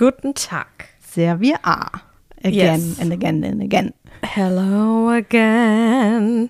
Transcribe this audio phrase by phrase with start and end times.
[0.00, 0.66] Guten Tag.
[0.98, 1.90] Servier A.
[2.42, 2.98] Again Yes.
[2.98, 3.92] and again and again.
[4.24, 6.48] Hello again.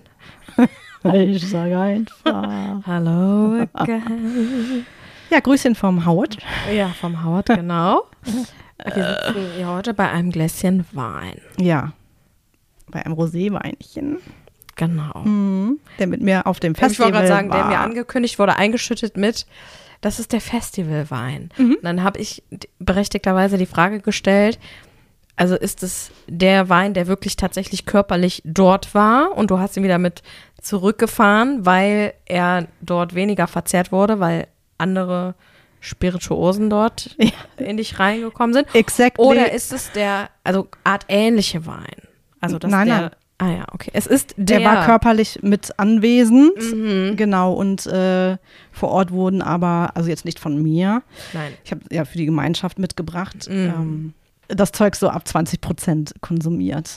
[1.03, 2.85] Ich sage einfach.
[2.85, 4.85] Hello again.
[5.29, 6.37] Ja, Grüßchen vom Howard.
[6.73, 8.03] ja, vom Howard, genau.
[8.23, 11.41] Wir sitzen hier heute bei einem Gläschen Wein.
[11.59, 11.91] Ja.
[12.89, 14.19] Bei einem Roséweinchen,
[14.77, 15.23] Genau.
[15.25, 15.79] mhm.
[15.99, 17.57] der mit mir auf dem ich Festival wollte gerade sagen, war.
[17.57, 19.45] der mir angekündigt wurde, eingeschüttet mit,
[20.01, 21.49] das ist der Festivalwein.
[21.57, 21.77] Mhm.
[21.81, 22.43] Dann habe ich
[22.79, 24.59] berechtigterweise die Frage gestellt,
[25.35, 29.83] also ist es der Wein, der wirklich tatsächlich körperlich dort war und du hast ihn
[29.83, 30.21] wieder mit
[30.61, 35.35] zurückgefahren, weil er dort weniger verzehrt wurde, weil andere
[35.79, 37.31] Spirituosen dort Ja.
[37.57, 38.67] in dich reingekommen sind?
[38.75, 39.23] Exactly.
[39.23, 42.07] Oder ist es der, also Art ähnliche Wein?
[42.39, 43.11] Also das Nein, der, nein.
[43.43, 43.89] Ah ja, okay.
[43.93, 46.51] Es ist der, der war körperlich mit anwesend.
[46.73, 47.15] Mhm.
[47.17, 48.37] Genau, und äh,
[48.71, 51.01] vor Ort wurden aber, also jetzt nicht von mir,
[51.33, 51.51] Nein.
[51.63, 53.55] ich habe ja für die Gemeinschaft mitgebracht, Mhm.
[53.55, 54.13] ähm,
[54.47, 56.91] das Zeug so ab 20 Prozent konsumiert.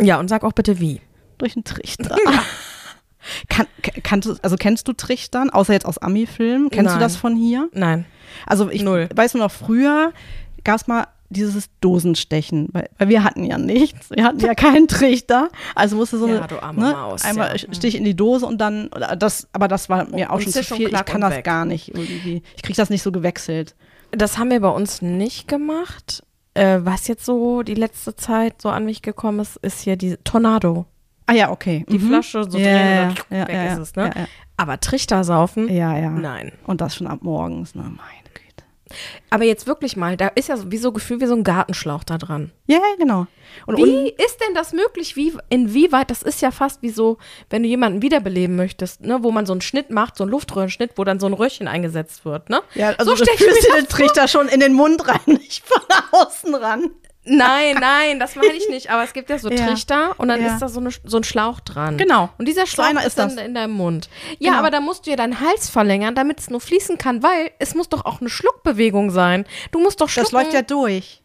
[0.00, 1.00] Ja, und sag auch bitte wie.
[1.38, 2.14] Durch einen Trichter.
[3.48, 6.70] Kann, k- kannst du, also kennst du Trichtern, außer jetzt aus Ami-Filmen?
[6.70, 6.98] Kennst Nein.
[7.00, 7.68] du das von hier?
[7.72, 8.06] Nein.
[8.46, 9.08] Also ich Null.
[9.14, 10.12] weiß nur noch, früher
[10.64, 14.10] gab es mal dieses Dosenstechen, weil, weil wir hatten ja nichts.
[14.10, 15.48] Wir hatten ja keinen Trichter.
[15.74, 17.72] Also musste so Ja, eine, du arme ne, Maus, einmal ja.
[17.74, 20.62] Stich in die Dose und dann, das, aber das war mir auch Und schon zu
[20.64, 20.88] viel.
[20.88, 21.44] Ich kann das weg.
[21.44, 22.42] gar nicht irgendwie.
[22.56, 23.74] Ich kriege das nicht so gewechselt.
[24.10, 26.22] Das haben wir bei uns nicht gemacht.
[26.54, 30.16] Äh, was jetzt so die letzte Zeit so an mich gekommen ist, ist hier die
[30.24, 30.86] Tornado.
[31.26, 31.84] Ah ja, okay.
[31.90, 32.08] Die Mhm.
[32.08, 34.10] Flasche so ja, drehen ja, und dann ja, weg ja, ist es, ne?
[34.14, 34.28] Ja, ja.
[34.56, 35.68] Aber Trichter saufen?
[35.68, 36.08] ja, ja.
[36.10, 36.52] Nein.
[36.66, 37.82] Und das schon ab morgens, ne?
[37.82, 37.92] Güte.
[39.30, 42.04] Aber jetzt wirklich mal, da ist ja so, wie so Gefühl wie so ein Gartenschlauch
[42.04, 42.50] da dran.
[42.66, 43.26] Ja, ja, genau.
[43.66, 45.16] Und Wie ist denn das möglich?
[45.16, 47.18] Wie, inwieweit, das ist ja fast wie so,
[47.50, 50.92] wenn du jemanden wiederbeleben möchtest, ne, wo man so einen Schnitt macht, so einen Luftröhrenschnitt,
[50.96, 52.62] wo dann so ein Röhrchen eingesetzt wird, ne?
[52.74, 55.64] Ja, also so du stell ich mir den Trichter schon in den Mund rein, nicht
[55.66, 56.90] von außen ran.
[57.28, 58.90] Nein, nein, das meine ich nicht.
[58.90, 59.66] Aber es gibt ja so Ja.
[59.66, 60.54] Trichter und dann Ja.
[60.54, 61.96] ist da so, eine, so ein Schlauch dran.
[61.98, 62.28] Genau.
[62.38, 64.08] Und dieser So Schlauch einer ist, dann in deinem Mund.
[64.38, 64.58] Ja, Genau.
[64.60, 67.74] aber da musst du ja deinen Hals verlängern, damit es nur fließen kann, weil es
[67.74, 69.44] muss doch auch eine Schluckbewegung sein.
[69.72, 70.24] Du musst doch schlucken.
[70.32, 71.22] Das läuft ja durch.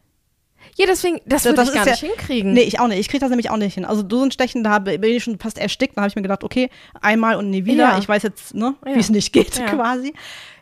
[0.76, 2.54] Ja, deswegen, das, würde das ich gar nicht hinkriegen.
[2.54, 3.00] Nee, ich auch nicht.
[3.00, 3.86] Ich kriege das nämlich auch nicht hin.
[3.86, 5.96] Also Dosenstechen, da bin ich schon fast erstickt.
[5.98, 6.70] Da habe ich mir gedacht, okay,
[7.02, 7.84] einmal und nie wieder.
[7.90, 7.98] Ja.
[8.00, 8.96] Ich weiß jetzt, ne, Ja.
[8.96, 9.66] wie es nicht geht Ja.
[9.68, 10.14] quasi.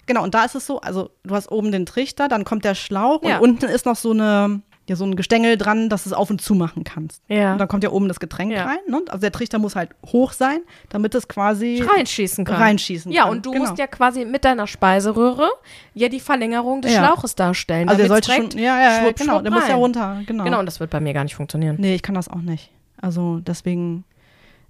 [0.07, 2.75] Genau, und da ist es so, also du hast oben den Trichter, dann kommt der
[2.75, 3.37] Schlauch Ja.
[3.37, 6.29] und unten ist noch so eine, ja, so ein Gestängel dran, dass du es auf
[6.29, 7.23] und zu machen kannst.
[7.27, 7.53] Ja.
[7.53, 8.65] Und dann kommt ja oben das Getränk Ja.
[8.65, 8.77] rein.
[8.87, 9.01] Ne?
[9.07, 10.59] Also der Trichter muss halt hoch sein,
[10.89, 12.55] damit es quasi reinschießen kann.
[12.57, 13.65] Reinschießen Ja, kann, und du genau.
[13.65, 15.49] musst ja quasi mit deiner Speiseröhre
[15.95, 17.05] ja die Verlängerung des Ja.
[17.05, 17.89] Schlauches darstellen.
[17.89, 20.43] Also der sollte schon, ja, ja, schwupp, genau, schwupp der muss ja runter, genau.
[20.43, 21.77] Genau, und das wird bei mir gar nicht funktionieren.
[21.79, 22.69] Nee, ich kann das auch nicht.
[23.01, 24.03] Also deswegen,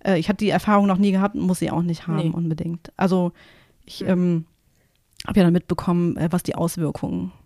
[0.06, 2.31] äh, ich hatte die Erfahrung noch nie gehabt und muss sie auch nicht haben Nee.
[2.34, 2.92] Unbedingt.
[2.96, 3.31] Also
[3.86, 4.46] ich ähm,
[5.28, 7.41] habe ja dann mitbekommen, äh, was die Auswirkungen äh,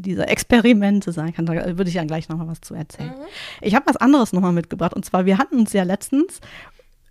[0.00, 1.46] dieser Experimente sein kann.
[1.46, 3.10] Da würde ich ja gleich nochmal was zu erzählen.
[3.10, 3.26] Mhm.
[3.62, 6.40] Ich habe was anderes nochmal mitgebracht und zwar, wir hatten uns ja letztens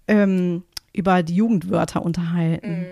[0.08, 0.64] ähm,
[0.94, 2.80] über die Jugendwörter unterhalten.
[2.80, 2.86] Mhm.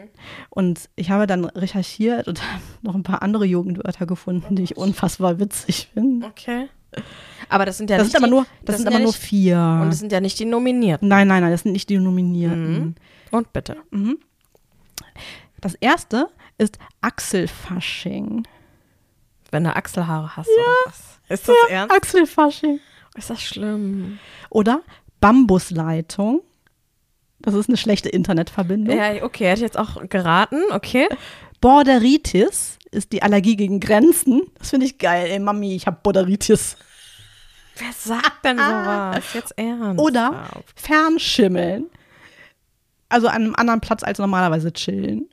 [0.50, 2.42] Und ich habe dann recherchiert und
[2.82, 6.28] noch ein paar andere Jugendwörter gefunden, die ich unfassbar witzig finde.
[6.28, 6.70] Okay.
[7.50, 9.14] Aber das sind ja Das nicht sind aber die, nur, das, sind ja aber nur
[9.14, 9.80] vier.
[9.82, 11.08] Und das sind ja nicht die Nominierten.
[11.08, 12.80] Nein, nein, nein, das sind nicht die Nominierten.
[12.80, 12.96] Mhm.
[13.32, 13.78] Und bitte.
[15.60, 18.48] Das erste ist Achselfasching.
[19.52, 21.20] Wenn du Achselhaare hast oder was?
[21.30, 21.96] Ist das ernst?
[21.96, 22.80] Achselfasching.
[23.18, 24.20] Ist das schlimm?
[24.50, 24.82] Oder
[25.22, 26.42] Bambusleitung.
[27.40, 28.98] Das ist eine schlechte Internetverbindung.
[28.98, 31.08] Ja, okay, hätte ich jetzt auch geraten, okay.
[31.62, 34.42] Borderitis ist die Allergie gegen Grenzen.
[34.60, 35.28] Das finde ich geil.
[35.30, 36.78] Ey, Mami, ich habe Borderitis.
[37.78, 39.24] Wer sagt denn sowas?
[39.34, 40.02] Jetzt ernst.
[40.02, 41.88] Oder Fernschimmeln.
[43.10, 45.30] Also an einem anderen Platz als normalerweise chillen.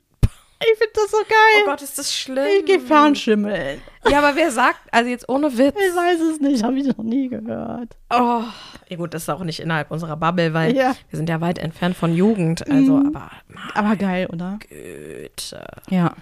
[0.71, 1.63] Ich finde das so Oh geil.
[1.65, 2.45] Gott, ist das schlimm.
[2.59, 3.81] ich gehe fernschimmeln.
[4.09, 5.75] Ja, aber wer sagt, also jetzt ohne Witz.
[5.77, 7.95] Ich weiß es nicht, habe ich noch nie gehört.
[8.09, 8.43] Oh,
[8.89, 10.95] ja gut, das ist auch nicht innerhalb unserer Bubble, weil Ja.
[11.09, 12.69] wir sind ja weit entfernt von Jugend.
[12.69, 13.15] Also, Mhm.
[13.15, 13.31] aber
[13.73, 14.59] Aber geil, oder?
[14.69, 15.65] Güte.
[15.89, 16.13] Ja.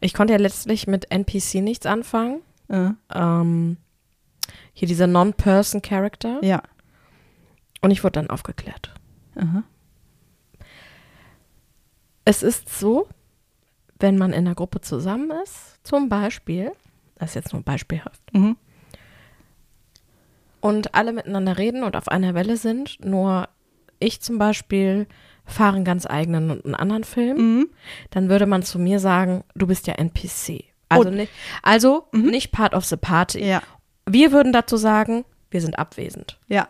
[0.00, 2.42] Ich konnte ja letztlich mit NPC nichts anfangen.
[2.68, 3.76] Äh, Ähm,
[4.72, 6.38] hier dieser Non-Person-Character.
[6.42, 6.62] ja.
[7.80, 8.94] Und ich wurde dann aufgeklärt.
[9.36, 9.62] Aha.
[12.24, 13.08] Es ist so,
[13.98, 16.72] wenn man in einer Gruppe zusammen ist, zum Beispiel,
[17.16, 18.56] das ist jetzt nur beispielhaft, Mhm.
[20.60, 23.48] und alle miteinander reden und auf einer Welle sind, nur
[23.98, 25.06] ich zum Beispiel
[25.46, 27.68] fahre einen ganz eigenen und einen anderen Film, Mhm.
[28.10, 30.64] dann würde man zu mir sagen, du bist ja NPC.
[30.88, 31.12] Also, Oh.
[31.12, 31.32] nicht,
[31.62, 33.44] also nicht part of the party.
[33.44, 33.62] Ja.
[34.06, 36.38] Wir würden dazu sagen, wir sind abwesend.
[36.48, 36.68] Ja.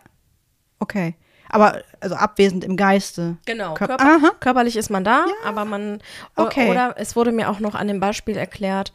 [0.79, 1.15] Okay.
[1.49, 3.37] Aber also abwesend im Geiste.
[3.45, 3.73] Genau.
[3.75, 4.31] Kör- Körper, Aha.
[4.39, 5.99] körperlich ist man da, aber man.
[6.35, 6.69] Okay.
[6.69, 8.93] Oder es wurde mir auch noch an dem Beispiel erklärt,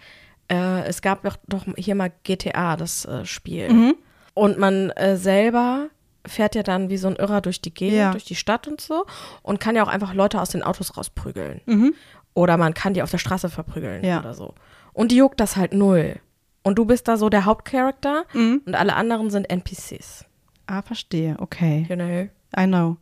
[0.51, 3.69] äh, es gab doch, doch hier mal GTA, das äh, Spiel.
[3.73, 3.95] Mhm.
[4.35, 5.89] Und man äh, selber
[6.27, 8.11] fährt ja dann wie so ein Irrer durch die Gegend, Ja.
[8.11, 9.07] durch die Stadt und so
[9.43, 11.61] und kann ja auch einfach Leute aus den Autos rausprügeln.
[11.67, 11.95] Mhm.
[12.35, 14.21] Oder man kann die auf der Straße verprügeln Ja.
[14.21, 14.55] oder so.
[14.93, 16.17] Und die juckt das halt null.
[16.63, 18.61] Und du bist da so der Hauptcharakter Mhm.
[18.67, 20.27] und alle anderen sind NPCs.
[20.67, 21.37] Ah, verstehe.
[21.39, 21.87] Okay.
[21.89, 22.29] Know?
[22.59, 22.97] I know.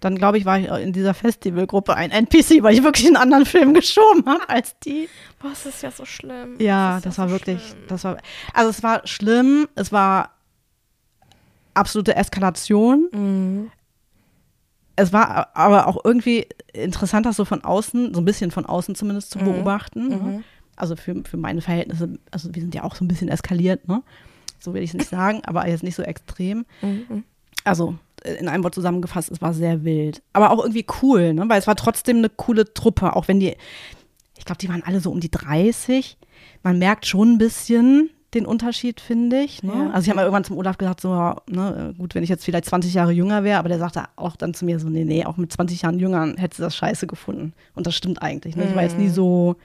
[0.00, 3.44] Dann glaube ich, war ich in dieser Festivalgruppe ein NPC, weil ich wirklich einen anderen
[3.46, 5.08] Film geschoben habe als die.
[5.40, 6.56] Boah, es ist ja so schlimm.
[6.60, 7.82] Ja, ist das ja war so wirklich, schlimm.
[7.88, 8.16] das war,
[8.54, 10.30] also es war schlimm, es war
[11.74, 13.08] absolute Eskalation.
[13.12, 13.70] Mhm.
[14.96, 18.94] Es war aber auch irgendwie interessant, das so von außen, so ein bisschen von außen
[18.94, 19.44] zumindest zu Mhm.
[19.44, 20.08] beobachten.
[20.08, 20.16] Ne?
[20.16, 20.44] Mhm.
[20.76, 24.02] Also für, für meine Verhältnisse, also wir sind ja auch so ein bisschen eskaliert, ne?
[24.60, 26.66] So will ich es nicht sagen, aber jetzt nicht so extrem.
[26.82, 27.24] Mhm.
[27.64, 30.22] Also in einem Wort zusammengefasst, es war sehr wild.
[30.32, 31.44] Aber auch irgendwie cool, ne?
[31.48, 33.56] Weil es war trotzdem eine coole Truppe, auch wenn die,
[34.36, 36.16] ich glaube, die waren alle so um die 30.
[36.62, 39.62] Man merkt schon ein bisschen den Unterschied, finde ich.
[39.62, 39.72] Ne?
[39.72, 39.90] Ja.
[39.90, 41.10] Also ich habe mal irgendwann zum Olaf gesagt, so,
[41.48, 44.52] ne, gut, wenn ich jetzt vielleicht 20 Jahre jünger wäre, aber der sagte auch dann
[44.52, 47.54] zu mir so, nee, nee, auch mit 20 Jahren jüngern hättest du das scheiße gefunden.
[47.74, 48.54] Und das stimmt eigentlich.
[48.54, 48.66] Ne?
[48.68, 49.56] Ich war jetzt nie so.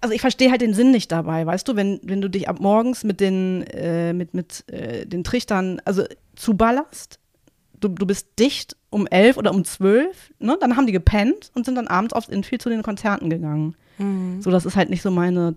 [0.00, 2.58] Also ich verstehe halt den Sinn nicht dabei, weißt du, wenn, wenn du dich ab
[2.58, 6.02] morgens mit den, äh, mit, mit äh, den Trichtern, also
[6.34, 7.20] zuballerst,
[7.82, 10.56] du, du bist dicht um elf oder um zwölf, ne?
[10.60, 13.74] Dann haben die gepennt und sind dann abends aufs Infield zu den Konzerten gegangen.
[13.98, 14.40] Mhm.
[14.40, 15.54] So, das ist halt nicht so meine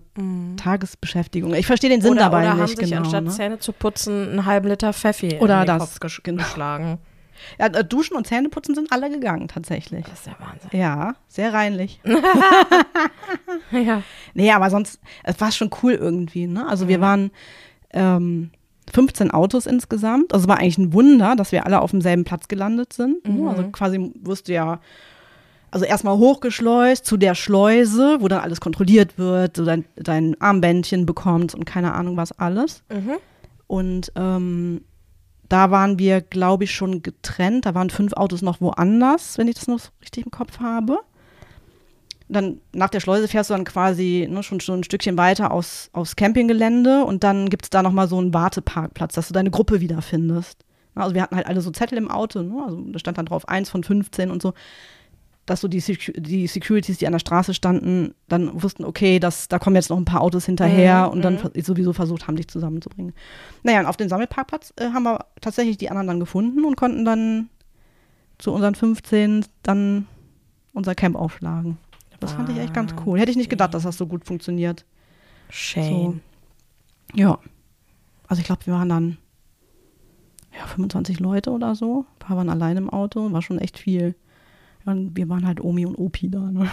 [0.56, 1.54] Tagesbeschäftigung.
[1.54, 3.02] Ich verstehe den Sinn oder, dabei oder haben nicht sich genau.
[3.02, 3.30] anstatt ne?
[3.30, 6.42] Zähne zu putzen einen halben Liter Pfeffi Oder in den das, Kopf genau.
[6.42, 6.98] geschlagen.
[7.58, 10.04] Ja, äh, Duschen und Zähneputzen sind alle gegangen, tatsächlich.
[10.04, 10.70] Das ist ja Wahnsinn.
[10.72, 12.00] Ja, sehr reinlich.
[13.70, 14.02] Ja.
[14.34, 16.66] Nee, aber sonst, es war schon cool irgendwie, ne?
[16.68, 17.30] Also wir waren
[17.90, 18.50] ähm,
[18.92, 20.32] 15 Autos insgesamt.
[20.32, 23.26] Also es war eigentlich ein Wunder, dass wir alle auf demselben Platz gelandet sind.
[23.26, 23.48] Ne?
[23.48, 24.80] Also quasi wirst du ja,
[25.70, 31.06] also erstmal hochgeschleust zu der Schleuse, wo dann alles kontrolliert wird, du dein, dein Armbändchen
[31.06, 32.82] bekommst und keine Ahnung was alles.
[32.90, 33.16] Mhm.
[33.66, 34.82] Und ähm,
[35.48, 37.66] da waren wir, glaube ich, schon getrennt.
[37.66, 40.98] Da waren fünf Autos noch woanders, wenn ich das noch richtig im Kopf habe.
[42.28, 45.90] Dann nach der Schleuse fährst du dann quasi ne, schon, schon ein Stückchen weiter aus,
[45.92, 49.80] aufs Campinggelände und dann gibt es da nochmal so einen Warteparkplatz, dass du deine Gruppe
[49.80, 50.64] wiederfindest.
[50.96, 52.64] Also wir hatten halt alle so Zettel im Auto, ne?
[52.64, 54.54] also da stand dann drauf 1 von 15 und so,
[55.46, 59.46] dass so die, Secu die Securities, die an der Straße standen, dann wussten, okay, das,
[59.46, 61.62] da kommen jetzt noch ein paar Autos hinterher Mhm, und dann mhm.
[61.62, 63.14] sowieso versucht haben, dich zusammenzubringen.
[63.62, 67.04] Naja, und auf dem Sammelparkplatz äh, haben wir tatsächlich die anderen dann gefunden und konnten
[67.04, 67.48] dann
[68.38, 70.06] zu unseren 15 dann
[70.72, 71.78] unser Camp aufschlagen.
[72.26, 73.20] Das fand ich echt ganz cool.
[73.20, 74.84] Hätte ich nicht gedacht, dass das so gut funktioniert.
[75.48, 76.20] Shame.
[77.14, 77.38] Ja.
[78.26, 79.18] Also ich glaube, wir waren dann
[80.58, 82.00] ja, 25 Leute oder so.
[82.00, 84.16] Ein paar waren allein im Auto, war schon echt viel.
[84.86, 86.68] Und wir waren halt Omi und Opi da, ne?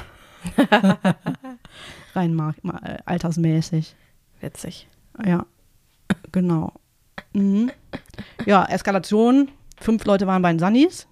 [2.15, 3.95] Rein mar- ma- äh, altersmäßig.
[4.41, 4.87] Witzig.
[5.23, 5.45] Ja,
[6.31, 6.73] genau.
[7.33, 7.71] Mhm.
[8.47, 9.49] Ja, Eskalation.
[9.79, 11.07] Fünf Leute waren bei den Sunnies.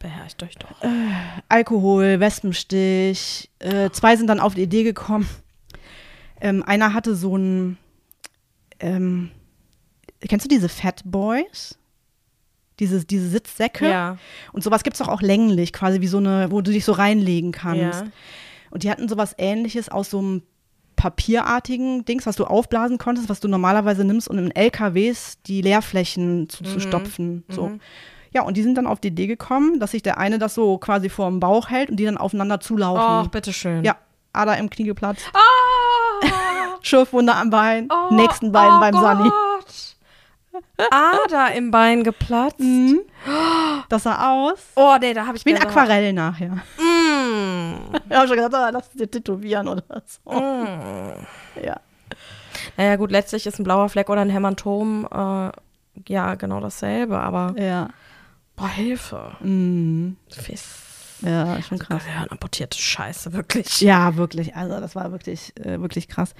[0.00, 0.74] Beherrscht euch doch.
[1.48, 3.50] Alkohol, Wespenstich.
[3.58, 5.28] Äh, zwei sind dann auf die Idee gekommen.
[6.40, 7.76] Ähm, einer hatte so ein.
[8.80, 9.30] Ähm,
[10.26, 11.78] kennst du diese Fat Boys?
[12.78, 13.90] Diese, diese Sitzsäcke?
[13.90, 14.16] Ja.
[14.54, 16.92] Und sowas gibt es doch auch länglich, quasi wie so eine, wo du dich so
[16.92, 18.00] reinlegen kannst.
[18.00, 18.10] Ja.
[18.70, 20.42] Und die hatten sowas ähnliches aus so einem
[20.96, 26.48] papierartigen Dings, was du aufblasen konntest, was du normalerweise nimmst, um in LKWs die Leerflächen
[26.48, 27.44] zuzustopfen.
[27.50, 27.68] So.
[27.68, 27.80] Mhm.
[28.32, 30.78] Ja, und die sind dann auf die Idee gekommen, dass sich der eine das so
[30.78, 33.30] quasi vor dem Bauch hält und die dann aufeinander Oh, zulaufen.
[33.30, 33.84] bitteschön.
[33.84, 33.96] ja,
[34.32, 36.26] Ader im Knie geplatzt, Oh,
[36.82, 39.18] Schürfwunde am Bein, oh, nächsten Bein oh beim Gott.
[39.18, 39.30] Sunny.
[40.90, 42.60] Ader im Bein geplatzt.
[42.60, 43.00] Mhm.
[43.88, 45.62] Das sah aus Oh, nee, da habe ich wie ein.
[45.62, 46.58] Aquarell nachher.
[46.78, 47.94] Mm.
[48.08, 50.30] Ich habe schon gesagt, ah, lass es dir tätowieren oder so.
[50.30, 51.26] Mm.
[51.64, 51.80] Ja.
[52.76, 55.50] Naja, gut, letztlich ist ein blauer Fleck oder ein Hämatom äh,
[56.08, 57.88] ja genau dasselbe, aber Ja.
[58.60, 59.32] Boah, Hilfe.
[59.40, 60.16] Mhm.
[60.30, 60.64] Fiss.
[61.22, 62.04] Ja, schon krass.
[62.04, 63.80] Gehirn amputierte Scheiße, wirklich.
[63.80, 64.54] Ja, wirklich.
[64.54, 66.34] Also das war wirklich, äh, wirklich krass.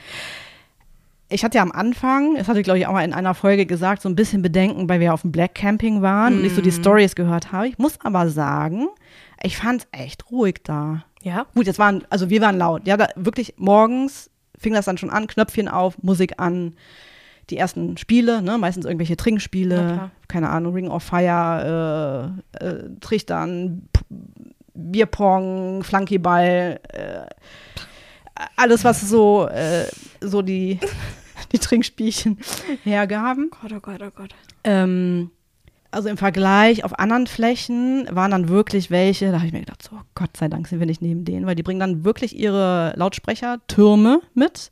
[1.29, 3.67] Ich hatte ja am Anfang, das hatte ich glaube ich auch mal in einer Folge
[3.67, 6.63] gesagt, so ein bisschen Bedenken, weil wir auf dem Black Camping waren und nicht so
[6.63, 7.69] die Stories gehört habe.
[7.69, 8.89] Ich muss aber sagen,
[9.43, 11.05] ich fand es echt ruhig da.
[11.23, 11.47] Ja?
[11.55, 12.87] Gut, jetzt waren, also wir waren laut.
[12.87, 16.75] Ja, da wirklich morgens fing das dann schon an, Knöpfchen auf, Musik an,
[17.51, 23.89] die ersten Spiele, ne, meistens irgendwelche Trinkspiele, keine Ahnung, Ring of Fire, äh, äh, Trichtern,
[23.93, 24.01] P
[24.73, 27.27] Bierpong, Flankyball, äh,
[28.57, 29.87] alles, was so, äh,
[30.21, 30.79] so die,
[31.53, 32.39] die Trinkspielchen
[32.85, 33.51] hergaben.
[33.51, 34.35] Gott, oh Gott, oh Gott.
[34.65, 35.31] Ähm,
[35.91, 39.83] also im Vergleich auf anderen Flächen waren dann wirklich welche, da habe ich mir gedacht,
[39.83, 42.93] so Gott sei Dank sind wir nicht neben denen, weil die bringen dann wirklich ihre
[42.97, 44.71] Lautsprechertürme mit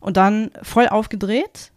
[0.00, 1.72] und dann voll aufgedreht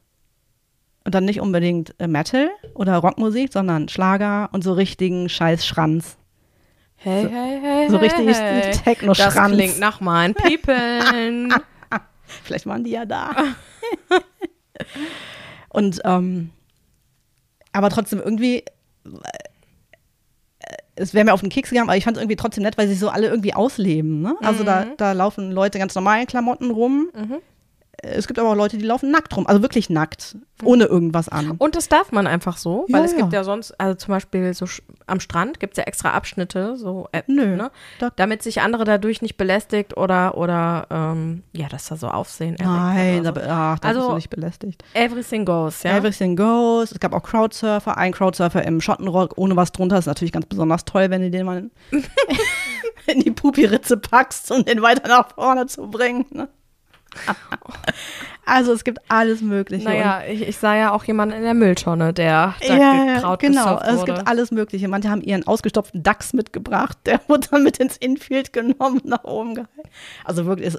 [1.04, 6.18] und dann nicht unbedingt äh, Metal oder Rockmusik, sondern Schlager und so richtigen scheiß Schranz.
[6.98, 7.90] Hey, So- hey, hey.
[7.90, 8.62] so richtig hey.
[8.72, 9.54] Das Techno-Schranz.
[9.56, 11.50] klingt nach meinen People.
[12.44, 13.32] Vielleicht waren die ja da.
[15.70, 16.52] und ähm,
[17.74, 18.64] aber trotzdem irgendwie, äh,
[20.96, 22.88] es wäre mir auf den Keks gegangen, aber ich fand es irgendwie trotzdem nett, weil
[22.88, 24.22] sie so alle irgendwie ausleben.
[24.22, 24.36] Ne?
[24.42, 27.10] Also da, da laufen Leute ganz normalen Klamotten rum.
[27.16, 27.38] Mhm.
[28.04, 31.52] Es gibt aber auch Leute, die laufen nackt rum, also wirklich nackt, ohne irgendwas an.
[31.52, 33.40] Und das darf man einfach so, weil Ja, es gibt ja.
[33.40, 34.66] ja sonst, also zum Beispiel so
[35.06, 37.70] am Strand gibt es ja extra Abschnitte, so äh, Nö, ne?
[38.00, 42.56] da- damit sich andere dadurch nicht belästigt oder oder ähm, ja, dass da so Aufsehen.
[42.56, 44.84] erregt Nein, oder aber, ach, da Also- bist du nicht belästigt.
[44.96, 45.00] so.
[45.00, 45.96] Everything goes, ja.
[45.98, 46.92] Everything goes.
[46.94, 47.98] Es gab auch Crowdsurfer.
[47.98, 51.46] Ein Crowdsurfer im Schottenrock ohne was drunter ist natürlich ganz besonders toll, wenn du den
[51.46, 51.72] mal in,
[53.06, 56.26] in die Pupi-Ritze packst, um den weiter nach vorne zu bringen.
[56.32, 56.48] Ne?
[58.46, 59.86] Also es gibt alles Mögliche.
[59.86, 63.76] naja, ich, ich sah ja auch jemanden in der Mülltonne, der da ja, gekraut genau.
[63.76, 64.14] Also es wurde.
[64.14, 64.88] gibt alles Mögliche.
[64.88, 66.98] Manche haben ihren ausgestopften Dachs mitgebracht.
[67.06, 69.90] Der wurde dann mit ins Infield genommen und nach oben gehalten.
[70.26, 70.76] Also wirklich,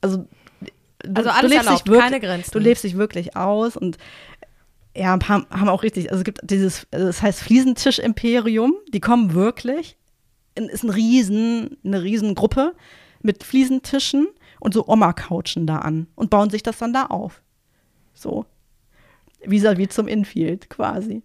[0.00, 2.50] also du, Also du alles lebst erlaubt, wirklich, keine Grenzen.
[2.52, 3.98] Du lebst dich wirklich aus und
[4.94, 9.00] ja, ein paar haben auch richtig, also es gibt dieses, also das heißt Fliesentisch-Imperium, die
[9.00, 9.96] kommen wirklich,
[10.54, 12.74] ist ein riesen, eine riesen Gruppe
[13.22, 14.28] mit Fliesentischen
[14.62, 17.42] und so Oma-Couchen da an und bauen sich das dann da auf.
[18.14, 18.46] So.
[19.44, 21.22] Vis-à-vis zum Infield quasi.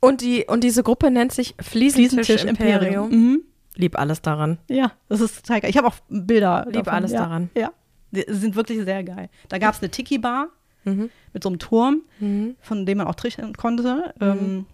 [0.00, 3.10] und die und diese Gruppe nennt sich Fliesentisch Imperium.
[3.10, 3.42] Mhm.
[3.76, 4.58] Lieb alles daran.
[4.68, 5.70] Ja, das ist total geil.
[5.70, 6.64] Ich habe auch Bilder.
[6.66, 6.92] Liebe davon.
[6.94, 7.20] alles ja.
[7.20, 7.50] daran.
[7.56, 7.70] Ja.
[8.10, 9.28] Die sind wirklich sehr geil.
[9.48, 10.48] Da gab es eine Tiki-Bar
[10.84, 11.10] Mhm.
[11.34, 12.56] mit so einem Turm, Mhm.
[12.60, 14.12] von dem man auch trichern konnte.
[14.20, 14.64] Ähm,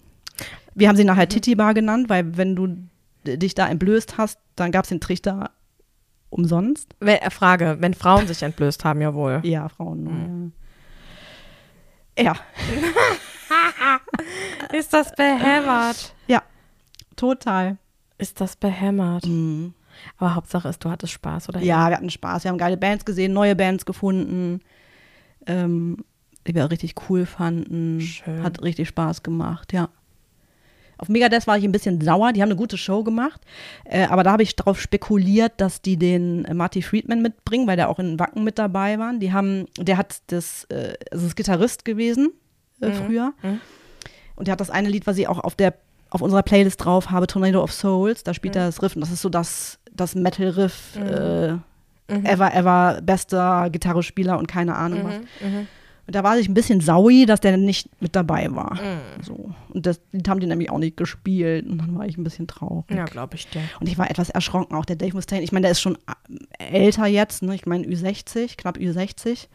[0.74, 2.68] wir haben sie nachher Titi-Bar genannt, weil wenn du
[3.26, 5.50] dich da entblößt hast, dann gab es den Trichter
[6.30, 6.94] umsonst.
[7.00, 9.40] Wel- äh, Frage, wenn Frauen sich entblößt haben, jawohl.
[9.44, 10.04] Ja, Frauen.
[10.04, 10.52] nur,
[12.18, 12.34] Ja.
[14.72, 16.14] Ist das behämmert?
[16.26, 16.42] ja,
[17.16, 17.76] total.
[18.18, 19.24] Ist das behämmert?
[20.18, 21.60] Aber Hauptsache ist, du hattest Spaß, oder?
[21.60, 22.44] Ja, wir hatten Spaß.
[22.44, 24.60] Wir haben geile Bands gesehen, neue Bands gefunden,
[25.46, 25.98] ähm,
[26.46, 28.00] die wir richtig cool fanden.
[28.00, 28.42] Schön.
[28.42, 29.88] Hat richtig Spaß gemacht, ja.
[30.98, 32.32] Auf Megadeth war ich ein bisschen sauer.
[32.32, 33.40] Die haben eine gute Show gemacht.
[33.84, 37.76] Äh, aber da habe ich darauf spekuliert, dass die den äh, Marty Friedman mitbringen, weil
[37.76, 39.12] der auch in Wacken mit dabei war.
[39.14, 42.30] Die haben, der hat das, äh, also ist Gitarrist gewesen
[42.80, 43.32] äh, früher.
[43.42, 43.60] Mhm.
[44.36, 45.74] Und der hat das eine Lied, was ich auch auf der
[46.08, 48.22] auf unserer Playlist drauf habe, Tornado of Souls.
[48.22, 51.54] Da spielt er das Riff und das ist so das, das Metal-Riff äh,
[52.08, 55.14] ever, ever bester Gitarrespieler und keine Ahnung was.
[56.06, 56.08] Mhm.
[56.08, 58.78] Und da war ich ein bisschen saui, dass der nicht mit dabei war.
[59.22, 59.50] So.
[59.70, 61.66] Und das Lied haben die nämlich auch nicht gespielt.
[61.66, 62.84] Und dann war ich ein bisschen traurig.
[62.90, 63.62] Ja, glaube ich dir.
[63.80, 65.42] Und ich war etwas erschrocken, auch der Dave Mustaine.
[65.42, 65.98] Ich meine, der ist schon
[66.58, 67.54] äh, älter jetzt, ne?
[67.54, 69.48] Ich meine, Ü60, knapp Ü60.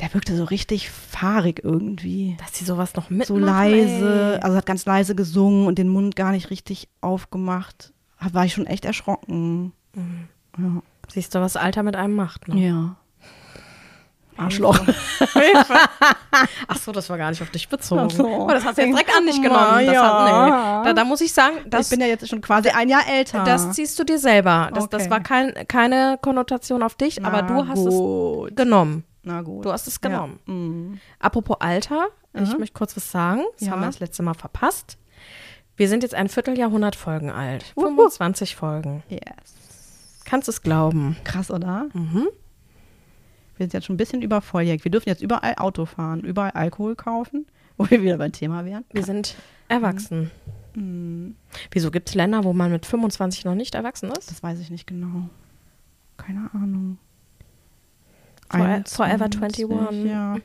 [0.00, 2.36] Der wirkte so richtig fahrig irgendwie.
[2.40, 4.40] Dass sie sowas noch mitmachen, So leise, ey.
[4.42, 7.92] also hat ganz leise gesungen und den Mund gar nicht richtig aufgemacht.
[8.20, 9.72] Da war ich schon echt erschrocken.
[10.58, 10.82] Ja.
[11.08, 12.66] Siehst du, was Alter mit einem macht, ne?
[12.66, 12.96] ja.
[14.36, 14.78] Arschloch.
[16.68, 18.10] Ach so, das war gar nicht auf dich bezogen.
[18.10, 18.26] So.
[18.26, 19.86] Oh, das hast du jetzt direkt an dich genommen.
[19.86, 20.02] Das ja.
[20.02, 20.88] hat, nee.
[20.88, 23.44] da, da muss ich sagen, das, ich bin ja jetzt schon quasi ein Jahr älter.
[23.44, 24.70] das ziehst du dir selber.
[24.74, 25.10] Das, das Okay.
[25.10, 28.50] war kein, keine Konnotation auf dich, aber Na du hast gut.
[28.50, 29.04] es genommen.
[29.22, 29.64] Na gut.
[29.64, 30.40] Du hast es genommen.
[30.46, 30.52] Ja.
[30.54, 31.00] Mhm.
[31.18, 33.42] Apropos Alter, ich möchte kurz was sagen.
[33.58, 33.72] Das Ja.
[33.72, 34.96] haben wir das letzte Mal verpasst.
[35.76, 37.72] Wir sind jetzt ein Vierteljahrhundert Folgen alt.
[37.76, 37.86] Wuhu.
[37.86, 39.02] 25 Folgen.
[39.08, 39.20] Yes.
[40.24, 41.16] Kannst du es glauben?
[41.24, 41.86] Krass, oder?
[41.92, 42.28] Mhm.
[43.62, 44.82] Wir sind jetzt schon ein bisschen übervolljährig.
[44.84, 48.84] Wir dürfen jetzt überall Auto fahren, überall Alkohol kaufen, wo wir wieder beim Thema wären.
[48.92, 49.36] Wir sind
[49.68, 50.32] erwachsen.
[50.74, 51.36] Mhm.
[51.70, 54.30] Wieso gibt es Länder, wo man mit 25 noch nicht erwachsen ist?
[54.32, 55.28] Das weiß ich nicht genau.
[56.16, 56.98] Keine Ahnung.
[58.50, 60.10] For- Forever 21, 21.
[60.10, 60.36] Ja,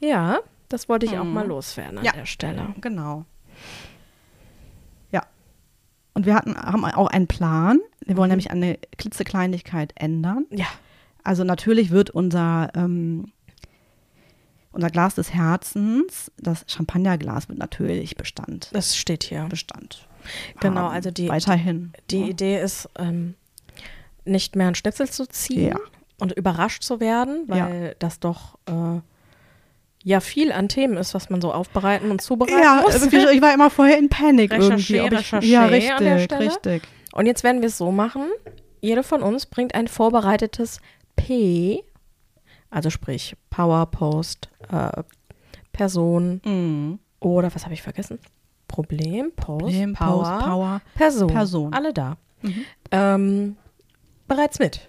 [0.00, 0.38] Ja,
[0.70, 1.34] das wollte ich auch Mhm.
[1.34, 2.12] mal loswerden an Ja.
[2.12, 2.74] der Stelle.
[2.80, 3.26] genau.
[5.12, 5.22] Ja.
[6.14, 7.78] Und wir hatten, haben auch einen Plan.
[8.06, 10.46] Wir wollen nämlich eine klitzekleinigkeit ändern.
[10.50, 10.66] Ja.
[11.26, 13.32] Also natürlich wird unser, ähm,
[14.70, 18.68] unser Glas des Herzens, das Champagnerglas wird natürlich Bestand.
[18.72, 19.44] Das steht hier.
[19.48, 20.06] Bestand.
[20.60, 20.94] Genau, haben.
[20.94, 21.92] also die- Weiterhin.
[22.10, 22.26] Die Ja.
[22.26, 23.34] Idee ist, ähm,
[24.24, 25.76] nicht mehr einen Schnitzel zu ziehen Ja.
[26.18, 29.00] und überrascht zu werden, weil das doch äh,
[30.04, 32.94] ja viel an Themen ist, was man so aufbereiten und zubereiten Ja, muss.
[32.94, 35.00] irgendwie, ich war immer vorher in Panik Recherché, irgendwie.
[35.36, 36.82] ob ich, ja, an richtig, richtig.
[37.12, 38.26] Und jetzt werden wir es so machen.
[38.80, 40.80] Jede von uns bringt ein vorbereitetes
[41.16, 41.82] P,
[42.70, 45.02] also sprich Power, Post, äh,
[45.72, 46.98] Person, Mhm.
[47.20, 48.18] Oder was habe ich vergessen?
[48.68, 51.28] Problem, Post, Problem, Power, Post, Power, Person.
[51.28, 51.72] Person.
[51.74, 52.16] Alle da.
[52.90, 53.56] Ähm,
[54.28, 54.88] bereits mit.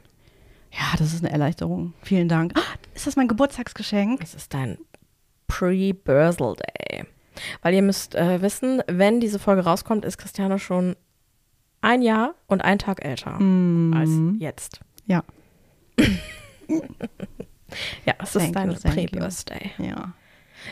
[0.72, 1.94] Ja, das ist eine Erleichterung.
[2.04, 2.54] Vielen Dank.
[2.56, 2.62] Ah,
[2.94, 4.22] Ist das mein Geburtstagsgeschenk?
[4.22, 4.78] Es ist dein
[5.48, 7.06] Pre-Bursal Day.
[7.62, 10.96] Weil ihr müsst äh, wissen, wenn diese Folge rauskommt, ist Christiane schon
[11.82, 13.36] ein Jahr und ein Tag älter
[13.96, 14.82] als jetzt.
[15.06, 15.24] Ja.
[18.06, 18.74] Ja, es ist dein.
[18.76, 19.72] Pre-Birthday.
[19.78, 20.14] Ja.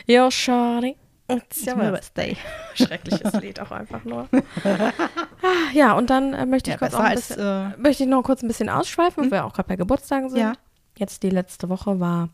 [0.06, 0.96] Yo, Shorty.
[1.28, 2.36] It's your birthday.
[2.74, 4.28] Schreckliches Lied auch einfach nur.
[4.62, 7.82] Ah, ja, und dann äh, möchte ich Ja, kurz auch ein als, bisschen, äh, Hm?
[7.82, 10.38] möchte ich noch kurz ein bisschen ausschweifen, weil wir auch gerade bei Geburtstagen sind.
[10.38, 10.52] Ja.
[10.96, 12.28] Jetzt die letzte Woche war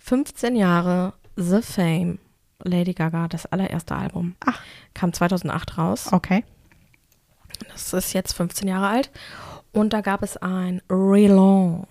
[0.00, 2.18] 15 Jahre The Fame.
[2.64, 4.34] Lady Gaga, das allererste Album.
[4.44, 4.60] Ach.
[4.92, 6.12] Kam 2008 raus.
[6.12, 6.44] Okay.
[7.72, 9.10] Das ist jetzt 15 Jahre alt.
[9.72, 11.86] Und da gab es ein Relaunch.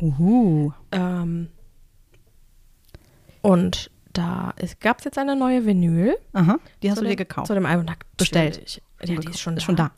[0.00, 0.72] Uhu.
[0.90, 1.48] Ähm,
[3.40, 6.16] und da gab es jetzt eine neue Vinyl.
[6.32, 6.58] Aha.
[6.82, 7.46] Die hast du dir dem- gekauft.
[7.46, 7.86] Zu dem Album.
[8.16, 8.82] Bestellt.
[9.04, 9.60] Ja, die ist schon da.
[9.60, 9.90] Schon da.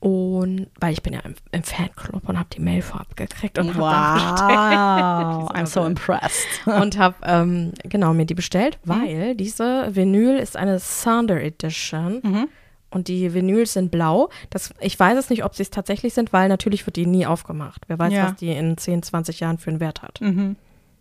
[0.00, 3.74] Und weil ich bin ja im, im Fanclub und habe die Mail vorab gekriegt und
[3.74, 5.50] hab dann Wow.
[5.56, 6.46] I'm so impressed.
[6.64, 6.82] bestellt.
[6.82, 8.90] und habe ähm, genau mir die bestellt, Mhm.
[8.90, 12.20] weil diese Vinyl ist eine Thunder Edition.
[12.22, 12.48] Mhm.
[12.94, 14.30] Und die Vinyls sind blau.
[14.50, 17.26] Das, ich weiß es nicht, ob sie es tatsächlich sind, weil natürlich wird die nie
[17.26, 17.82] aufgemacht.
[17.88, 18.28] Wer weiß, Ja.
[18.28, 20.20] was die in 10, 20 Jahren für einen Wert hat.
[20.22, 20.56] Mhm.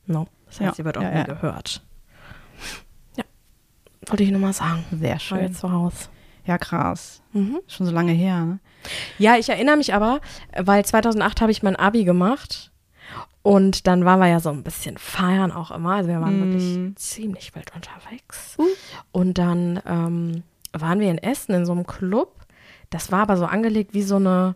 [0.08, 0.28] No.
[0.48, 1.82] Das heißt, Ja, sie wird auch ja, nie gehört.
[3.16, 3.24] Ja.
[4.08, 4.84] Wollte ich nur mal sagen.
[4.92, 5.40] Sehr War schön.
[5.40, 6.08] jetzt zu Hause.
[6.46, 7.22] Ja, krass.
[7.32, 7.60] Mhm.
[7.68, 8.60] Schon so lange her, ne?
[9.18, 10.20] Ja, ich erinnere mich aber,
[10.58, 12.72] weil 2008 habe ich mein Abi gemacht
[13.44, 15.94] und dann waren wir ja so ein bisschen feiern auch immer.
[15.94, 16.44] Also wir waren Mm.
[16.54, 18.58] wirklich ziemlich wild unterwegs.
[19.14, 20.44] Und dann ähm,
[20.74, 22.36] waren wir in Essen in so einem Club.
[22.90, 24.56] Das war aber so angelegt wie so eine,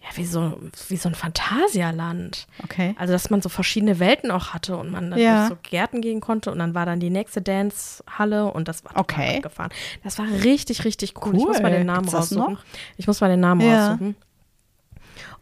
[0.00, 2.46] ja, wie so, wie so ein Phantasialand.
[2.62, 2.94] Okay.
[2.98, 5.38] Also, dass man so verschiedene Welten auch hatte und man dann Ja.
[5.48, 8.92] durch so Gärten gehen konnte und dann war dann die nächste Dancehalle und das war
[8.96, 9.36] Okay.
[9.38, 9.70] abgefahren.
[10.04, 11.34] Das war richtig, richtig cool.
[11.36, 11.48] Ich Cool.
[11.48, 12.58] muss mal den Namen Gibt's das raussuchen.
[12.96, 13.88] Ich muss mal den Namen Ja.
[13.88, 14.16] raussuchen.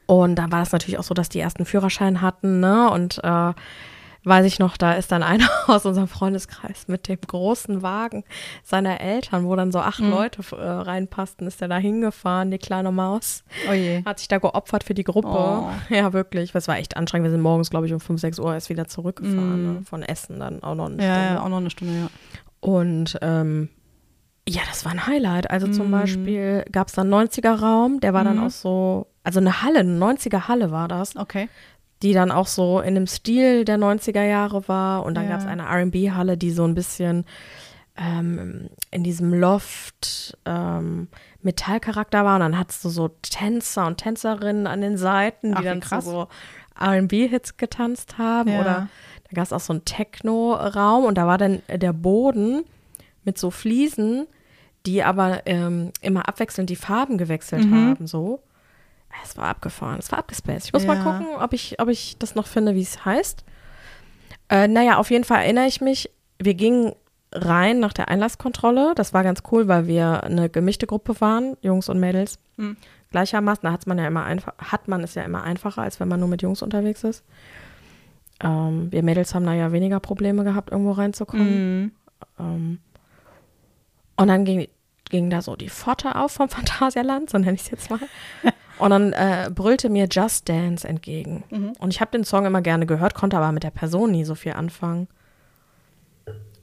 [0.06, 2.88] Und da war es natürlich auch so, dass die ersten Führerschein hatten, ne?
[2.90, 3.52] Und äh,
[4.26, 8.24] weiß ich noch, da ist dann einer aus unserem Freundeskreis mit dem großen Wagen
[8.64, 12.92] seiner Eltern, wo dann so acht Leute äh, reinpassten, ist der da hingefahren, die kleine
[12.92, 13.44] Maus.
[13.70, 14.02] Oh je.
[14.04, 15.28] Hat sich da geopfert für die Gruppe.
[15.28, 15.70] Oh.
[15.88, 16.52] Ja, wirklich.
[16.52, 17.24] Das war echt anstrengend.
[17.26, 19.74] Wir sind morgens, glaube ich, um 5, 6 Uhr erst wieder zurückgefahren.
[19.76, 19.82] Ne?
[19.84, 21.02] Von Essen dann auch noch eine.
[21.02, 21.34] Ja, Stunde.
[21.34, 22.08] ja, auch noch eine Stunde, ja.
[22.60, 23.68] Und ähm,
[24.48, 25.50] ja, das war ein Highlight.
[25.50, 28.44] Also zum Beispiel gab es dann 90er-Raum, der war dann Mhm.
[28.46, 31.48] auch so, also eine Halle, eine 90er-Halle war das, Okay.
[32.02, 35.04] Die dann auch so in dem Stil der 90er Jahre war.
[35.04, 35.30] Und dann Ja.
[35.32, 37.24] gab es eine RB-Halle, die so ein bisschen
[37.96, 41.08] ähm, in diesem Loft ähm,
[41.42, 42.34] Metallcharakter war.
[42.34, 46.04] Und dann hattest du so Tänzer und Tänzerinnen an den Seiten, die Ach, dann krass.
[46.04, 46.28] so
[46.78, 48.50] RB-Hits getanzt haben.
[48.50, 48.60] Ja.
[48.60, 48.88] Oder
[49.24, 52.64] da gab es auch so einen Techno-Raum und da war dann der Boden
[53.24, 54.26] mit so Fliesen,
[54.84, 57.74] die aber ähm, immer abwechselnd die Farben gewechselt Mhm.
[57.88, 58.40] haben, so.
[59.24, 60.66] Es war abgefahren, es war abgespaced.
[60.66, 60.94] Ich muss Ja.
[60.94, 63.44] mal gucken, ob ich, ob ich das noch finde, wie es heißt.
[64.48, 66.92] Äh, naja, auf jeden Fall erinnere ich mich, wir gingen
[67.32, 68.92] rein nach der Einlasskontrolle.
[68.94, 72.38] Das war ganz cool, weil wir eine gemischte Gruppe waren, Jungs und Mädels.
[72.56, 72.76] Mhm.
[73.10, 76.08] Gleichermaßen, da hat's man ja immer einfach, hat man es ja immer einfacher, als wenn
[76.08, 77.24] man nur mit Jungs unterwegs ist.
[78.40, 81.82] Ähm, wir Mädels haben da ja weniger Probleme gehabt, irgendwo reinzukommen.
[81.82, 81.92] Mhm.
[82.38, 82.78] Ähm,
[84.16, 84.68] und dann ging,
[85.10, 88.00] ging da so die Pforte auf vom Phantasialand, so nenne ich es jetzt mal.
[88.78, 91.44] Und dann äh, brüllte mir Just Dance entgegen.
[91.50, 91.72] Mhm.
[91.78, 94.34] Und ich habe den Song immer gerne gehört, konnte aber mit der Person nie so
[94.34, 95.08] viel anfangen.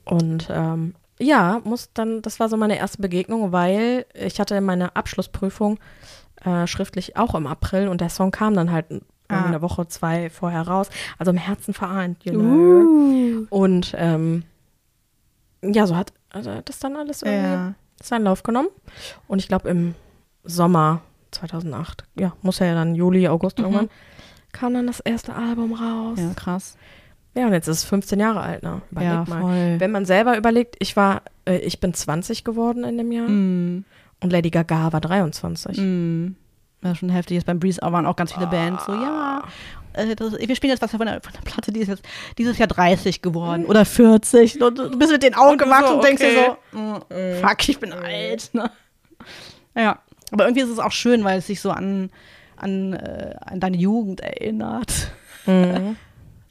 [0.04, 4.94] Und ähm, ja, muss dann, das war so meine erste Begegnung, weil ich hatte meine
[4.96, 5.78] Abschlussprüfung
[6.44, 8.86] äh, schriftlich auch im April und der Song kam dann halt
[9.28, 9.46] Ah.
[9.46, 10.90] eine Woche, zwei vorher raus.
[11.18, 12.42] Also im Herzen vereint, you know.
[12.44, 13.46] Uh.
[13.48, 14.44] Und ähm,
[15.62, 17.74] ja, so hat also das dann alles irgendwie Ja.
[18.02, 18.68] seinen Lauf genommen.
[19.26, 19.94] Und ich glaube im
[20.44, 21.00] Sommer
[21.34, 23.64] 2008, ja, muss ja dann Juli, August Mhm.
[23.64, 23.90] irgendwann,
[24.52, 26.18] kam dann das erste Album raus.
[26.18, 26.76] Ja, krass.
[27.36, 28.80] Ja, und jetzt ist es 15 Jahre alt, ne?
[28.92, 29.40] Überleg ja, mal.
[29.40, 29.80] voll.
[29.80, 33.84] Wenn man selber überlegt, ich war, äh, ich bin 20 geworden in dem Jahr Mhm.
[34.22, 35.76] und Lady Gaga war 23.
[35.78, 36.36] Mhm.
[36.84, 37.34] Ja, schon heftig.
[37.36, 39.42] Jetzt beim Breeze waren auch ganz viele Bands so, ja,
[39.94, 42.04] äh, das, wir spielen jetzt was von der, von der Platte, die ist jetzt
[42.38, 44.62] dieses Jahr 30 geworden oder 40.
[44.62, 46.34] Und du bist mit den Augen Und gemacht so, und denkst okay.
[46.34, 48.50] dir so, mm, fuck, ich bin alt.
[48.52, 48.70] Ne?
[49.74, 49.98] Ja,
[50.32, 52.10] aber irgendwie ist es auch schön, weil es sich so an,
[52.56, 55.12] an, äh, an deine Jugend erinnert.
[55.46, 55.96] Mhm.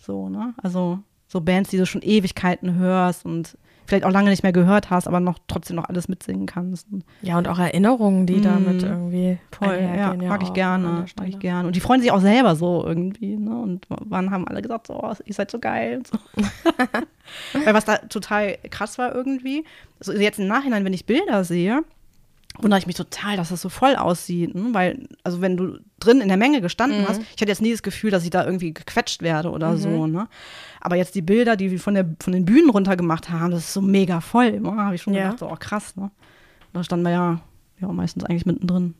[0.06, 0.54] So, ne?
[0.62, 4.90] Also so Bands, die du schon Ewigkeiten hörst und vielleicht auch lange nicht mehr gehört
[4.90, 6.88] hast, aber noch trotzdem noch alles mitsingen kannst.
[7.22, 8.86] Ja, und auch Erinnerungen, die damit Mm.
[8.86, 11.68] irgendwie Voll, ja, einhergehen, mag ich gerne, mag ich gerne.
[11.68, 13.58] Und die freuen sich auch selber so irgendwie, ne?
[13.62, 16.18] Und wann haben alle gesagt, so, oh, ihr seid so geil und so.
[17.64, 19.64] Weil was da total krass war irgendwie,
[20.02, 21.84] so jetzt im Nachhinein, wenn ich Bilder sehe,
[22.60, 24.70] wundere ich mich total, dass das so voll aussieht, ne?
[24.74, 27.08] Weil, also wenn du drin in der Menge gestanden Mhm.
[27.08, 30.06] hast, ich hatte jetzt nie das Gefühl, dass ich da irgendwie gequetscht werde oder so,
[30.08, 30.28] ne?
[30.80, 33.62] Aber jetzt die Bilder, die wir von, der, von den Bühnen runter gemacht haben, das
[33.62, 34.60] ist so mega voll.
[34.60, 34.72] Ne?
[34.76, 35.24] Habe ich schon Ja.
[35.24, 36.12] gedacht, so, oh krass, ne?
[36.74, 37.40] Da standen wir ja,
[37.82, 38.94] ja meistens eigentlich mittendrin.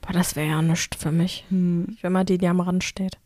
[0.00, 1.44] Boah, das wäre ja nichts für mich.
[1.50, 1.96] Hm.
[2.00, 3.18] Wenn man die, die am Rand steht.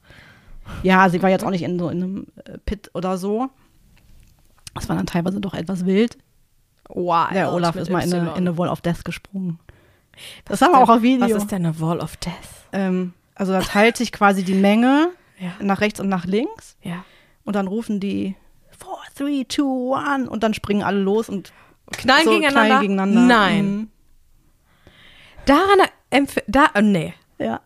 [0.82, 3.48] Ja, sie war jetzt auch nicht in so in einem äh, Pit oder so.
[4.74, 6.16] Das war dann teilweise doch etwas wild.
[6.88, 7.28] Wow.
[7.32, 9.58] Der Olaf ist mal in eine, in eine Wall of Death gesprungen.
[10.44, 11.24] Das haben wir auch auf Video.
[11.24, 12.32] Was ist denn eine Wall of Death?
[12.72, 15.52] Ähm, also da teilt sich quasi die Menge Ja.
[15.60, 17.04] nach rechts und nach links Ja.
[17.44, 18.36] und dann rufen die
[19.16, 21.52] 4, 3, 2, 1 und dann springen alle los und
[21.92, 22.66] Knallen so gegeneinander?
[22.66, 23.20] knallen gegeneinander.
[23.22, 23.66] Nein.
[23.66, 23.88] Mhm.
[25.46, 25.78] Daran
[26.10, 27.14] empf da, äh, nee.
[27.38, 27.60] Ja.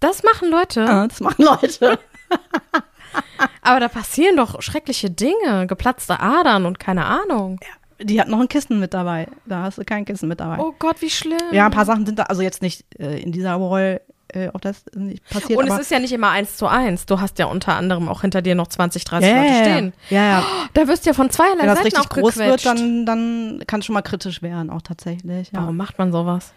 [0.00, 0.80] Das machen Leute.
[0.80, 1.98] ja, das machen Leute.
[3.62, 5.66] Aber da passieren doch schreckliche Dinge.
[5.66, 7.60] Geplatzte Adern und keine Ahnung.
[8.02, 9.28] Die hat noch ein Kissen mit dabei.
[9.46, 10.58] Da hast du kein Kissen mit dabei.
[10.58, 11.38] Oh Gott, wie schlimm.
[11.52, 14.60] Ja, ein paar Sachen sind da, also jetzt nicht äh, in dieser Wall äh, auf
[14.60, 15.58] das nicht passiert.
[15.58, 17.06] Und es ist ja nicht immer eins zu eins.
[17.06, 19.92] Du hast ja unter anderem auch hinter dir noch 20, 30 ja, Leute ja, stehen.
[20.10, 20.44] Ja, ja.
[20.74, 22.66] Da wirst du ja von zweierlei Wenn das Seiten richtig auch groß wird, gequetscht.
[22.66, 25.52] dann, dann kann es schon mal kritisch werden, auch tatsächlich.
[25.52, 25.60] Ja.
[25.60, 26.52] Warum macht man sowas?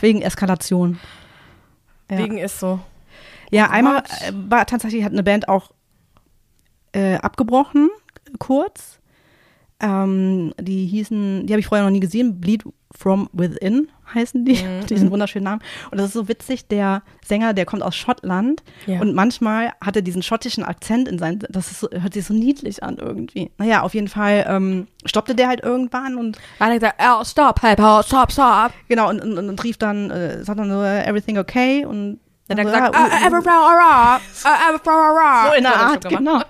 [0.00, 0.98] Wegen Eskalation.
[2.10, 2.18] Ja.
[2.18, 2.80] Wegen ist so.
[3.50, 4.10] Ja, einmal Gott.
[4.22, 5.70] äh, war tatsächlich hat eine Band auch
[6.92, 7.88] äh, abgebrochen,
[8.38, 8.99] kurz.
[9.80, 14.54] Ähm, die hießen, die habe ich vorher noch nie gesehen, Bleed from Within heißen die,
[14.54, 14.86] Mhm.
[14.90, 15.62] diesen wunderschönen Namen.
[15.90, 19.00] Und das ist so witzig, der Sänger, der kommt aus Schottland Ja.
[19.00, 22.82] und manchmal hat er diesen schottischen Akzent in seinen, das so, hört sich so niedlich
[22.82, 23.52] an irgendwie.
[23.58, 27.62] Naja, auf jeden Fall ähm, stoppte der halt irgendwann und Weil er gesagt, oh, stop,
[27.62, 28.72] hey, Paul, stop, stop.
[28.88, 32.18] genau und, und, und rief dann, äh, sagt dann so, everything okay und
[32.56, 35.52] Dann hat er gesagt, alright, uh, everything alright.
[35.52, 36.42] So in der er Art, genau.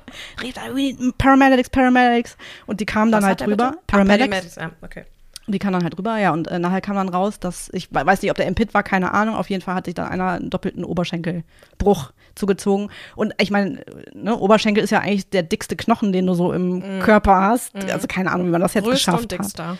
[0.42, 2.36] Rief da, "We need Paramedics, Paramedics.
[2.66, 3.70] Und die kamen dann halt er rüber.
[3.70, 3.82] bitte?
[3.86, 4.56] Paramedics.
[4.82, 5.04] Okay.
[5.46, 6.32] Und die kamen dann halt rüber, ja.
[6.32, 8.72] Und äh, nachher kam dann raus, dass, ich we- weiß nicht, ob der im Pit
[8.72, 9.34] war, keine Ahnung.
[9.34, 12.90] Auf jeden Fall hat sich dann einer einen doppelten Oberschenkelbruch zugezogen.
[13.16, 13.84] Und ich meine,
[14.14, 17.74] ne, Oberschenkel ist ja eigentlich der dickste Knochen, den du so im Körper hast.
[17.90, 19.46] Also keine Ahnung, wie man das jetzt Größter und geschafft hat.
[19.46, 19.78] dickster.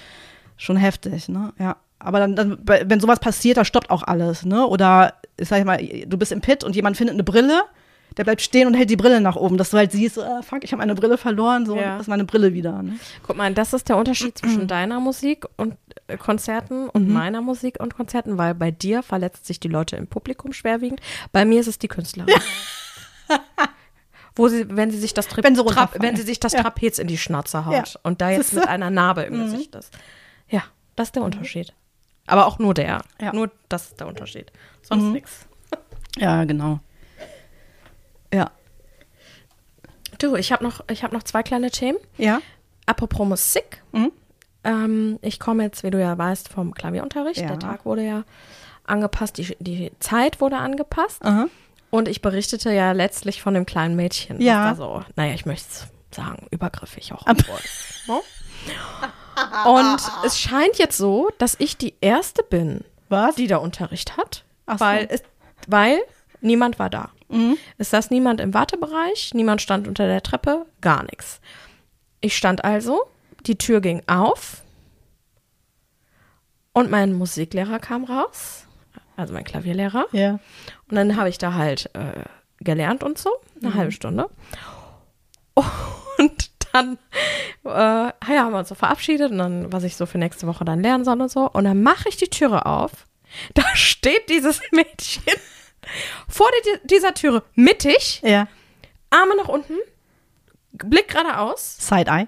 [0.57, 1.53] Schon heftig, ne?
[1.59, 1.77] Ja.
[2.03, 4.67] Aber dann, dann, wenn sowas passiert, da stoppt auch alles, ne?
[4.67, 7.63] Oder, ich sag mal, du bist im Pit und jemand findet eine Brille,
[8.17, 10.65] der bleibt stehen und hält die Brille nach oben, dass du halt siehst, ah, fuck,
[10.65, 11.93] ich habe meine Brille verloren, so, Ja.
[11.93, 12.99] das ist meine Brille wieder, ne?
[13.23, 15.77] Guck mal, das ist der Unterschied zwischen deiner Musik und
[16.09, 20.07] äh, Konzerten und meiner Musik und Konzerten, weil bei dir verletzt sich die Leute im
[20.09, 21.01] Publikum schwerwiegend.
[21.33, 22.35] Bei mir ist es die Künstlerin.
[24.37, 26.63] Wo sie, wenn sie sich das, Tri Wenn sie Trap, wenn sie sich das Ja.
[26.63, 28.01] Trapez in die Schnauze haut Ja.
[28.05, 29.93] und da jetzt mit einer Narbe im Gesicht ist.
[30.49, 30.63] Ja,
[30.97, 31.73] das ist der Unterschied.
[32.27, 33.03] Aber auch nur der.
[33.21, 33.33] Ja.
[33.33, 34.53] Nur das ist der Unterschied.
[34.91, 35.13] Sonst Mhm.
[35.13, 35.47] nichts.
[36.19, 36.81] Ja, genau.
[38.35, 38.51] Ja.
[40.19, 41.99] Du, ich habe noch, ich hab noch zwei kleine Themen.
[42.19, 42.41] Ja?
[42.87, 43.83] Apropos Musik.
[43.93, 44.13] Mhm.
[44.65, 47.41] Ähm, ich komme jetzt, wie du ja weißt, vom Klavierunterricht.
[47.41, 47.49] Ja.
[47.49, 48.25] Der Tag wurde ja
[48.85, 51.25] angepasst, die, die Zeit wurde angepasst.
[51.25, 51.47] Aha.
[51.91, 54.41] Und ich berichtete ja letztlich von dem kleinen Mädchen.
[54.41, 54.71] Ja.
[54.73, 55.67] Was da so, naja, ich möchte
[56.11, 57.25] sagen, übergriffig auch.
[57.27, 57.35] Ne?
[59.67, 63.37] Und es scheint jetzt so, dass ich die Erste bin, Was?
[63.37, 64.85] die da Unterricht hat, Ach so.
[64.85, 65.23] weil, es,
[65.67, 66.01] weil
[66.41, 67.11] niemand war da.
[67.29, 67.57] Mhm.
[67.79, 71.41] Es saß niemand im Wartebereich, niemand stand unter der Treppe, gar nichts.
[72.21, 73.03] Ich stand also,
[73.47, 74.63] die Tür ging auf
[76.73, 78.67] und mein Musiklehrer kam raus,
[79.17, 80.07] also mein Klavierlehrer.
[80.13, 80.39] Ja.
[80.89, 82.25] Und dann habe ich da halt äh,
[82.59, 83.31] gelernt und so,
[83.63, 84.29] eine halbe Stunde.
[85.55, 86.99] Und dann
[87.65, 90.65] äh, ja, haben wir uns so verabschiedet und dann, was ich so für nächste Woche
[90.65, 91.51] dann lernen soll und so.
[91.51, 93.07] Und dann mache ich die Türe auf.
[93.55, 95.23] Da steht dieses Mädchen
[96.29, 98.49] vor die, dieser Türe mittig, Ja.
[99.11, 99.75] Arme nach unten,
[100.73, 101.77] Blick geradeaus.
[101.81, 102.27] Side-Eye.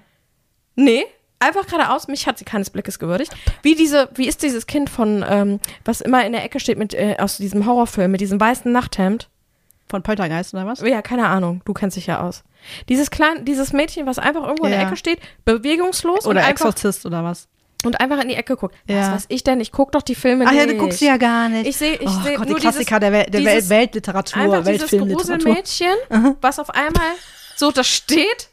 [0.75, 1.05] Nee,
[1.39, 2.07] einfach geradeaus.
[2.07, 3.33] Mich hat sie keines Blickes gewürdigt.
[3.61, 6.93] Wie diese, wie ist dieses Kind von, ähm, was immer in der Ecke steht mit
[6.93, 9.29] äh, aus diesem Horrorfilm mit diesem weißen Nachthemd?
[9.87, 10.81] Von Poltergeist oder was?
[10.81, 11.61] Ja, keine Ahnung.
[11.65, 12.43] Du kennst dich ja aus.
[12.89, 14.87] Dieses kleine, dieses Mädchen, was einfach irgendwo in der Ja.
[14.87, 17.47] Ecke steht, bewegungslos Oder Exorzist oder was?
[17.85, 18.75] Und einfach in die Ecke guckt.
[18.87, 19.01] Ja.
[19.01, 19.59] Was weiß ich denn?
[19.61, 20.59] Ich guck doch die Filme Ach nicht.
[20.59, 21.67] ja, du guckst sie ja gar nicht.
[21.67, 24.41] Ich sehe, ich oh sehe Gott, nur die Klassiker dieses, der, Wel der dieses- Weltliteratur,
[24.41, 25.37] einfach dieses Weltfilmliteratur.
[25.37, 27.11] Gruselmädchen, was auf einmal
[27.55, 28.49] so da steht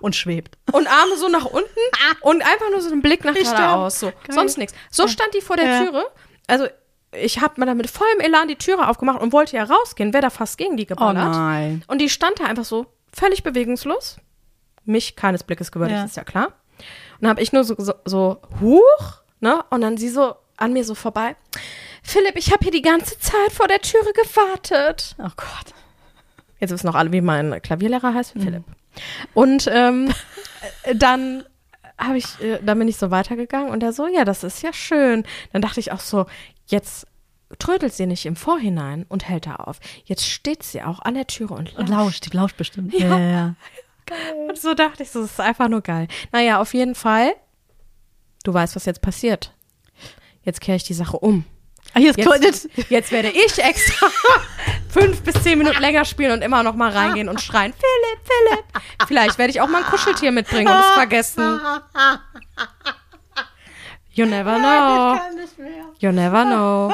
[0.00, 0.56] Und schwebt.
[0.72, 1.68] und Arme so nach unten
[2.22, 4.00] und einfach nur so einen Blick nach geradeaus.
[4.00, 4.06] So.
[4.06, 4.16] Geil.
[4.30, 4.74] Sonst nichts.
[4.90, 5.84] So stand die vor der Ja.
[5.84, 6.04] Türe.
[6.46, 6.66] Also
[7.12, 10.22] ich habe mir dann mit vollem Elan die Türe aufgemacht und wollte ja rausgehen, wäre
[10.22, 11.32] da fast gegen die Oh geballert.
[11.34, 11.82] nein.
[11.88, 14.18] Und die stand da einfach so völlig bewegungslos.
[14.84, 16.04] mich keines Blickes gewürdigt, Ja.
[16.06, 16.52] ist ja klar.
[17.20, 19.64] Und dann habe ich nur so, so, so huch, ne?
[19.70, 21.36] Und dann sie so an mir so vorbei.
[22.02, 25.14] Philipp, ich habe hier die ganze Zeit vor der Türe gewartet.
[25.18, 25.74] Oh Gott.
[26.60, 28.64] Jetzt wissen noch alle, wie mein Klavierlehrer heißt, Philipp.
[29.34, 30.12] Und ähm,
[30.84, 31.44] äh, dann
[31.98, 34.72] habe ich, äh, dann bin ich so weitergegangen und er so, ja, das ist ja
[34.72, 35.24] schön.
[35.52, 36.26] Dann dachte ich auch so,
[36.66, 37.06] jetzt
[37.58, 39.78] trödelt sie nicht im Vorhinein und hält da auf.
[40.04, 41.90] Jetzt steht sie auch an der Türe und Und lauscht.
[41.90, 42.92] lauscht, die lauscht bestimmt.
[42.94, 43.54] Ja, ja, ja.
[44.48, 46.08] Und so dachte ich so, das ist einfach nur geil.
[46.32, 47.34] Naja, auf jeden Fall,
[48.44, 49.54] du weißt, was jetzt passiert.
[50.42, 51.44] Jetzt kehre ich die Sache um.
[51.94, 54.08] Ah, ist Jetzt, jetzt werde ich extra
[54.90, 58.82] fünf bis zehn Minuten länger spielen und immer noch mal reingehen und schreien, Philipp, Philipp.
[59.06, 61.60] Vielleicht werde ich auch mal ein Kuscheltier mitbringen und es vergessen.
[64.12, 65.14] You never know.
[65.36, 65.84] nicht mehr.
[66.00, 66.92] You never know.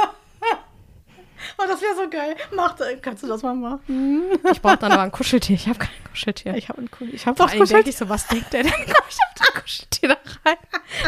[1.58, 2.36] Oh, das wäre so geil.
[2.54, 4.22] Mach, kannst du das mal machen?
[4.52, 5.56] Ich brauche dann aber ein Kuscheltier.
[5.56, 6.54] Ich habe kein Kuscheltier.
[6.56, 7.08] Ich habe einen cool.
[7.12, 8.72] Ich habe doch allem denke ich so, was denkt der denn?
[8.72, 10.56] Komm ich auf das Kuscheltier da rein,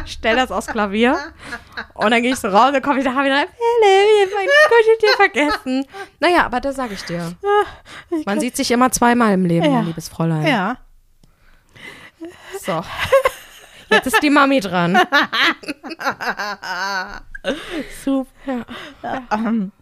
[0.07, 1.17] stell das aufs Klavier
[1.95, 3.47] und dann gehe ich so raus und komme ich da wieder rein.
[3.49, 5.87] Philipp, ich habe mein Kuscheltier vergessen.
[6.21, 7.35] Naja, aber das sage ich dir.
[8.25, 9.71] Man sieht sich immer zweimal im Leben, Ja.
[9.73, 10.47] mein liebes Fräulein.
[10.47, 10.77] Ja.
[12.65, 12.83] So.
[13.91, 14.99] Jetzt ist die Mami dran.
[18.05, 18.67] Super.
[19.03, 19.23] Ja.
[19.33, 19.73] Ähm.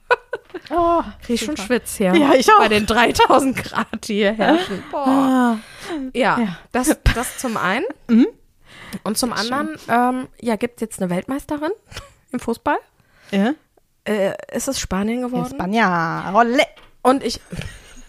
[0.70, 1.56] Oh, Krieg ich schon.
[1.56, 2.14] Schwitz hier.
[2.14, 2.58] Ja, ich auch.
[2.58, 4.82] Bei den 3000 Grad, die hier herrschen.
[4.90, 5.06] Boah.
[5.06, 5.56] Ah.
[6.14, 6.58] Ja, Ja.
[6.72, 7.84] Das, das zum einen.
[8.08, 8.26] Mhm.
[9.02, 11.72] Und zum anderen, ähm, ja, gibt es jetzt eine Weltmeisterin
[12.32, 12.78] im Fußball?
[13.32, 13.52] Ja.
[14.04, 15.46] Äh, ist es Spanien geworden?
[15.46, 16.30] Espanja.
[16.30, 16.62] Rolle.
[17.02, 17.40] Und ich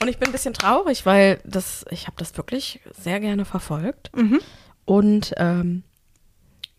[0.00, 4.10] und ich bin ein bisschen traurig, weil das ich habe das wirklich sehr gerne verfolgt
[4.14, 4.40] Mhm.
[4.84, 5.82] und ähm,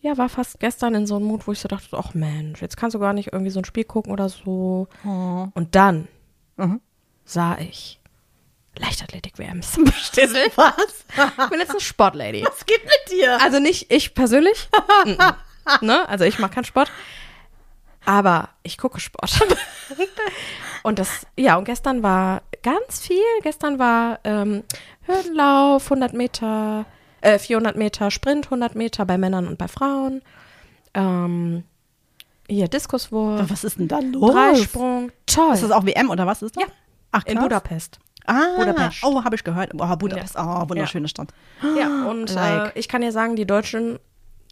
[0.01, 2.75] ja, war fast gestern in so einem Mut, wo ich so dachte, ach Mensch, jetzt
[2.77, 4.87] kannst du gar nicht irgendwie so ein Spiel gucken oder so.
[5.05, 5.47] Oh.
[5.53, 6.07] Und dann
[6.57, 6.81] Mhm.
[7.25, 7.99] sah ich
[8.77, 9.61] Leichtathletik-WM.
[9.95, 10.51] Stissel.
[10.55, 11.05] Was?
[11.43, 12.43] Ich bin jetzt eine Sportlady.
[12.47, 13.39] Was geht mit dir?
[13.41, 14.69] Also nicht ich persönlich.
[15.81, 16.09] Ne?
[16.09, 16.91] Also ich mache keinen Sport.
[18.03, 19.39] Aber ich gucke Sport.
[20.83, 23.21] und das, ja, und gestern war ganz viel.
[23.43, 24.63] Gestern war ähm,
[25.03, 26.85] Hürdenlauf, 100 Meter,
[27.21, 30.21] äh, 400 Meter Sprint, 100 Meter bei Männern und bei Frauen.
[30.93, 31.63] Ähm,
[32.49, 34.31] hier Diskuswurf, Was ist denn da los?
[34.31, 35.11] Dreisprung.
[35.25, 35.53] Toll.
[35.53, 36.63] Ist das auch WM oder was ist das?
[36.63, 36.69] Ja.
[37.11, 37.43] Ach, in krass.
[37.43, 37.99] Budapest.
[38.25, 39.03] Ah, Budapest.
[39.03, 39.71] Oh, habe ich gehört.
[39.73, 40.35] Oh, Budapest.
[40.37, 41.33] Oh, wunderschöne Stadt.
[41.77, 42.75] Ja, und Like.
[42.75, 43.99] äh, ich kann dir sagen, die Deutschen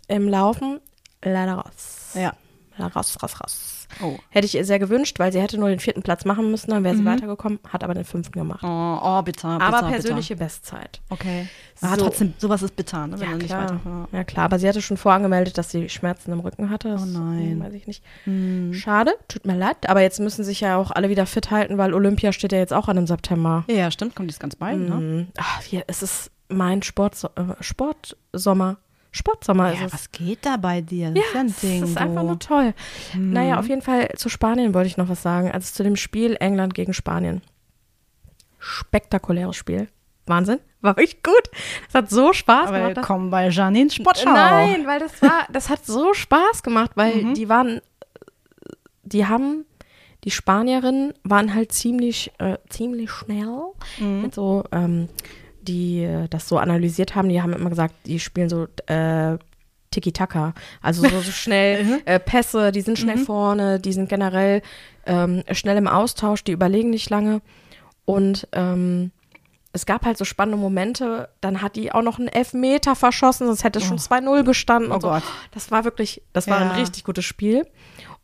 [0.07, 0.79] im Laufen
[1.23, 2.11] leider raus.
[2.15, 2.33] Ja.
[2.77, 3.78] Leider raus, raus, raus.
[4.03, 4.17] Oh.
[4.29, 6.83] Hätte ich ihr sehr gewünscht, weil sie hätte nur den vierten Platz machen müssen, dann
[6.83, 8.61] wäre sie weitergekommen, hat aber den fünften gemacht.
[8.63, 8.67] Oh,
[9.01, 9.89] oh bitter, bitter, aber bitter.
[9.91, 11.01] persönliche Bestzeit.
[11.09, 11.47] Okay.
[11.81, 12.03] Ah, So.
[12.05, 13.19] trotzdem, sowas ist bitter, ne?
[13.19, 13.63] Wenn Ja nicht klar.
[13.63, 13.79] weiter.
[13.85, 14.07] Ja.
[14.19, 16.89] ja klar, aber sie hatte schon vorangemeldet, dass sie Schmerzen im Rücken hatte.
[16.89, 17.59] Das, Oh nein.
[17.63, 18.03] Weiß ich nicht.
[18.25, 18.73] Hm.
[18.73, 21.93] Schade, tut mir leid, aber jetzt müssen sich ja auch alle wieder fit halten, weil
[21.93, 23.63] Olympia steht ja jetzt auch an im September.
[23.69, 24.95] Ja, stimmt, kommt dies ganz bald, ne?
[24.95, 25.27] Mhm.
[25.37, 28.77] Ach, hier, es ist mein Sport, äh, Sportsommer.
[29.11, 29.93] Sportsommer ist Ja, es.
[29.93, 31.11] was geht da bei dir?
[31.11, 32.73] Das Ja, ist ja ein das ist einfach nur toll.
[33.15, 33.33] Mhm.
[33.33, 35.51] Naja, auf jeden Fall zu Spanien wollte ich noch was sagen.
[35.51, 37.41] Also zu dem Spiel England gegen Spanien.
[38.59, 39.87] Spektakuläres Spiel.
[40.25, 40.59] Wahnsinn.
[40.81, 41.49] War richtig gut.
[41.87, 42.95] Das hat so Spaß Aber gemacht.
[42.97, 44.31] willkommen bei Janine Sportschau.
[44.31, 47.33] Nein, weil das war, das hat so Spaß gemacht, weil Mhm.
[47.33, 47.81] die waren,
[49.03, 49.65] die haben,
[50.23, 54.21] die Spanierinnen waren halt ziemlich, äh, ziemlich schnell Mhm.
[54.21, 55.09] mit so, ähm,
[55.69, 59.37] die das so analysiert haben, die haben immer gesagt, die spielen so äh,
[59.91, 64.61] Tiki-Taka, also so, so schnell äh, Pässe, die sind schnell vorne, die sind generell
[65.05, 67.41] ähm, schnell im Austausch, die überlegen nicht lange
[68.05, 69.11] und ähm,
[69.71, 73.63] es gab halt so spannende Momente, dann hat die auch noch einen Elfmeter verschossen, sonst
[73.63, 75.09] hätte es schon 2-0 gestanden Oh so.
[75.09, 75.23] Gott.
[75.51, 76.71] Das war wirklich, das war Ja.
[76.71, 77.67] ein richtig gutes Spiel.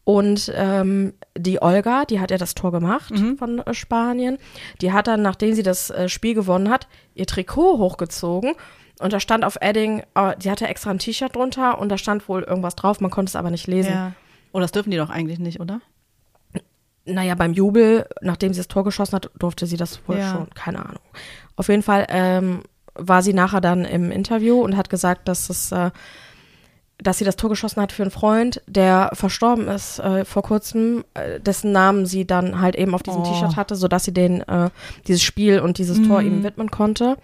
[0.06, 3.38] Und ähm, die Olga, die hat ja das Tor gemacht Mhm.
[3.38, 4.38] von äh, Spanien.
[4.82, 8.54] Die hat dann, nachdem sie das äh, Spiel gewonnen hat, ihr Trikot hochgezogen.
[9.00, 12.30] Und da stand auf Edding, äh, die hatte extra ein T-Shirt drunter und da stand
[12.30, 13.92] wohl irgendwas drauf, man konnte es aber nicht lesen.
[13.92, 14.12] Ja.
[14.54, 15.82] Oh, das dürfen die doch eigentlich nicht, oder?
[17.08, 20.32] Naja, beim Jubel, nachdem sie das Tor geschossen hat, durfte sie das wohl Ja.
[20.32, 20.50] schon.
[20.56, 21.02] Keine Ahnung.
[21.56, 22.62] Auf jeden Fall ähm,
[22.96, 25.92] war sie nachher dann im Interview und hat gesagt, dass es, äh,
[26.98, 31.04] dass sie das Tor geschossen hat für einen Freund, der verstorben ist äh, vor kurzem,
[31.14, 33.24] äh, dessen Namen sie dann halt eben auf diesem Oh.
[33.26, 34.70] T-Shirt hatte, sodass sie den äh,
[35.08, 36.28] dieses Spiel und dieses Tor Mhm.
[36.28, 37.18] ihm widmen konnte.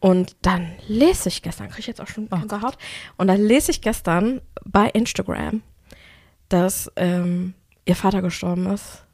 [0.00, 2.78] Und dann lese ich gestern, kriege ich jetzt auch schon Oh Gänsehaut,
[3.16, 5.62] und dann lese ich gestern bei Instagram,
[6.48, 9.04] dass ähm, ihr Vater gestorben ist.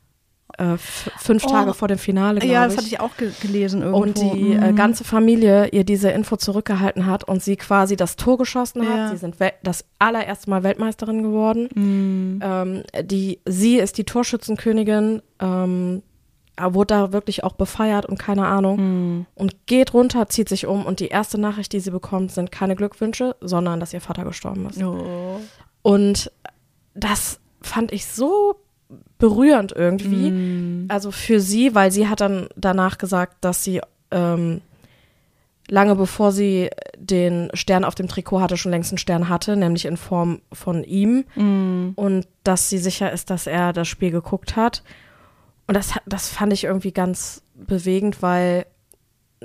[0.59, 1.51] Äh, fünf Oh.
[1.51, 2.69] Tage vor dem Finale, Ja, ich.
[2.75, 4.03] das hatte ich auch ge gelesen irgendwo.
[4.03, 4.77] Und die äh, Mhm.
[4.77, 8.97] ganze Familie ihr diese Info zurückgehalten hat und sie quasi das Tor geschossen hat.
[8.97, 9.09] Ja.
[9.11, 11.69] Sie sind wel- das allererste Mal Weltmeisterin geworden.
[11.75, 12.41] Mhm.
[12.43, 16.03] Ähm, die, sie ist die Torschützenkönigin ähm,
[16.57, 19.27] er wurde da wirklich auch befeiert und keine Ahnung.
[19.35, 22.77] Und geht runter, zieht sich um und die erste Nachricht, die sie bekommt, sind keine
[22.77, 24.81] Glückwünsche, sondern dass ihr Vater gestorben ist.
[24.81, 25.41] Oh.
[25.83, 26.31] Und
[26.95, 28.55] das fand ich so
[29.19, 30.29] berührend irgendwie.
[30.89, 34.61] Also für sie, weil sie hat dann danach gesagt, dass sie ähm,
[35.69, 39.87] lange bevor sie den Stern auf dem Trikot hatte, schon längst einen Stern hatte, nämlich
[39.87, 41.25] in Form von ihm.
[41.97, 44.83] Und dass sie sicher ist, dass er das Spiel geguckt hat.
[45.67, 48.67] Und das, das fand ich irgendwie ganz bewegend, weil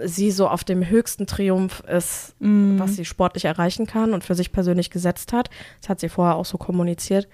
[0.03, 2.35] sie so auf dem höchsten Triumph ist,
[2.79, 5.49] was sie sportlich erreichen kann und für sich persönlich gesetzt hat.
[5.81, 7.27] Das hat sie vorher auch so kommuniziert.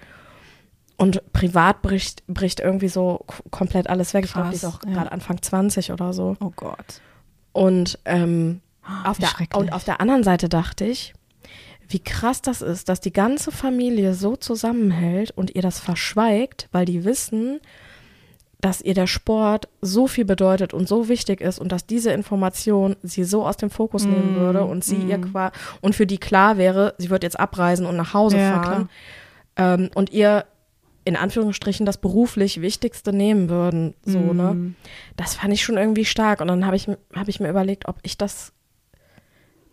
[0.98, 4.24] Und privat bricht, bricht irgendwie so komplett alles weg.
[4.24, 4.94] Ich glaube, die ist Krass, auch ja.
[4.94, 6.36] gerade Anfang 20 oder so.
[6.40, 7.00] Oh Gott.
[7.52, 8.60] Und ähm,
[9.04, 11.14] auf, wie der, und auf der anderen Seite dachte ich,
[11.88, 16.84] wie krass das ist, dass die ganze Familie so zusammenhält und ihr das verschweigt, weil
[16.84, 17.60] die wissen,
[18.60, 22.96] dass ihr der Sport so viel bedeutet und so wichtig ist und dass diese Information
[23.02, 26.18] sie so aus dem Fokus nehmen Mm, würde und sie ihr qua und für die
[26.18, 28.88] klar wäre, sie wird jetzt abreisen und nach Hause Ja, fahren
[29.56, 30.46] ähm, und ihr
[31.06, 34.36] in Anführungsstrichen das beruflich Wichtigste nehmen würden, so Mm.
[34.36, 34.74] ne.
[35.16, 37.96] Das fand ich schon irgendwie stark und dann habe ich habe ich mir überlegt, ob
[38.02, 38.52] ich das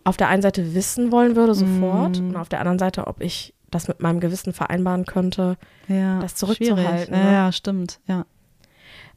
[0.06, 2.30] auf der einen Seite wissen wollen würde sofort Mm.
[2.30, 5.58] und auf der anderen Seite, ob ich das mit meinem Gewissen vereinbaren könnte.
[5.88, 7.24] Ja, Das zurückzuhalten, ne?
[7.24, 8.00] Ja, ja, stimmt.
[8.08, 8.26] Ja.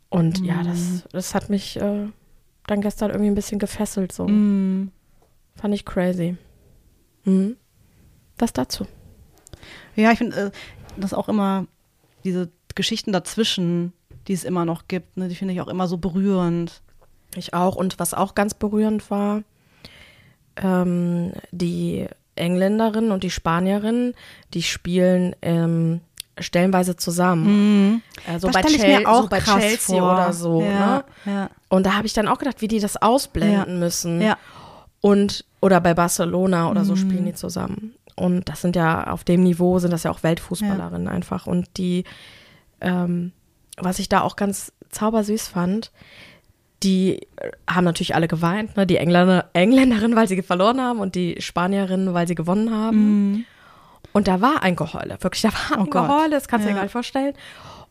[0.08, 2.06] Und ja, das, das hat mich äh,
[2.66, 4.12] dann gestern irgendwie ein bisschen gefesselt.
[4.12, 4.26] So.
[4.26, 4.90] Mm.
[5.56, 6.36] Fand ich crazy.
[7.24, 7.56] Mhm.
[8.38, 8.86] Das dazu.
[9.96, 10.50] Ja, ich finde, äh,
[10.96, 11.66] das auch immer
[12.26, 13.92] diese Geschichten dazwischen,
[14.28, 16.82] die es immer noch gibt, ne, die finde ich auch immer so berührend.
[17.36, 17.76] Ich auch.
[17.76, 19.42] Und was auch ganz berührend war,
[20.56, 24.14] ähm, die Engländerin und die Spanierin,
[24.54, 26.00] die spielen ähm,
[26.38, 28.02] stellenweise zusammen.
[28.26, 30.12] Äh, so, bei Chel mir auch so bei Chelsea vor.
[30.12, 30.60] oder so.
[30.62, 30.68] Ja,
[31.24, 31.32] Ne?
[31.32, 31.50] ja.
[31.68, 33.78] Und da habe ich dann auch gedacht, wie die das ausblenden Ja.
[33.78, 34.22] müssen.
[35.00, 36.96] Und, oder bei Barcelona oder so Mhm.
[36.98, 37.94] spielen die zusammen.
[38.16, 41.46] Und das sind ja, auf dem Niveau sind das ja auch Weltfußballerinnen einfach.
[41.46, 42.04] Und die,
[42.80, 43.32] ähm,
[43.76, 45.92] was ich da auch ganz zaubersüß fand,
[46.82, 48.86] die äh, haben natürlich alle geweint, ne?
[48.86, 53.44] Die Engländer, Engländerin, weil sie verloren haben und die Spanierin, weil sie gewonnen haben.
[54.12, 55.82] Und da war ein Geheule, wirklich, da war Mhm.
[55.82, 56.08] Oh ein Gott.
[56.08, 56.76] Geheule, das kannst du dir Ja.
[56.76, 57.34] gar nicht vorstellen.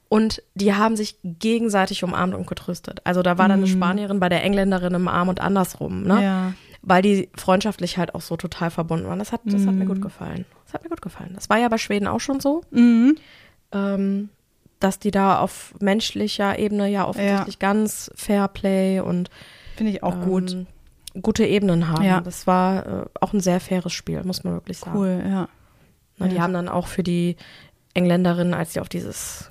[0.08, 3.02] Und die haben sich gegenseitig umarmt und getröstet.
[3.04, 6.16] Also da war dann eine Spanierin bei der Engländerin im Arm und andersrum, ne?
[6.16, 6.22] Mhm.
[6.22, 6.54] Ja.
[6.88, 9.18] Weil die freundschaftlich halt auch so total verbunden waren.
[9.20, 9.90] Das hat, das hat mir Mhm.
[9.90, 10.46] gut gefallen.
[10.66, 11.32] Das hat mir gut gefallen.
[11.34, 13.18] Das war ja bei Schweden auch schon so, Mhm.
[13.72, 14.30] ähm,
[14.80, 19.30] dass die da auf menschlicher Ebene ja offensichtlich ganz Fair Play und
[19.78, 20.52] Finde ich auch gut.
[20.54, 20.68] ähm,
[21.24, 22.04] gute Ebenen haben.
[22.04, 22.22] Ja.
[22.22, 24.98] Das war äh, auch ein sehr faires Spiel, muss man wirklich sagen.
[24.98, 25.48] Cool, ja.
[26.18, 26.42] Na, die Ja.
[26.44, 27.36] haben dann auch für die
[27.94, 29.50] Engländerinnen, als sie auf dieses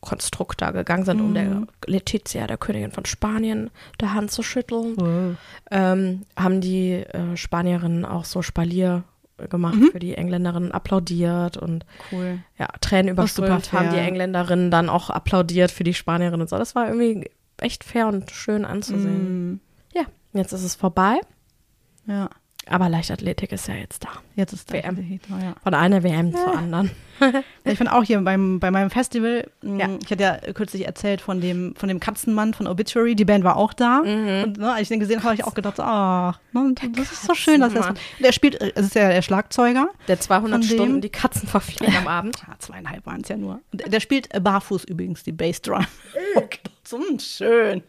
[0.00, 1.34] Konstrukt da gegangen sind, um Mhm.
[1.34, 5.36] der Letizia, der Königin von Spanien, der Hand zu schütteln,
[5.70, 9.02] ähm, haben die äh, Spanierinnen auch so Spalier
[9.50, 9.90] gemacht Mhm.
[9.92, 12.38] für die Engländerinnen, applaudiert und Cool.
[12.58, 13.96] ja, Tränen überströmt haben die.
[13.98, 16.58] Engländerinnen dann auch applaudiert für die Spanierinnen und so.
[16.58, 19.50] Das war irgendwie echt fair und schön anzusehen.
[19.52, 19.60] Mhm.
[19.94, 21.20] Ja, jetzt ist es vorbei,
[22.06, 22.30] Ja,
[22.70, 24.08] aber Leichtathletik ist ja jetzt da.
[24.36, 25.18] jetzt ist WM.
[25.28, 25.54] Ja.
[25.62, 26.90] Von einer WM zur anderen.
[27.64, 29.88] Ich finde auch hier beim, bei meinem Festival, mh, Ja.
[30.04, 33.56] ich hatte ja kürzlich erzählt von dem, von dem Katzenmann von Obituary, die Band war
[33.56, 34.02] auch da.
[34.04, 34.44] Mhm.
[34.44, 37.24] Und ne, als ich den gesehen habe, habe ich auch gedacht, ach, ne, das ist
[37.24, 37.94] so schön, dass er.
[38.20, 39.88] Der spielt, es ist ja der Schlagzeuger.
[40.06, 42.36] Der 200 Von dem- Stunden die Katzen verfliegen am Abend.
[42.46, 43.60] Ja, zweieinhalb waren es ja nur.
[43.72, 45.84] Und der- spielt barfuß übrigens, die Bassdrum.
[46.36, 47.82] Okay, so schön.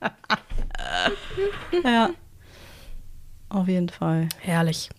[1.84, 2.10] ja.
[3.48, 4.28] Auf jeden Fall.
[4.40, 4.90] Herrlich.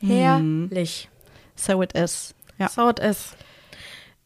[0.00, 1.08] Herrlich.
[1.56, 2.34] So it is.
[2.58, 2.68] Ja.
[2.68, 3.36] So it is.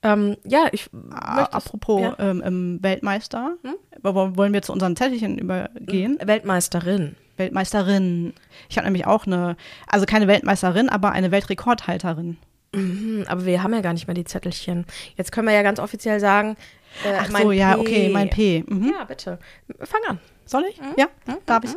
[0.03, 2.17] Ähm, ja, ich möchte apropos ja.
[2.19, 3.57] ähm, ähm, Weltmeister,
[4.03, 6.19] aber wollen wir zu unseren Zettelchen übergehen?
[6.23, 7.17] Weltmeisterin.
[7.37, 8.33] Weltmeisterin.
[8.69, 9.57] Ich habe nämlich auch eine,
[9.89, 12.37] also keine Weltmeisterin, aber eine Weltrekordhalterin.
[12.75, 14.85] Hm, aber wir haben ja gar nicht mehr die Zettelchen.
[15.17, 16.57] Jetzt können wir ja ganz offiziell sagen,
[17.05, 17.81] äh, Ach mein so, ja, P.
[17.81, 18.65] okay, mein P.
[18.67, 18.93] Mhm.
[18.97, 19.39] Ja, bitte.
[19.81, 20.19] Fang an.
[20.45, 20.81] Soll ich?
[20.97, 21.09] Ja,
[21.47, 21.75] darf ich.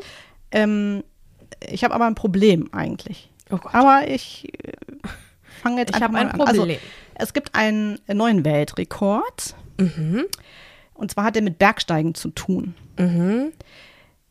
[0.52, 1.04] Ähm,
[1.70, 3.30] ich habe aber ein Problem eigentlich.
[3.50, 3.60] Oh.
[3.72, 4.74] Aber ich äh,
[5.62, 6.38] fange jetzt Ich einfach habe mal ein an.
[6.38, 6.60] Problem.
[6.60, 6.80] Also,
[7.16, 9.56] es gibt einen neuen Weltrekord.
[9.78, 10.26] Mhm.
[10.94, 12.76] Und zwar hat er mit Bergsteigen zu tun.
[12.98, 13.52] Mhm.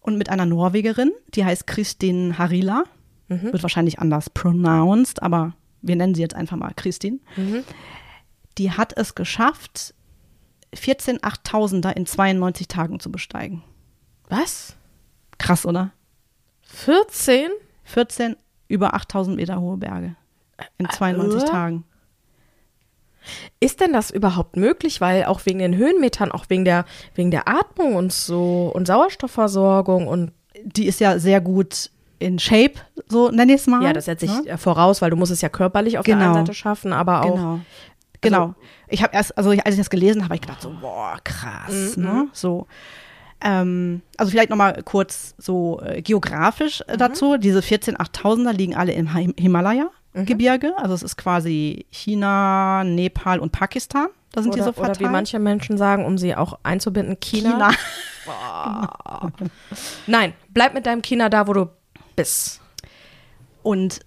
[0.00, 2.84] Und mit einer Norwegerin, die heißt Kristin Harila.
[3.28, 3.52] Mhm.
[3.52, 7.20] Wird wahrscheinlich anders pronounced, aber wir nennen sie jetzt einfach mal Kristin.
[7.36, 7.64] Mhm.
[8.58, 9.94] Die hat es geschafft,
[10.74, 13.62] 14 8000er in 92 Tagen zu besteigen.
[14.28, 14.76] Was?
[15.38, 15.92] Krass, oder?
[16.72, 17.50] 14?
[17.84, 18.36] 14
[18.68, 20.14] über 8000 Meter hohe Berge
[20.78, 21.46] in 92 äh?
[21.46, 21.84] Tagen.
[23.60, 25.00] Ist denn das überhaupt möglich?
[25.00, 30.06] Weil auch wegen den Höhenmetern, auch wegen der, wegen der Atmung und so und Sauerstoffversorgung
[30.08, 30.32] und
[30.64, 32.74] Die ist ja sehr gut in Shape,
[33.08, 33.82] so nenne ich es mal.
[33.82, 34.46] ja, das setzt sich ne?
[34.50, 36.26] äh, voraus, weil du musst es ja körperlich auf der Genau.
[36.34, 37.60] einen Seite schaffen, aber auch Genau.
[38.20, 38.54] Genau.
[38.88, 41.96] ich habe erst, also als ich das gelesen habe, habe ich gedacht so, boah, krass,
[41.96, 42.02] Mhm.
[42.04, 42.28] ne?
[42.34, 42.66] So.
[43.42, 46.94] Ähm, also vielleicht nochmal kurz so äh, geografisch Mhm.
[46.94, 47.36] äh, dazu.
[47.38, 50.72] Diese 14 8000er liegen alle im Him- Himalaya-Gebirge.
[50.76, 54.08] Also es ist quasi China, Nepal und Pakistan.
[54.32, 55.00] Da sind die oder, so oder verteilt.
[55.00, 57.70] wie manche Menschen sagen, um sie auch einzubinden, China.
[60.06, 61.66] Nein, bleib mit deinem China da, wo du
[62.16, 62.60] bist.
[63.62, 64.00] Und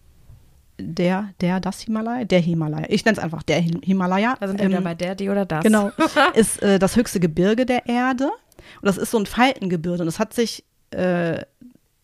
[0.80, 4.36] der, der, das Himalaya, der Himalaya, ich nenne es einfach der Him- Himalaya.
[4.40, 5.64] Da sind wir ähm, wieder bei der, die oder das.
[5.64, 5.92] Genau.
[6.34, 8.32] ist äh, das höchste Gebirge der Erde.
[8.82, 10.02] Und das ist so ein Faltengebirge.
[10.02, 11.42] Und das hat sich, äh,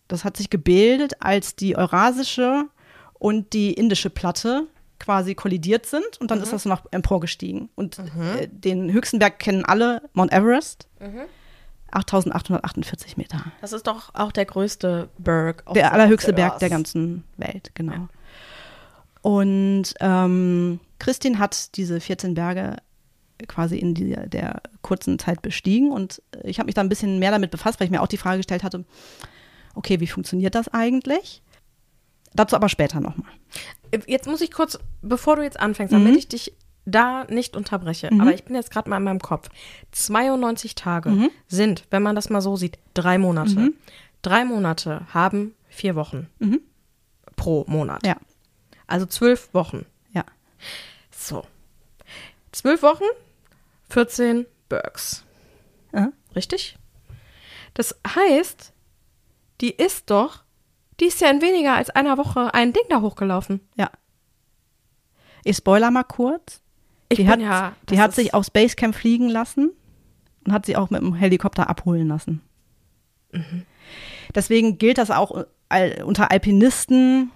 [0.08, 2.64] das hat sich gebildet, als die eurasische
[3.14, 4.66] und die indische Platte
[4.98, 6.04] quasi kollidiert sind.
[6.20, 6.44] Und dann Mhm.
[6.44, 7.68] ist das so nach emporgestiegen.
[7.74, 10.88] Und äh, den höchsten Berg kennen alle, Mount Everest.
[11.00, 11.22] Mhm.
[11.92, 13.44] 8848 Meter.
[13.60, 15.62] Das ist doch auch der größte Berg.
[15.66, 18.08] auf- Der allerhöchste Berg der ganzen Welt, genau.
[19.22, 22.76] Und ähm, Christine hat diese 14 Berge
[23.48, 27.30] quasi in dieser, der kurzen Zeit bestiegen und ich habe mich da ein bisschen mehr
[27.30, 28.84] damit befasst, weil ich mir auch die Frage gestellt hatte,
[29.74, 31.42] okay, wie funktioniert das eigentlich?
[32.34, 33.30] Dazu aber später nochmal.
[34.06, 36.04] Jetzt muss ich kurz, bevor du jetzt anfängst, Mhm.
[36.04, 36.52] damit ich dich
[36.86, 39.48] da nicht unterbreche, aber ich bin jetzt gerade mal in meinem Kopf.
[39.92, 41.30] 92 Tage Mhm.
[41.48, 43.72] sind, wenn man das mal so sieht, drei Monate.
[44.22, 46.28] Drei Monate haben vier Wochen
[47.36, 48.02] pro Monat.
[48.02, 48.08] Mhm.
[48.08, 48.16] Ja,
[48.86, 49.84] Also zwölf Wochen.
[50.12, 50.24] ja.
[51.10, 51.44] So.
[52.52, 53.04] Zwölf Wochen,
[53.90, 55.24] 14 Bergs.
[55.92, 56.12] Ja.
[56.34, 56.76] Richtig?
[57.74, 58.72] Das heißt,
[59.60, 60.42] die ist doch,
[61.00, 63.60] die ist ja in weniger als einer Woche ein Ding da hochgelaufen.
[63.76, 63.90] ja.
[65.42, 66.60] Ich spoiler mal kurz.
[67.08, 69.70] Ich die hat, ja, die hat sich aufs Basecamp fliegen lassen
[70.44, 72.42] und hat sie auch mit dem Helikopter abholen lassen.
[73.32, 73.64] Mhm.
[74.34, 77.32] Deswegen gilt das auch al- unter Alpinisten.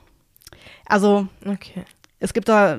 [0.84, 1.84] Also Okay,
[2.20, 2.78] es gibt da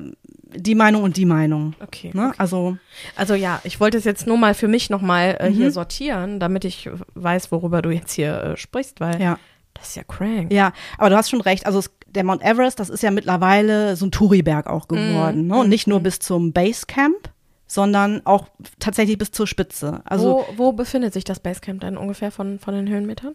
[0.56, 1.74] die Meinung und die Meinung.
[1.82, 2.10] okay.
[2.14, 2.28] Ne?
[2.28, 2.34] okay.
[2.38, 2.76] Also
[3.16, 5.54] Also ja, ich wollte es jetzt nur mal für mich nochmal äh, Mhm.
[5.54, 9.38] hier sortieren, damit ich weiß, worüber du jetzt hier äh, sprichst, weil ja,
[9.74, 10.52] das ist ja crank.
[10.52, 11.66] ja, aber du hast schon recht.
[11.66, 15.42] Also es, der Mount Everest, das ist ja mittlerweile so ein Touriberg auch geworden.
[15.42, 15.48] Mhm.
[15.48, 15.56] Ne?
[15.58, 17.30] Und nicht nur bis zum Basecamp,
[17.66, 18.46] sondern auch
[18.78, 20.00] tatsächlich bis zur Spitze.
[20.04, 23.34] Also wo, wo befindet sich das Basecamp denn ungefähr von, von den Höhenmetern?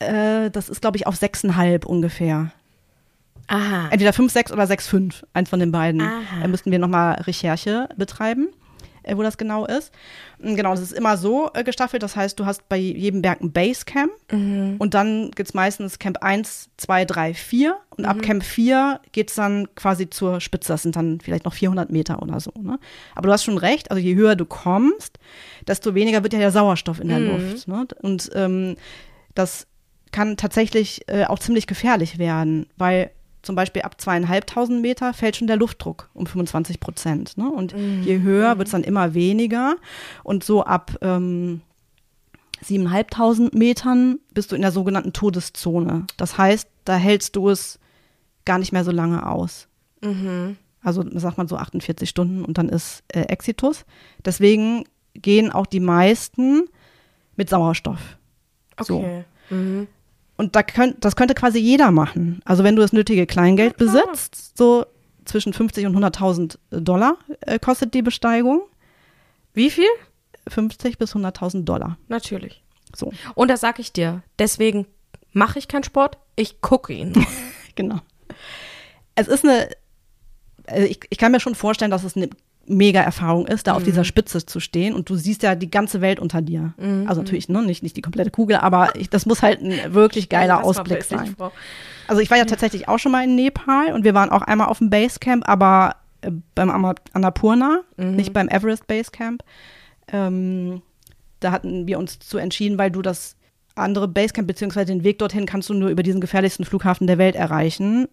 [0.00, 2.52] äh, das ist, glaube ich, auf sechseinhalb ungefähr.
[3.50, 3.88] Aha.
[3.90, 5.26] Entweder 5, 6 oder 6, 5.
[5.34, 6.00] Eins von den beiden.
[6.00, 6.40] Aha.
[6.40, 8.48] Da müssten wir nochmal Recherche betreiben,
[9.02, 9.92] äh, wo das genau ist.
[10.38, 12.02] Und Genau, das ist immer so äh, gestaffelt.
[12.04, 14.76] Das heißt, du hast bei jedem Berg ein Basecamp Mhm.
[14.78, 17.76] und dann gibt es meistens Camp 1, 2, 3, 4.
[17.96, 18.10] Und Mhm.
[18.10, 20.72] ab Camp 4 geht es dann quasi zur Spitze.
[20.72, 22.52] Das sind dann vielleicht noch 400 Meter oder so.
[22.56, 22.78] Ne?
[23.16, 23.90] Aber du hast schon recht.
[23.90, 25.18] Also je höher du kommst,
[25.66, 27.26] desto weniger wird ja der Sauerstoff in der Mhm.
[27.26, 27.66] Luft.
[27.68, 27.86] Ne?
[28.00, 28.76] Und ähm,
[29.34, 29.66] das
[30.12, 33.10] kann tatsächlich äh, auch ziemlich gefährlich werden, weil
[33.42, 37.38] zum Beispiel ab zweieinhalbtausend Meter fällt schon der Luftdruck um 25 Prozent.
[37.38, 37.50] Ne?
[37.50, 39.76] Und je höher wird es dann immer weniger.
[40.22, 41.62] Und so ab ähm,
[42.60, 46.06] siebeneinhalbtausend Metern bist du in der sogenannten Todeszone.
[46.16, 47.78] Das heißt, da hältst du es
[48.44, 49.68] gar nicht mehr so lange aus.
[50.02, 50.56] Mhm.
[50.82, 53.84] Also sagt man so 48 Stunden und dann ist äh, Exitus.
[54.24, 54.84] Deswegen
[55.14, 56.68] gehen auch die meisten
[57.36, 58.18] mit Sauerstoff.
[58.80, 58.98] So.
[58.98, 59.24] Okay.
[59.50, 59.88] Mhm.
[60.40, 62.40] Und da könnt, das könnte quasi jeder machen.
[62.46, 64.86] Also wenn du das nötige Kleingeld Ja, besitzt, so
[65.26, 68.62] zwischen 50 und 100.000 Dollar äh, kostet die Besteigung.
[69.52, 69.84] Wie viel?
[70.48, 71.98] 50 bis 100.000 Dollar.
[72.08, 72.62] Natürlich.
[72.96, 74.22] So, Und das sag ich dir.
[74.38, 74.86] Deswegen
[75.34, 77.12] mache ich keinen Sport, ich gucke ihn.
[77.74, 78.00] genau.
[79.16, 79.68] Es ist eine,
[80.66, 82.30] also ich, ich kann mir schon vorstellen, dass es eine
[82.70, 86.00] mega Erfahrung ist, da auf dieser Spitze zu stehen und du siehst ja die ganze
[86.00, 86.72] Welt unter dir.
[87.06, 90.28] Also natürlich, ne, nicht, nicht die komplette Kugel, aber ich, das muss halt ein wirklich
[90.28, 91.34] geiler war Ausblick sein.
[92.06, 94.68] Also ich war ja tatsächlich auch schon mal in Nepal und wir waren auch einmal
[94.68, 96.70] auf dem Basecamp, aber äh, beim
[97.12, 99.42] Annapurna, nicht beim Everest Basecamp.
[100.12, 100.82] Ähm,
[101.40, 103.36] da hatten wir uns zu entschieden, weil du das
[103.74, 107.34] andere Basecamp beziehungsweise den Weg dorthin kannst du nur über diesen gefährlichsten Flughafen der Welt
[107.34, 108.08] erreichen.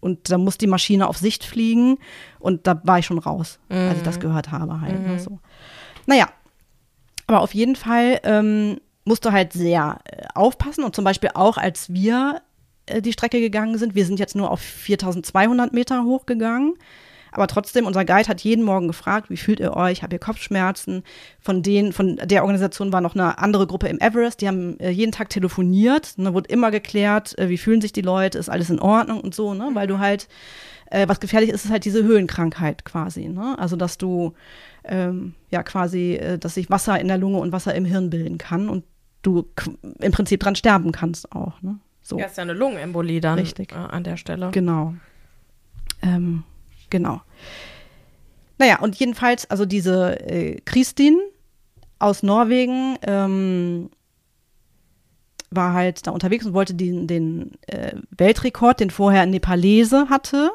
[0.00, 1.98] Und da muss die Maschine auf Sicht fliegen
[2.38, 5.06] und da war ich schon raus, als ich das gehört habe halt.
[5.06, 5.38] Ne, so.
[6.06, 6.28] Naja,
[7.26, 11.58] aber auf jeden Fall ähm, musst du halt sehr äh, aufpassen und zum Beispiel auch
[11.58, 12.40] als wir
[12.86, 16.74] äh, die Strecke gegangen sind, wir sind jetzt nur auf 4200 Meter hochgegangen,
[17.32, 20.02] Aber trotzdem, unser Guide hat jeden Morgen gefragt, wie fühlt ihr euch?
[20.02, 21.02] Habt ihr Kopfschmerzen?
[21.40, 24.90] Von denen, von der Organisation war noch eine andere Gruppe im Everest, die haben äh,
[24.90, 26.18] jeden Tag telefoniert.
[26.18, 29.20] Da ne, wurde immer geklärt, äh, wie fühlen sich die Leute, ist alles in Ordnung
[29.20, 29.70] und so, ne?
[29.74, 30.28] Weil du halt,
[30.86, 33.56] äh, was gefährlich ist, ist halt diese Höhenkrankheit quasi, ne?
[33.58, 34.34] Also, dass du
[34.84, 38.38] ähm, ja quasi, äh, dass sich Wasser in der Lunge und Wasser im Hirn bilden
[38.38, 38.84] kann und
[39.22, 39.48] du
[39.98, 41.78] im Prinzip dran sterben kannst auch, ne?
[42.02, 42.18] So.
[42.18, 43.72] Ja, ist ja eine Lungenembolie dann Richtig.
[43.72, 44.50] An der Stelle.
[44.50, 44.94] Genau.
[46.02, 46.44] Ähm,
[46.90, 47.22] genau.
[48.58, 51.18] Naja, und jedenfalls, also diese äh, Christin
[51.98, 53.90] aus Norwegen ähm,
[55.50, 60.50] war halt da unterwegs und wollte den, den äh, Weltrekord, den vorher ein Nepalese hatte.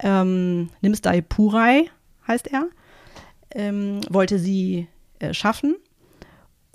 [0.00, 1.90] Ähm, Nimsdai Purai
[2.26, 2.66] heißt er.
[3.50, 4.88] Ähm, wollte sie
[5.20, 5.76] äh, schaffen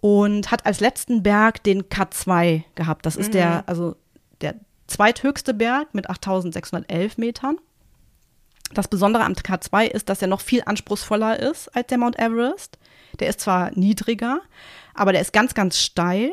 [0.02, 3.06] und hat als letzten Berg den K2 gehabt.
[3.06, 3.34] Das ist mhm.
[3.34, 3.96] der, also
[4.42, 4.56] der
[4.88, 7.58] zweithöchste Berg mit 8611 Metern.
[8.74, 12.78] Das Besondere am K2 ist, dass er noch viel anspruchsvoller ist als der Mount Everest.
[13.20, 14.42] Der ist zwar niedriger,
[14.94, 16.30] aber der ist ganz, ganz steil.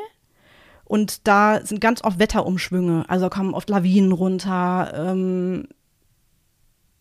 [0.84, 3.04] Und da sind ganz oft Wetterumschwünge.
[3.08, 4.92] Also kommen oft Lawinen runter.
[4.94, 5.68] Ähm,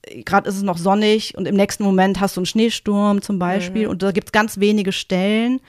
[0.08, 3.86] Gerade ist es noch sonnig und im nächsten Moment hast du einen Schneesturm zum Beispiel.
[3.86, 3.90] Mhm.
[3.92, 5.62] Und da gibt es ganz wenige Stellen,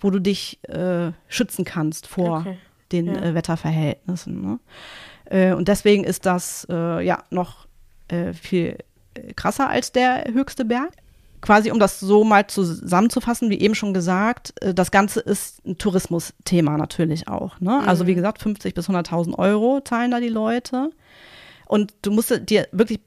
[0.00, 2.58] wo du dich äh, schützen kannst vor okay.
[2.92, 3.22] den ja.
[3.22, 4.42] äh, Wetterverhältnissen.
[4.42, 4.58] Ne?
[5.26, 7.66] Äh, und deswegen ist das äh, ja noch
[8.08, 8.76] äh, viel
[9.36, 10.90] krasser als der höchste Berg.
[11.40, 16.78] Quasi, um das so mal zusammenzufassen, wie eben schon gesagt, das Ganze ist ein Tourismusthema
[16.78, 17.60] natürlich auch.
[17.60, 17.80] Ne?
[17.82, 17.88] Mhm.
[17.88, 20.90] Also wie gesagt, 50 bis 100.000 Euro zahlen da die Leute.
[21.66, 23.00] Und du musst dir wirklich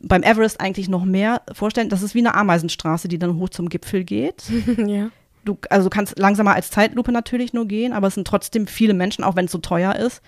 [0.00, 3.68] beim Everest eigentlich noch mehr vorstellen, das ist wie eine Ameisenstraße, die dann hoch zum
[3.68, 4.44] Gipfel geht.
[4.86, 5.10] ja
[5.48, 8.94] du, also du kannst langsamer als Zeitlupe natürlich nur gehen, aber es sind trotzdem viele
[8.94, 10.22] Menschen, auch wenn es so teuer ist,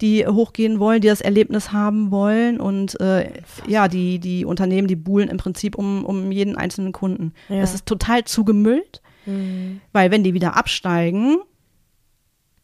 [0.00, 3.30] die hochgehen wollen, die das Erlebnis haben wollen und äh,
[3.66, 7.34] ja, die, die Unternehmen, die buhlen im Prinzip um, um jeden einzelnen Kunden.
[7.48, 7.56] Ja.
[7.56, 9.80] Es ist total zugemüllt, mhm.
[9.92, 11.38] weil wenn die wieder absteigen.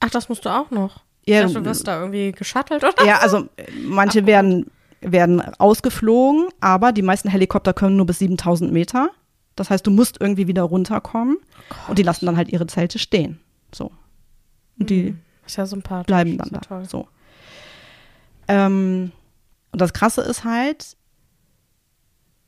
[0.01, 1.03] Ach, das musst du auch noch.
[1.27, 3.05] Ja, dachte, du wirst da irgendwie geschattelt oder?
[3.05, 3.49] Ja, also
[3.87, 4.71] manche Ach, werden,
[5.03, 9.11] werden ausgeflogen, aber die meisten Helikopter können nur bis 7000 Meter.
[9.59, 11.39] Das heißt, du musst irgendwie wieder runterkommen
[11.71, 13.41] oh und die lassen dann halt ihre Zelte stehen.
[13.75, 13.91] So.
[14.79, 16.07] Und die hm, ist ja sympathisch.
[16.07, 16.61] bleiben dann da.
[16.61, 16.85] Toll.
[16.85, 17.09] So.
[18.47, 19.13] Ähm,
[19.73, 20.97] und das Krasse ist halt,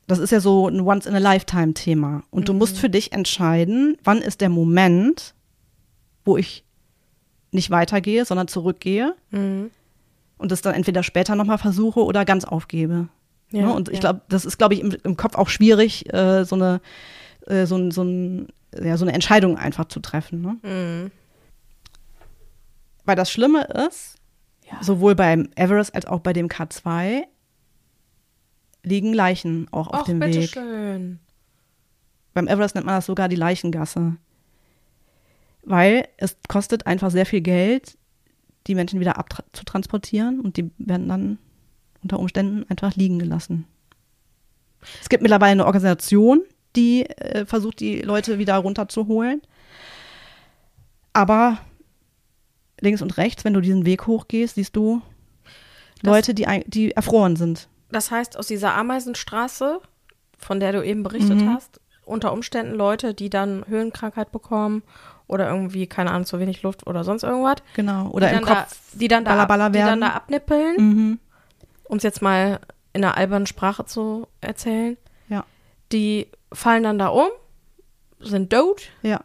[0.07, 2.23] das ist ja so ein Once-in-a-Lifetime-Thema.
[2.31, 2.45] Und mhm.
[2.45, 2.79] du musst mhm.
[2.79, 5.35] für dich entscheiden, wann ist der Moment,
[6.23, 6.63] wo ich
[7.51, 9.69] nicht weitergehe, sondern zurückgehe mhm.
[10.37, 13.09] und das dann entweder später nochmal versuche oder ganz aufgebe.
[13.51, 13.73] Ja, ne?
[13.73, 16.81] Und ich glaube, das ist, glaube ich, im, im, Kopf auch schwierig, äh, so eine
[17.47, 18.47] äh, so, so, ein,
[18.79, 20.41] ja, so eine Entscheidung einfach zu treffen.
[20.41, 20.57] Ne?
[20.63, 21.11] Mhm.
[23.05, 24.15] Weil das Schlimme ist,
[24.69, 24.81] ja.
[24.81, 27.23] sowohl beim Everest als auch bei dem K2
[28.83, 30.49] liegen Leichen auch auf Och, dem Weg.
[30.49, 31.19] Schön.
[32.33, 34.15] Beim Everest nennt man das sogar die Leichengasse.
[35.63, 37.97] Weil es kostet einfach sehr viel Geld,
[38.67, 41.37] die Menschen wieder abzutransportieren und die werden dann
[42.03, 43.65] unter Umständen einfach liegen gelassen.
[45.01, 46.41] Es gibt mittlerweile eine Organisation,
[46.75, 49.41] die äh, versucht, die Leute wieder runterzuholen.
[51.13, 51.59] Aber
[52.79, 55.01] links und rechts, wenn du diesen Weg hochgehst, siehst du
[56.01, 57.67] das, Leute, die, die erfroren sind.
[57.89, 59.81] Das heißt, aus dieser Ameisenstraße,
[60.37, 61.53] von der du eben berichtet mhm.
[61.53, 64.83] hast, unter Umständen Leute, die dann Höhenkrankheit bekommen
[65.27, 67.57] oder irgendwie, keine Ahnung, zu wenig Luft oder sonst irgendwas.
[67.75, 68.09] Genau.
[68.09, 70.75] Oder im Kopf da, die dann da, Balla Balla die dann da abnippeln.
[70.77, 71.19] Mhm
[71.91, 72.61] um es jetzt mal
[72.93, 74.95] in einer albernen Sprache zu erzählen.
[75.27, 75.43] Ja.
[75.91, 77.27] Die fallen dann da um,
[78.21, 78.83] sind tot.
[79.01, 79.19] Ja.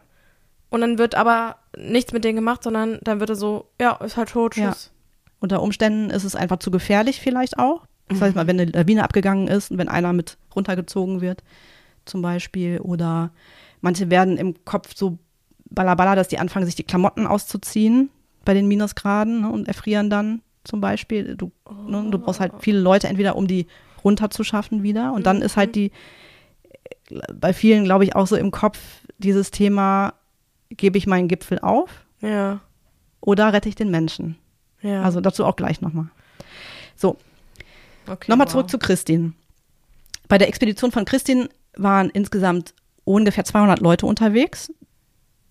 [0.69, 4.17] Und dann wird aber nichts mit denen gemacht, sondern dann wird er so, ja, ist
[4.17, 4.91] halt tot, tschüss.
[4.91, 4.91] Ja.
[5.39, 7.85] Unter Umständen ist es einfach zu gefährlich vielleicht auch.
[8.09, 8.23] Das mhm.
[8.23, 11.45] heißt mal, wenn eine Lawine abgegangen ist und wenn einer mit runtergezogen wird,
[12.03, 12.81] zum Beispiel.
[12.81, 13.31] Oder
[13.79, 15.19] manche werden im Kopf so
[15.69, 18.09] balabala, dass die anfangen, sich die Klamotten auszuziehen
[18.43, 21.35] bei den Minusgraden ne, und erfrieren dann zum Beispiel.
[21.35, 21.73] Du, oh.
[21.89, 23.67] ne, du brauchst halt viele Leute, entweder um die
[24.03, 25.13] runterzuschaffen wieder.
[25.13, 25.73] Und dann ist halt mhm.
[25.73, 25.91] die,
[27.33, 28.79] bei vielen, glaube ich, auch so im Kopf
[29.17, 30.13] dieses Thema,
[30.69, 31.89] gebe ich meinen Gipfel auf?
[32.21, 32.59] Ja.
[33.21, 34.37] Oder rette ich den Menschen?
[34.81, 35.03] Ja.
[35.03, 36.09] Also dazu auch gleich nochmal.
[36.95, 37.17] So.
[38.07, 38.51] Okay, nochmal wow.
[38.51, 39.33] zurück zu Christine.
[40.27, 44.71] Bei der Expedition von Christine waren insgesamt ungefähr 200 Leute unterwegs.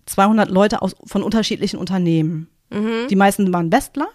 [0.06, 2.48] 200 Leute aus, von unterschiedlichen Unternehmen.
[2.70, 3.08] Mhm.
[3.08, 4.08] Die meisten waren Westler.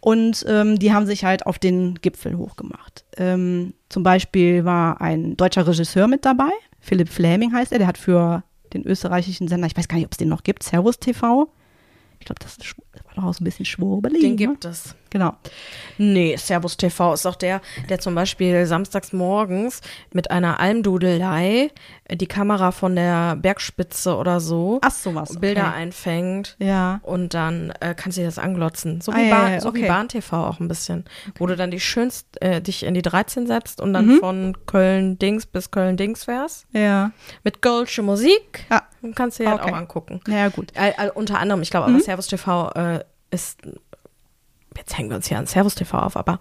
[0.00, 3.04] Und ähm, die haben sich halt auf den Gipfel hochgemacht.
[3.16, 7.98] Ähm, zum Beispiel war ein deutscher Regisseur mit dabei, Philipp Fläming heißt er, der hat
[7.98, 8.42] für
[8.72, 11.52] den österreichischen Sender, ich weiß gar nicht, ob es den noch gibt, Servus TV.
[12.20, 12.74] Ich glaube, das, das,
[13.04, 14.20] war doch auch so ein bisschen schwurbelig.
[14.20, 14.36] Den ne?
[14.36, 14.94] gibt es.
[15.10, 15.34] Genau.
[15.96, 19.80] Nee, Servus TV ist doch der, der zum Beispiel samstags morgens
[20.12, 21.70] mit einer Almdudelei
[22.04, 25.30] äh, die Kamera von der Bergspitze oder so Ach, sowas.
[25.30, 25.38] Okay.
[25.40, 27.00] Bilder einfängt Ja.
[27.02, 29.00] und dann äh, kannst du dir das anglotzen.
[29.00, 29.88] So Ah, wie, ja, Bahn, ja, so wie okay.
[29.88, 31.04] Bahn TV auch ein bisschen.
[31.36, 34.18] Wo du dann die schönst, äh, dich in die 13 setzt und dann Mhm.
[34.20, 36.66] von Köln-Dings bis Köln-Dings fährst.
[36.72, 37.10] Ja.
[37.44, 38.66] Mit Goldsche Musik.
[38.70, 38.82] Ja.
[39.02, 39.72] Und kannst du dir halt Okay.
[39.72, 40.20] auch angucken.
[40.28, 40.72] Ja, gut.
[40.74, 41.94] Äh, äh, unter anderem, ich glaube, Mhm.
[41.96, 43.60] aber Servus TV äh, ist,
[44.78, 46.38] jetzt hängen wir uns hier an Servus TV auf, aber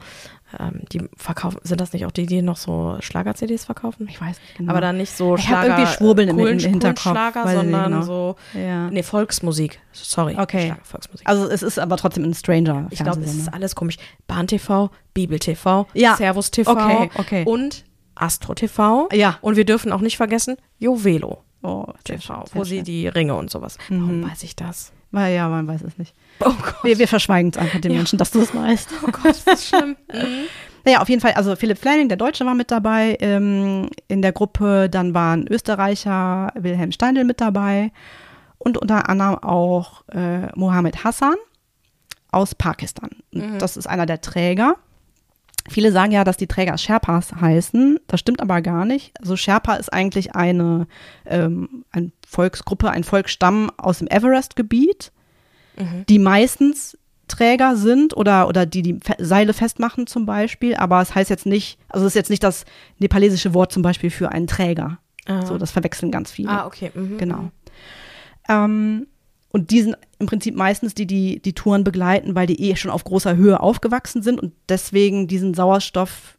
[0.58, 4.08] ähm, die verkaufen, sind das nicht auch die, die noch so Schlager-CDs verkaufen?
[4.10, 4.72] Ich weiß nicht genau.
[4.72, 8.02] Aber dann nicht so Ich Schlager, irgendwie Schwurbeln im- im Hinterkopf, Schlager, ich sondern genau.
[8.04, 8.90] so, ja.
[8.90, 9.80] nee, Volksmusik.
[9.92, 10.38] Sorry.
[10.40, 10.68] Okay.
[10.68, 11.28] Schlager, Volksmusik.
[11.28, 12.88] Also es ist aber trotzdem ein Stranger.
[12.92, 13.98] ich glaube, es ist alles komisch.
[14.28, 16.16] Bahn TV, Bibel TV, Ja.
[16.16, 17.44] Servus TV Okay, okay.
[17.46, 17.84] und
[18.16, 19.10] Astro TV.
[19.12, 19.38] Ja.
[19.42, 22.86] Und wir dürfen auch nicht vergessen, Jovelo Oh, TV, schön, wo sie schön.
[22.86, 23.78] die Ringe und sowas.
[23.90, 24.94] Warum weiß ich das?
[25.12, 26.14] Weil, ja, man weiß es nicht.
[26.40, 26.54] Oh.
[26.84, 27.98] Wir, wir verschweigen es einfach den Ja.
[27.98, 28.90] Menschen, dass du es weißt.
[29.04, 29.96] Oh Gott, das ist schlimm.
[30.14, 30.46] Mhm.
[30.86, 34.32] Naja, auf jeden Fall, also Philipp Fleming, der Deutsche, war mit dabei ähm, in der
[34.32, 34.90] Gruppe.
[34.90, 37.92] Dann waren Österreicher Wilhelm Steindl mit dabei
[38.58, 41.36] und unter anderem auch äh, Mohammed Hassan
[42.32, 43.10] aus Pakistan.
[43.34, 44.76] Und Das ist einer der Träger.
[45.70, 48.00] Viele sagen ja, dass die Träger Sherpas heißen.
[48.08, 49.12] Das stimmt aber gar nicht.
[49.20, 50.88] Also Sherpa ist eigentlich eine,
[51.26, 55.12] ähm, eine Volksgruppe, ein Volksstamm aus dem Everest-Gebiet,
[56.10, 56.98] die meistens
[57.28, 60.76] Träger sind oder, oder die die Seile festmachen zum Beispiel.
[60.76, 62.66] Aber es heißt jetzt nicht, also es ist jetzt nicht das
[63.00, 65.00] nepalesische Wort zum Beispiel für einen Träger.
[65.26, 65.46] Ah.
[65.46, 66.50] So, das verwechseln ganz viele.
[66.50, 66.92] Ah, okay.
[66.94, 67.18] Mhm.
[67.18, 67.52] Genau.
[68.48, 69.08] Ähm,
[69.50, 72.92] und die sind im Prinzip meistens die, die die Touren begleiten, weil die eh schon
[72.92, 76.30] auf großer Höhe aufgewachsen sind und deswegen diesen Sauerstoffrückgang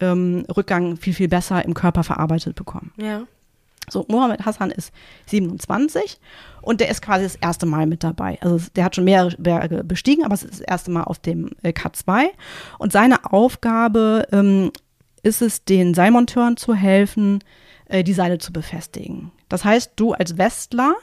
[0.00, 2.92] ähm, viel, viel besser im Körper verarbeitet bekommen.
[2.96, 3.26] Ja.
[3.90, 4.92] So, Mohammed Hassan ist
[5.26, 6.18] 27
[6.62, 8.38] und der ist quasi das erste Mal mit dabei.
[8.40, 11.50] Also der hat schon mehrere Berge bestiegen, aber es ist das erste Mal auf dem
[11.62, 12.26] äh, K2.
[12.78, 14.72] Und seine Aufgabe ähm,
[15.22, 17.40] ist es, den Seilmonteuren zu helfen,
[17.86, 19.32] äh, die Seile zu befestigen.
[19.48, 20.94] Das heißt, du als Westler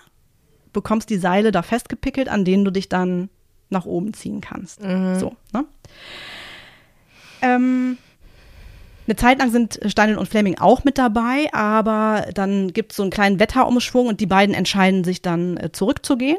[0.74, 3.30] bekommst die Seile da festgepickelt, an denen du dich dann
[3.70, 4.82] nach oben ziehen kannst.
[4.82, 5.66] So, ne?
[7.42, 7.98] Ähm,
[9.08, 13.04] eine Zeit lang sind Steindl und Fleming auch mit dabei, aber dann gibt es so
[13.04, 16.38] einen kleinen Wetterumschwung und die beiden entscheiden sich dann äh, zurückzugehen.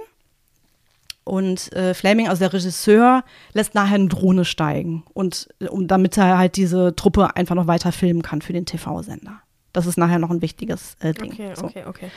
[1.24, 6.16] Und äh, Fleming, also der Regisseur, lässt nachher eine Drohne steigen und äh, um damit
[6.18, 9.40] er halt diese Truppe einfach noch weiter filmen kann für den TV-Sender.
[9.72, 11.32] Das ist nachher noch ein wichtiges äh, Ding.
[11.32, 11.64] Okay, So.
[11.66, 12.10] okay, okay.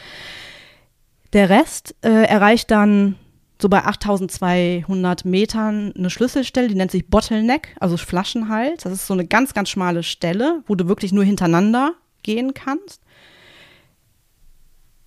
[1.34, 3.16] Der Rest äh, erreicht dann
[3.62, 8.84] so bei 8200 Metern eine Schlüsselstelle, die nennt sich Bottleneck, also Flaschenhals.
[8.84, 11.94] Das ist so eine ganz, ganz schmale Stelle, wo du wirklich nur hintereinander
[12.24, 13.02] gehen kannst.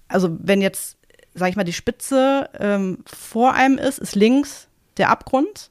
[0.09, 0.97] Also wenn jetzt,
[1.35, 5.71] sag ich mal, die Spitze ähm, vor einem ist, ist links der Abgrund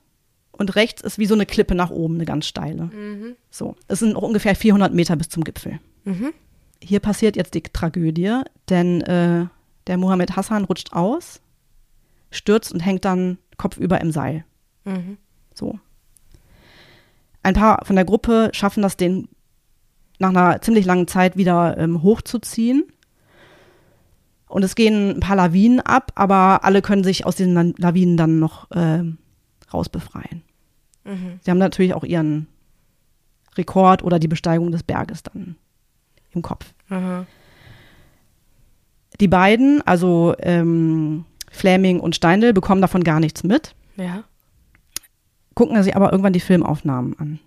[0.51, 2.89] und rechts ist wie so eine Klippe nach oben, eine ganz steile.
[3.49, 5.79] So, es sind ungefähr 400 Meter bis zum Gipfel.
[6.81, 9.47] Hier passiert jetzt die Tragödie, denn äh,
[9.87, 11.41] der Mohammed Hassan rutscht aus,
[12.31, 14.45] stürzt und hängt dann kopfüber im Seil.
[14.85, 15.17] Mhm.
[15.53, 15.79] So.
[17.43, 19.29] Ein paar von der Gruppe schaffen das, den
[20.19, 22.83] nach einer ziemlich langen Zeit wieder ähm, hochzuziehen.
[24.47, 28.17] Und es gehen ein paar Lawinen ab, aber alle können sich aus diesen La- Lawinen
[28.17, 29.17] dann noch ähm,
[29.73, 30.41] rausbefreien.
[31.03, 31.39] Mhm.
[31.41, 32.47] Sie haben natürlich auch ihren
[33.57, 35.57] Rekord oder die Besteigung des Berges dann
[36.31, 36.73] im Kopf.
[36.89, 37.25] Aha.
[39.19, 41.25] Die beiden, also ähm,
[41.57, 44.23] Fleming und Steindl, bekommen davon gar nichts mit, Ja.
[45.55, 47.39] gucken sich aber irgendwann die Filmaufnahmen an.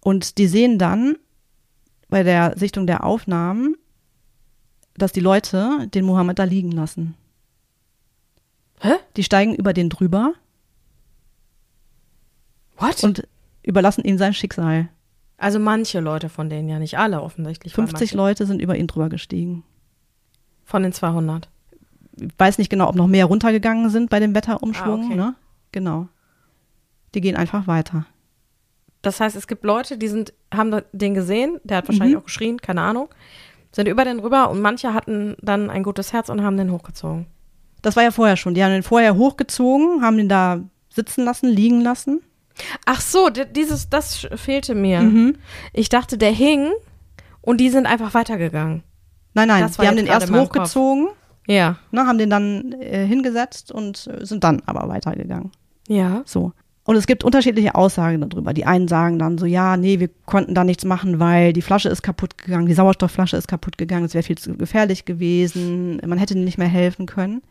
[0.00, 1.16] Und die sehen dann
[2.08, 3.76] bei der Sichtung der Aufnahmen,
[4.94, 7.14] dass die Leute den Mohammed da liegen lassen.
[8.80, 8.92] Hä?
[9.16, 10.34] Die steigen über den drüber
[12.78, 13.04] What?
[13.04, 13.26] und
[13.62, 14.88] überlassen ihm sein Schicksal.
[15.38, 17.76] also manche Leute von denen, ja nicht alle offensichtlich.
[17.76, 19.64] weil 50 manche- Leute sind über ihn drüber gestiegen.
[20.64, 21.48] Von den 200.
[22.20, 25.02] Ich weiß nicht genau, ob noch mehr runtergegangen sind bei dem Wetterumschwung.
[25.02, 25.14] Ah, okay.
[25.16, 25.34] ne?
[25.72, 26.08] Genau.
[27.14, 28.06] Die gehen einfach weiter.
[29.02, 32.20] Das heißt, es gibt Leute, die sind, haben den gesehen, der hat wahrscheinlich Mhm.
[32.20, 33.08] auch geschrien, keine Ahnung,
[33.72, 37.26] sind über den rüber und manche hatten dann ein gutes Herz und haben den hochgezogen.
[37.80, 38.54] Das war ja vorher schon.
[38.54, 42.20] Die haben den vorher hochgezogen, haben den da sitzen lassen, liegen lassen.
[42.84, 45.00] Ach so, di- dieses, das fehlte mir.
[45.00, 45.36] Mhm.
[45.72, 46.70] Ich dachte, der hing
[47.40, 48.82] und die sind einfach weitergegangen.
[49.34, 51.08] Nein, nein, Das war die haben den erst hochgezogen,
[51.46, 51.76] Ja.
[51.90, 55.50] ne, haben den dann äh, hingesetzt und äh, sind dann aber weitergegangen.
[55.88, 56.22] Ja.
[56.24, 56.52] So.
[56.84, 58.52] Und es gibt unterschiedliche Aussagen darüber.
[58.52, 61.88] Die einen sagen dann so, ja, nee, wir konnten da nichts machen, weil die Flasche
[61.88, 66.18] ist kaputt gegangen, die Sauerstoffflasche ist kaputt gegangen, es wäre viel zu gefährlich gewesen, man
[66.18, 67.42] hätte nicht mehr helfen können.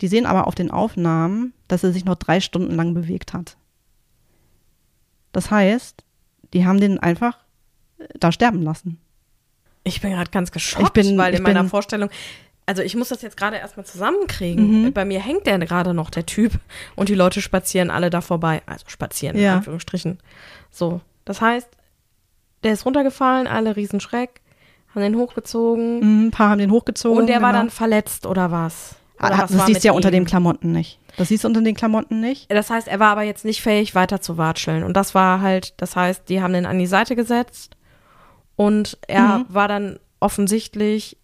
[0.00, 3.56] Die sehen aber auf den Aufnahmen, dass er sich noch drei Stunden lang bewegt hat.
[5.32, 6.04] Das heißt,
[6.52, 7.38] die haben den einfach
[7.98, 8.98] äh, da sterben lassen.
[9.84, 12.08] Ich bin gerade ganz geschockt, Ich bin- weil in meiner bin- Vorstellung,
[12.72, 14.84] also ich muss das jetzt gerade erstmal zusammenkriegen.
[14.84, 14.92] Mhm.
[14.94, 16.52] Bei mir hängt der gerade noch, der Typ,
[16.96, 18.62] und die Leute spazieren alle da vorbei.
[18.64, 19.56] Also spazieren, in Ja.
[19.56, 20.18] Anführungsstrichen.
[20.70, 21.68] So, das heißt,
[22.64, 24.40] der ist runtergefallen, alle Riesenschreck,
[24.94, 27.18] haben den hochgezogen Mhm, Ein paar haben den hochgezogen.
[27.18, 27.64] und der war genau.
[27.64, 28.94] dann verletzt oder was?
[29.18, 30.98] Oder Ah, was das war siehst du ja unter den Klamotten nicht.
[31.18, 32.50] Das siehst du unter den Klamotten nicht.
[32.50, 34.82] Das heißt, er war aber jetzt nicht fähig, weiter zu watscheln.
[34.82, 37.76] Und das war halt, das heißt, die haben den an die Seite gesetzt
[38.56, 39.44] und er Mhm.
[39.48, 41.18] war dann offensichtlich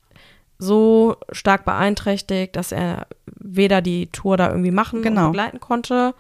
[0.59, 5.26] so stark beeinträchtigt, dass er weder die Tour da irgendwie machen Genau.
[5.26, 6.14] und begleiten konnte,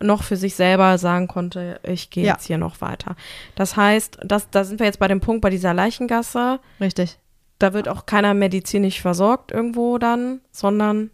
[0.00, 2.32] noch für sich selber sagen konnte, ich gehe Ja.
[2.34, 3.16] jetzt hier noch weiter.
[3.56, 6.60] Das heißt, das, da sind wir jetzt bei dem Punkt bei dieser Leichengasse.
[6.80, 7.18] Richtig.
[7.58, 11.10] Da wird auch keiner medizinisch versorgt irgendwo dann, sondern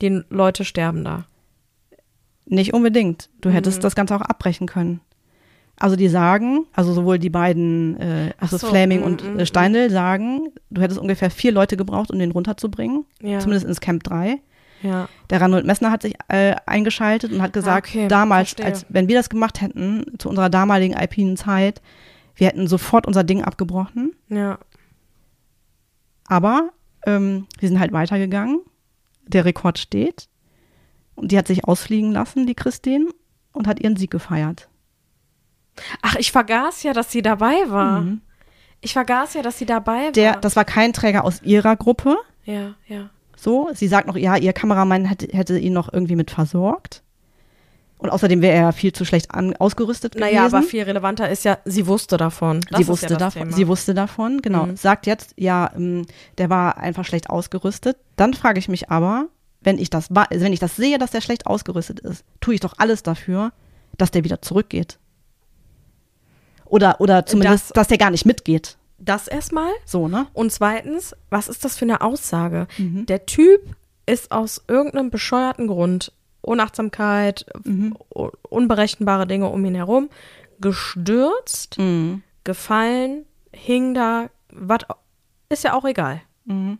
[0.00, 1.24] die Leute sterben da.
[2.46, 3.28] Nicht unbedingt.
[3.40, 3.82] Du hättest Mhm.
[3.82, 5.00] das Ganze auch abbrechen können.
[5.82, 9.46] Also die sagen, also sowohl die beiden, äh, also so, Flaming mm, und mm, äh,
[9.46, 13.04] Steindl sagen, du hättest ungefähr vier Leute gebraucht, um den runterzubringen.
[13.20, 13.40] Ja.
[13.40, 14.40] Zumindest ins Camp 3.
[14.82, 15.08] ja.
[15.28, 18.66] Der Ranold Messner hat sich äh, eingeschaltet und hat gesagt, okay, damals, verstehe.
[18.66, 21.82] als wenn wir das gemacht hätten, zu unserer damaligen alpinen Zeit,
[22.36, 24.12] wir hätten sofort unser Ding abgebrochen.
[24.28, 24.60] Ja.
[26.28, 26.70] Aber
[27.06, 28.60] ähm, wir sind halt weitergegangen.
[29.26, 30.28] Der Rekord steht.
[31.16, 33.08] Und die hat sich ausfliegen lassen, die Christine,
[33.52, 34.68] und hat ihren Sieg gefeiert.
[36.02, 38.02] Ach, ich vergaß ja, dass sie dabei war.
[38.02, 38.20] Mhm.
[38.80, 40.12] Ich vergaß ja, dass sie dabei war.
[40.12, 42.16] Der, das war kein Träger aus ihrer Gruppe.
[42.44, 43.10] ja, ja.
[43.34, 47.02] So, sie sagt noch, ja, ihr Kameramann hätte, hätte ihn noch irgendwie mit versorgt.
[47.98, 50.32] Und außerdem wäre er viel zu schlecht an, ausgerüstet gewesen.
[50.32, 52.60] Naja, aber viel relevanter ist ja, sie wusste davon.
[52.70, 53.42] Das sie wusste ja davon.
[53.42, 53.56] Thema.
[53.56, 54.66] Sie wusste davon, genau.
[54.66, 54.76] Mhm.
[54.76, 56.06] Sagt jetzt, ja, ähm,
[56.38, 57.96] der war einfach schlecht ausgerüstet.
[58.14, 59.26] Dann frage ich mich aber,
[59.60, 62.74] wenn ich das, wenn ich das sehe, dass der schlecht ausgerüstet ist, tue ich doch
[62.78, 63.52] alles dafür,
[63.98, 64.98] dass der wieder zurückgeht.
[66.72, 68.78] Oder, oder zumindest, Das- dass der gar nicht mitgeht.
[68.98, 69.70] Das erstmal.
[69.84, 70.26] So, ne?
[70.32, 72.66] Und zweitens, was ist das für eine Aussage?
[72.78, 73.04] Mhm.
[73.06, 73.60] Der Typ
[74.06, 77.94] ist aus irgendeinem bescheuerten Grund, Unachtsamkeit, Mhm.
[78.48, 80.08] unberechenbare Dinge um ihn herum,
[80.60, 82.22] gestürzt, Mhm.
[82.44, 84.80] gefallen, hing da, was,
[85.48, 86.22] ist ja auch egal.
[86.46, 86.78] Mhm.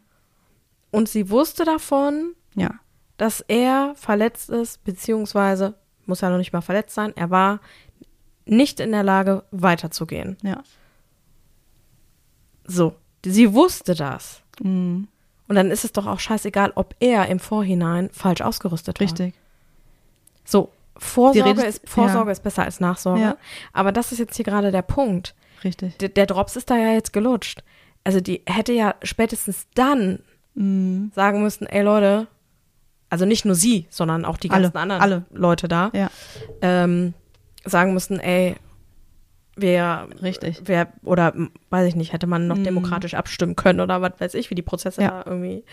[0.90, 2.70] Und sie wusste davon, Ja.
[3.18, 5.74] dass er verletzt ist, beziehungsweise,
[6.06, 7.60] muss ja noch nicht mal verletzt sein, er war
[8.46, 10.36] nicht in der Lage, weiterzugehen.
[10.42, 10.62] Ja.
[12.64, 14.42] So, sie wusste das.
[14.62, 15.08] Mhm.
[15.48, 19.04] Und dann ist es doch auch scheißegal, ob er im Vorhinein falsch ausgerüstet war.
[19.04, 19.34] Richtig.
[20.44, 22.32] So, Vorsorge, Die Rede- ist, Vorsorge ja.
[22.32, 23.20] ist besser als Nachsorge.
[23.20, 23.36] Ja.
[23.72, 25.34] Aber das ist jetzt hier gerade der Punkt.
[25.64, 25.96] Richtig.
[25.98, 27.62] Der, der Drops ist da ja jetzt gelutscht.
[28.04, 30.20] Also die hätte ja spätestens dann
[30.54, 31.12] Mhm.
[31.14, 32.26] sagen müssen, ey Leute,
[33.08, 35.24] also nicht nur sie, sondern auch die Alle, ganzen anderen alle.
[35.30, 36.10] Leute da, Ja,
[36.60, 37.14] ähm,
[37.64, 38.56] sagen müssen, ey,
[39.56, 40.62] wer, richtig.
[40.64, 41.34] wer, oder
[41.70, 42.64] weiß ich nicht, hätte man noch Mhm.
[42.64, 45.10] demokratisch abstimmen können oder was weiß ich, wie die Prozesse Ja.
[45.10, 45.64] da irgendwie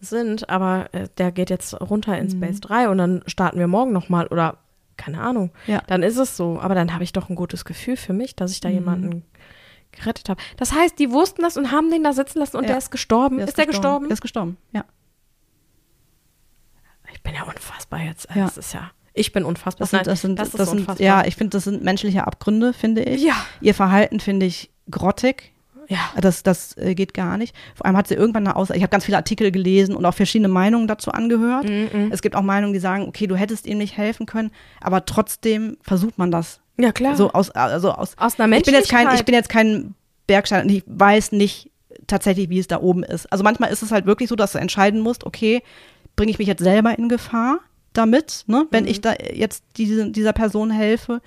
[0.00, 0.48] sind.
[0.50, 2.30] Aber äh, der geht jetzt runter in Mhm.
[2.30, 4.58] Space 3 und dann starten wir morgen nochmal oder
[4.96, 5.50] keine Ahnung.
[5.66, 5.80] Ja.
[5.86, 6.60] Dann ist es so.
[6.60, 8.74] Aber dann habe ich doch ein gutes Gefühl für mich, dass ich da Mhm.
[8.74, 9.24] jemanden
[9.92, 10.40] gerettet habe.
[10.56, 12.68] Das heißt, die wussten das und haben den da sitzen lassen und Ja.
[12.70, 13.38] der ist gestorben.
[13.38, 14.06] Der ist, der gestorben?
[14.08, 14.84] Der ist gestorben, ja.
[17.12, 18.28] Ich bin ja unfassbar jetzt.
[18.34, 18.44] Ja.
[18.44, 18.90] Das ist ja.
[19.14, 19.84] Ich bin unfassbar.
[19.84, 21.06] Das sind, das sind, das ist das sind, unfassbar.
[21.06, 23.22] ja, ich finde, das sind menschliche Abgründe, finde ich.
[23.22, 23.34] Ja.
[23.60, 25.52] Ihr Verhalten finde ich grottig.
[25.88, 25.98] Ja.
[26.20, 27.54] Das, das äh, geht gar nicht.
[27.74, 30.14] Vor allem hat sie irgendwann eine Aussage, ich habe ganz viele Artikel gelesen und auch
[30.14, 31.68] verschiedene Meinungen dazu angehört.
[31.68, 32.10] Mhm.
[32.12, 35.78] Es gibt auch Meinungen, die sagen, okay, du hättest ihm nicht helfen können, aber trotzdem
[35.82, 36.60] versucht man das.
[36.78, 37.16] Ja, klar.
[37.16, 39.26] So aus, also aus, Aus einer ich bin jetzt kein, ich Menschlichkeit.
[39.26, 39.94] bin jetzt kein
[40.28, 41.70] Bergsteiger und ich weiß nicht
[42.06, 43.30] tatsächlich, wie es da oben ist.
[43.32, 45.60] Also manchmal ist es halt wirklich so, dass du entscheiden musst, okay,
[46.14, 47.58] bringe ich mich jetzt selber in Gefahr
[47.92, 48.90] damit, ne, wenn Mhm.
[48.90, 51.20] ich da jetzt diese, dieser Person helfe.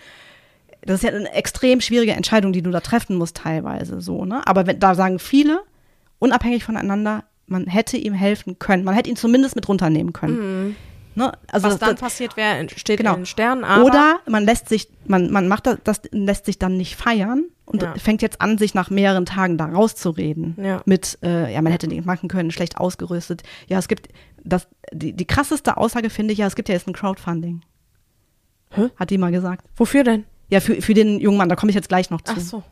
[0.85, 4.45] Das ist ja eine extrem schwierige Entscheidung, die du da treffen musst teilweise so, ne?
[4.45, 5.61] Aber wenn, da sagen viele,
[6.19, 8.83] unabhängig voneinander, man hätte ihm helfen können.
[8.83, 10.75] Man hätte ihn zumindest mit runternehmen können.
[11.15, 11.31] Ne?
[11.51, 11.67] Also.
[11.67, 13.13] Was das, dann passiert wäre, steht Genau.
[13.13, 13.63] in den Sternen.
[13.63, 17.45] Aber oder man lässt sich, man, man macht das, das lässt sich dann nicht feiern
[17.65, 17.93] und Ja.
[17.95, 20.57] fängt jetzt an, sich nach mehreren Tagen da rauszureden.
[20.61, 20.81] Ja.
[20.85, 23.43] Mit, äh, ja, man hätte den machen können, schlecht ausgerüstet.
[23.67, 24.09] Ja, es gibt,
[24.43, 27.61] das, die, die krasseste Aussage finde ich ja, es gibt ja jetzt ein Crowdfunding.
[28.71, 28.89] Hä?
[28.95, 29.65] Hat die mal gesagt.
[29.75, 30.25] wofür denn?
[30.49, 32.33] Ja, für, für den jungen Mann, da komme ich jetzt gleich noch zu.
[32.35, 32.63] Ach so.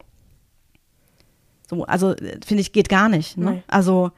[1.70, 3.38] So, also äh, finde ich, geht gar nicht.
[3.38, 3.64] Ne?
[3.68, 4.12] Also,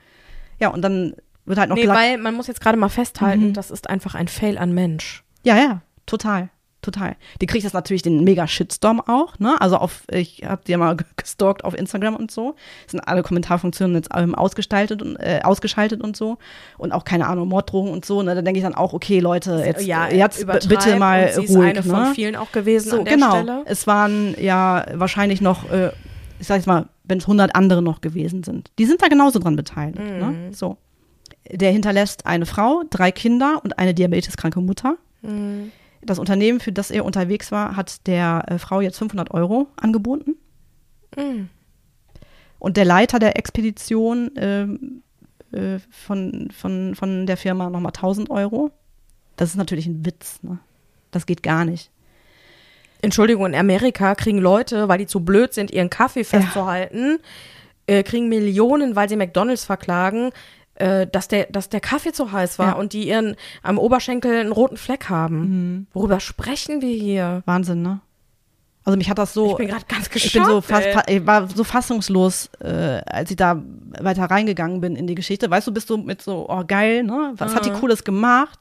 [0.60, 1.16] ja, und dann
[1.46, 3.54] wird halt noch Nee, gesagt, weil man muss jetzt gerade mal festhalten, Mhm.
[3.54, 5.24] das ist einfach ein Fail an Mensch.
[5.44, 6.50] ja, ja, total.
[6.82, 7.16] total.
[7.40, 9.56] Die kriegt das natürlich den mega Shitstorm auch, ne?
[9.62, 12.56] Also auf, ich habe die ja mal gestalkt auf Instagram und so.
[12.88, 16.40] Sind alle Kommentarfunktionen jetzt ähm, ausgestaltet und äh, ausgeschaltet und so.
[16.78, 18.22] Und auch keine Ahnung, Morddrohungen und so.
[18.22, 18.36] Ne?
[18.36, 21.72] Da denke ich dann auch, okay, Leute, jetzt, ja, jetzt bitte mal und sie ruhig.
[21.72, 22.06] Ist eine ne?
[22.06, 23.32] von vielen auch gewesen so, an der genau.
[23.32, 23.62] Stelle.
[23.66, 25.92] Es waren ja wahrscheinlich noch, äh,
[26.42, 28.72] ich sag jetzt mal, wenn es 100 andere noch gewesen sind.
[28.78, 30.00] Die sind da genauso dran beteiligt.
[30.00, 30.20] Mhm.
[30.20, 30.50] Ne?
[30.54, 30.76] So.
[31.52, 34.98] Der hinterlässt eine Frau, drei Kinder und eine diabeteskranke Mutter.
[35.22, 35.72] Mhm.
[36.02, 40.36] Das Unternehmen, für das er unterwegs war, hat der äh, Frau jetzt 500 Euro angeboten.
[41.16, 41.50] Mhm.
[42.60, 45.04] Und der Leiter der Expedition ähm,
[45.52, 48.72] äh, von, von, von der Firma nochmal 1000 Euro.
[49.36, 50.42] Das ist natürlich ein Witz.
[50.44, 50.60] Ne?
[51.12, 51.92] Das geht gar nicht.
[53.02, 57.20] Entschuldigung, in Amerika kriegen Leute, weil die zu blöd sind, ihren Kaffee festzuhalten,
[57.86, 60.32] äh, kriegen Millionen, weil sie McDonalds verklagen,
[60.76, 62.74] äh, dass, der, dass der Kaffee zu heiß war Ja.
[62.74, 65.88] und die ihren am Oberschenkel einen roten Fleck haben.
[65.94, 67.44] Worüber sprechen wir hier?
[67.46, 68.00] Wahnsinn, ne?
[68.86, 69.52] Also mich hat das so.
[69.52, 70.26] Ich bin gerade ganz geschockt.
[70.26, 70.94] Ich bin so fast, ey.
[70.94, 73.62] fa- ich war so fassungslos, äh, als ich da
[74.02, 75.50] weiter reingegangen bin in die Geschichte.
[75.50, 77.34] Weißt du, bist du mit so, oh geil, ne?
[77.38, 77.76] Was hat die Mhm.
[77.76, 78.60] Cooles gemacht?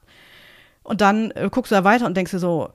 [0.83, 2.69] Und dann äh, guckst du da weiter und denkst dir so,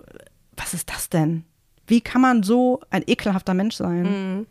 [0.58, 1.44] was ist das denn?
[1.86, 4.02] Wie kann man so ein ekelhafter Mensch sein?
[4.02, 4.46] Mhm.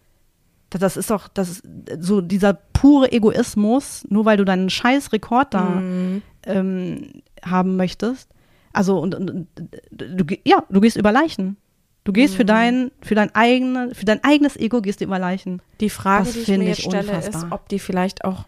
[0.69, 1.63] Das, das ist doch, das ist
[1.99, 6.21] so dieser pure Egoismus, nur weil du deinen scheiß Rekord da Mhm.
[6.45, 8.29] ähm, haben möchtest.
[8.73, 9.47] Also und, und,
[9.91, 11.57] du, ja, du gehst über Leichen.
[12.03, 12.37] Du gehst Mhm.
[12.37, 15.61] für dein, für dein eigene, für dein eigenes Ego gehst du über Leichen.
[15.79, 17.51] Die Frage, Das die ich finde mir ich jetzt stelle, ist, unfassbar.
[17.51, 18.45] ob die vielleicht auch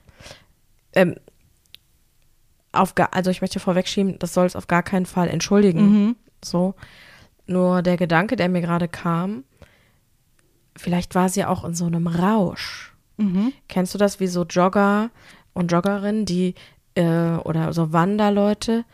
[0.94, 1.16] ähm,
[2.72, 5.82] auf gar, also ich möchte vorwegschieben, das soll es auf gar keinen Fall entschuldigen.
[6.06, 6.16] Mhm.
[6.44, 6.76] So.
[7.48, 9.44] Nur der Gedanke, der mir gerade kam,
[10.80, 12.94] vielleicht war sie auch in so einem Rausch.
[13.18, 13.54] Mhm.
[13.68, 15.10] Kennst du das wie so Jogger
[15.54, 16.56] und Joggerinnen, die
[16.96, 18.86] äh, oder so Wanderleute,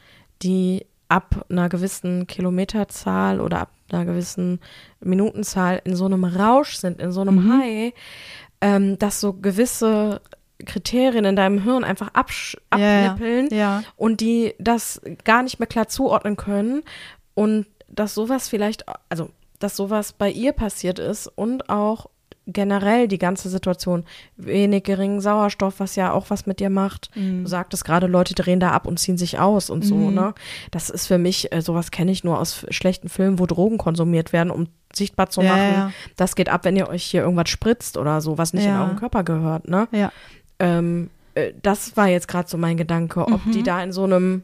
[0.42, 4.60] die ab einer gewissen Kilometerzahl oder ab einer gewissen
[5.00, 7.54] Minutenzahl in so einem Rausch sind, in so einem Mhm.
[7.62, 7.94] High,
[8.62, 10.22] ähm, dass so gewisse
[10.66, 13.12] Kriterien in deinem Hirn einfach absch ja.
[13.12, 13.84] abnippeln Ja.
[13.96, 16.82] und die das gar nicht mehr klar zuordnen können
[17.36, 19.30] und dass sowas vielleicht, also
[19.60, 22.08] dass sowas bei ihr passiert ist und auch
[22.48, 24.04] generell die ganze Situation,
[24.38, 27.10] wenig geringen Sauerstoff, was ja auch was mit dir macht.
[27.16, 27.42] Mhm.
[27.44, 30.14] Du sagtest gerade, Leute drehen da ab und ziehen sich aus und so, Mhm.
[30.14, 30.34] ne?
[30.70, 34.32] Das ist für mich, äh, sowas kenne ich nur aus schlechten Filmen, wo Drogen konsumiert
[34.32, 35.92] werden, um sichtbar zu Ja, machen, ja.
[36.18, 38.84] das geht ab, wenn ihr euch hier irgendwas spritzt oder so, was nicht in Ja.
[38.84, 39.88] euren Körper gehört, ne?
[39.92, 40.12] Ja.
[40.60, 44.44] Ähm, äh, das war jetzt gerade so mein Gedanke, ob die da in so einem,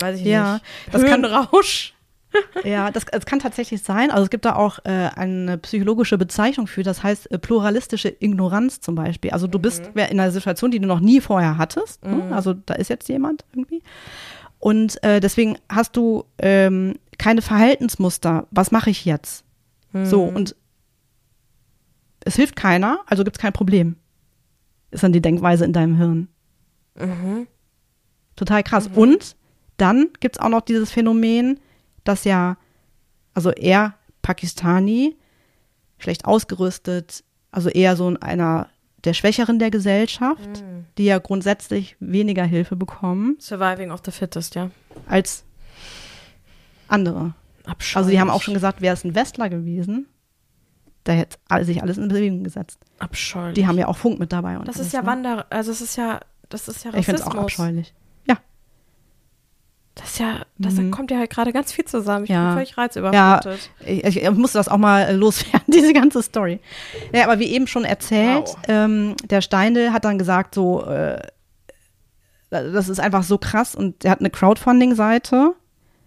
[0.00, 0.30] weiß ich Mhm.
[0.30, 1.94] Ja, nicht, das kann- Höhenrausch.
[2.64, 4.10] Ja, das, das kann tatsächlich sein.
[4.10, 8.80] Also es gibt da auch äh, eine psychologische Bezeichnung für, das heißt äh, pluralistische Ignoranz
[8.80, 9.30] zum Beispiel.
[9.30, 12.04] Also du bist wer in einer Situation, die du noch nie vorher hattest.
[12.04, 12.34] Ne?
[12.34, 13.82] Also da ist jetzt jemand irgendwie.
[14.58, 18.46] Und äh, deswegen hast du ähm, keine Verhaltensmuster.
[18.50, 19.44] Was mache ich jetzt?
[20.04, 20.54] So, und
[22.24, 23.96] es hilft keiner, also gibt es kein Problem.
[24.90, 26.28] Ist dann die Denkweise in deinem Hirn.
[28.36, 28.90] Total krass.
[28.94, 29.36] Und
[29.78, 31.58] dann gibt es auch noch dieses Phänomen,
[32.08, 32.56] dass ja,
[33.34, 35.16] also er Pakistani,
[35.98, 38.68] schlecht ausgerüstet, also eher so in einer
[39.04, 40.64] der Schwächeren der Gesellschaft,
[40.96, 44.70] die ja grundsätzlich weniger Hilfe bekommen Surviving of the fittest, ja.
[45.06, 45.44] als
[46.88, 47.34] andere.
[47.64, 47.96] Abscheulich.
[47.96, 50.06] Also sie haben auch schon gesagt, wäre es ein Westler gewesen,
[51.04, 52.80] da hätte sich alles in Bewegung gesetzt.
[52.98, 53.54] Abscheulich.
[53.54, 54.58] Die haben ja auch Funk mit dabei.
[54.58, 55.06] Und das alles, ist ja ne?
[55.06, 57.00] Wander, also es ist ja, das ist ja Rassismus.
[57.00, 57.94] Ich finde es auch abscheulich.
[59.98, 60.90] Ja, Das ist ja, das Mhm.
[60.90, 62.24] kommt ja halt gerade ganz viel zusammen.
[62.24, 62.46] Ich Ja.
[62.46, 63.70] bin völlig ja reizüberflutet.
[63.84, 66.60] ich, ich, ich musste das auch mal äh, loswerden, diese ganze Story.
[67.12, 68.56] Ja, aber wie eben schon erzählt, Wow.
[68.68, 71.20] ähm, der Steindl hat dann gesagt, so, äh,
[72.50, 75.52] das ist einfach so krass und er hat eine Crowdfunding-Seite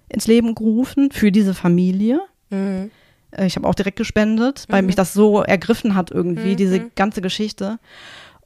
[0.10, 2.20] ins Leben gerufen für diese Familie.
[2.50, 2.92] Mhm.
[3.32, 6.58] Äh, Ich habe auch direkt gespendet, weil mich das so ergriffen hat irgendwie, Mhm.
[6.58, 7.78] diese ganze Geschichte.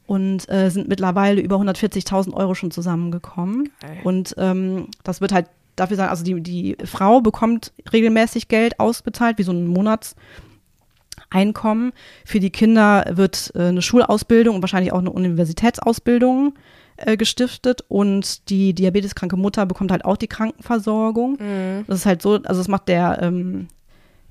[0.07, 3.69] Und äh, sind mittlerweile über 140.000 Euro schon zusammengekommen.
[3.81, 3.97] Geil.
[4.03, 9.37] Und ähm, das wird halt dafür sein, also die, die Frau bekommt regelmäßig Geld ausbezahlt,
[9.37, 11.91] wie so ein Monatseinkommen.
[12.23, 16.53] Für die Kinder wird äh, eine Schulausbildung und wahrscheinlich auch eine Universitätsausbildung
[16.97, 17.83] äh, gestiftet.
[17.87, 21.37] Und die diabeteskranke Mutter bekommt halt auch die Krankenversorgung.
[21.39, 21.85] Mhm.
[21.87, 23.67] Das ist halt so, also das macht der ähm,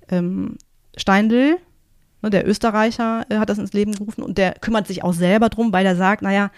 [0.08, 0.56] ähm,
[0.96, 1.56] Steindl,
[2.24, 5.48] ne, der Österreicher, äh, hat das ins Leben gerufen und der kümmert sich auch selber
[5.48, 6.50] drum, weil er sagt, naja,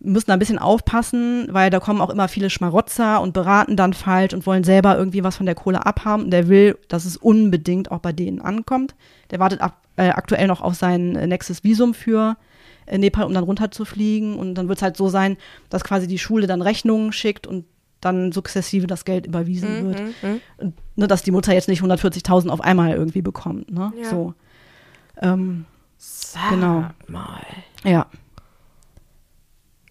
[0.00, 3.76] wir müssen da ein bisschen aufpassen, weil da kommen auch immer viele Schmarotzer und beraten
[3.76, 6.24] dann falsch und wollen selber irgendwie was von der Kohle abhaben.
[6.24, 8.96] Und der will, dass es unbedingt auch bei denen ankommt.
[9.30, 12.36] Der wartet ab, äh, aktuell noch auf sein äh, nächstes Visum für
[12.86, 14.34] äh, Nepal, um dann runterzufliegen.
[14.34, 15.36] Und dann wird es halt so sein,
[15.70, 17.64] dass quasi die Schule dann Rechnungen schickt und
[18.00, 20.00] dann sukzessive das Geld überwiesen Mhm, wird.
[20.00, 20.40] mhm.
[20.56, 23.70] Und, ne, dass die Mutter jetzt nicht 140.000 auf einmal irgendwie bekommt.
[23.70, 23.92] Ne?
[24.02, 24.10] Ja.
[24.10, 24.34] So.
[25.22, 25.64] Ähm,
[25.98, 26.86] Sag Genau.
[27.08, 27.46] mal.
[27.84, 28.06] ja,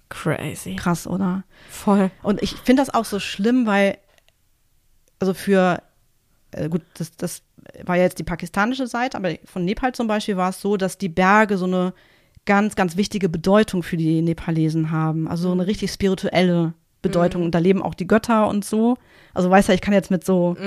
[0.10, 0.76] Crazy.
[0.76, 1.44] krass, oder?
[1.70, 2.12] Voll.
[2.22, 3.98] Und ich finde das auch so schlimm, weil,
[5.20, 5.82] also für,
[6.52, 7.44] äh, gut, das, das
[7.86, 10.98] war ja jetzt die pakistanische Seite, aber von Nepal zum Beispiel war es so, dass
[10.98, 11.94] die Berge so eine
[12.46, 15.28] ganz, ganz wichtige Bedeutung für die Nepalesen haben.
[15.30, 17.44] Also so eine richtig spirituelle Bedeutung.
[17.44, 18.98] Und da leben auch die Götter und so.
[19.34, 20.58] Also weißt du, ich kann jetzt mit so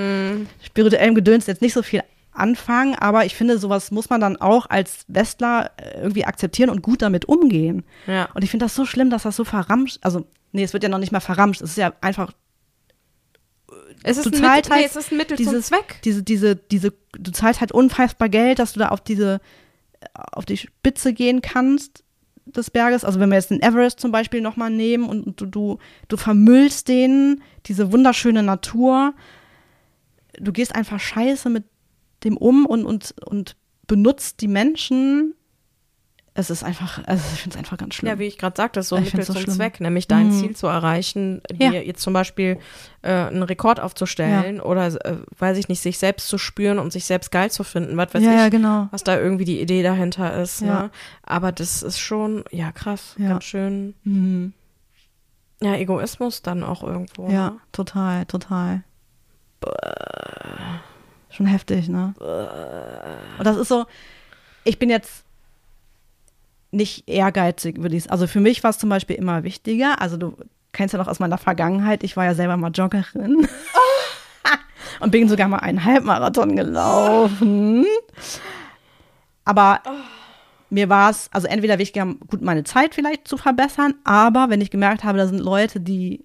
[0.63, 2.03] spirituellem Gedöns jetzt nicht so viel
[2.35, 6.83] anfangen, aber ich finde, sowas muss man dann auch als Westler äh, irgendwie akzeptieren und
[6.83, 7.85] gut damit umgehen.
[8.07, 8.29] Ja.
[8.35, 10.89] Und ich finde das so schlimm, dass das so verramscht, also nee, es wird ja
[10.89, 12.33] noch nicht mal verramscht, es ist ja einfach
[14.03, 16.01] Es ist, ein Mittel, nee, halt es ist ein Mittel zum dieses, Zweck.
[16.05, 19.41] diese, diese, diese, du zahlst halt unfassbar Geld, dass du da auf diese,
[20.15, 22.05] auf die Spitze gehen kannst
[22.47, 23.05] des Berges.
[23.05, 25.79] Also wenn wir jetzt den Everest zum Beispiel nochmal nehmen und du, du,
[26.09, 29.15] du vermüllst den, diese wunderschöne Natur,
[30.39, 31.65] du gehst einfach scheiße mit
[32.25, 33.57] dem um und, und, und
[33.87, 35.35] benutzt die Menschen.
[36.37, 38.09] Es ist einfach, also ich finde es einfach ganz schlimm.
[38.11, 39.55] Ja, wie ich gerade sagte, so ein Mittel so zum schlimm.
[39.55, 40.33] Zweck, nämlich dein Mhm.
[40.33, 41.71] Ziel zu erreichen, Ja.
[41.71, 42.59] dir jetzt zum Beispiel
[43.03, 47.05] äh, einen Rekord aufzustellen oder, äh, weiß ich nicht, sich selbst zu spüren und sich
[47.05, 48.89] selbst geil zu finden, was weiß ja, ich, ja, genau.
[48.91, 50.61] was da irgendwie die Idee dahinter ist.
[50.61, 50.67] Ja.
[50.85, 50.91] Ne?
[51.23, 53.29] Aber das ist schon, ja, krass, Ja.
[53.29, 54.55] ganz schön, Mhm.
[55.63, 57.29] ja, Egoismus dann auch irgendwo.
[57.31, 57.57] Ja, Ne?
[57.71, 58.83] total, total.
[61.37, 62.15] Schon heftig, ne?
[63.39, 63.87] Und das ist so,
[64.63, 65.25] ich bin jetzt
[66.71, 70.01] nicht ehrgeizig, würde ich Also für mich war es zum Beispiel immer wichtiger.
[70.01, 70.37] Also du
[70.73, 73.49] kennst ja noch aus meiner Vergangenheit, ich war ja selber mal Joggerin.
[75.01, 77.85] Und bin sogar mal einen Halbmarathon gelaufen.
[79.45, 79.83] Aber
[80.71, 84.71] mir war es, also entweder wichtiger, gut, meine Zeit vielleicht zu verbessern, aber wenn ich
[84.71, 86.25] gemerkt habe, da sind Leute, die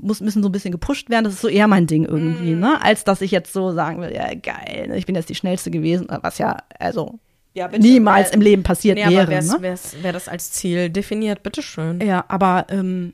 [0.00, 2.82] muss, müssen so ein bisschen gepusht werden, das ist so eher mein Ding irgendwie, ne?
[2.82, 5.70] Als dass ich jetzt so sagen will, ja, geil, ne, ich bin jetzt die Schnellste
[5.70, 7.18] gewesen, was ja, also
[7.54, 7.82] Ja, bitte.
[7.82, 9.28] niemals Äh, im Leben passiert Nee, wäre.
[9.28, 10.02] wer's, ne?
[10.02, 12.00] wer das als Ziel definiert, bitteschön.
[12.00, 13.12] Ja, aber ähm,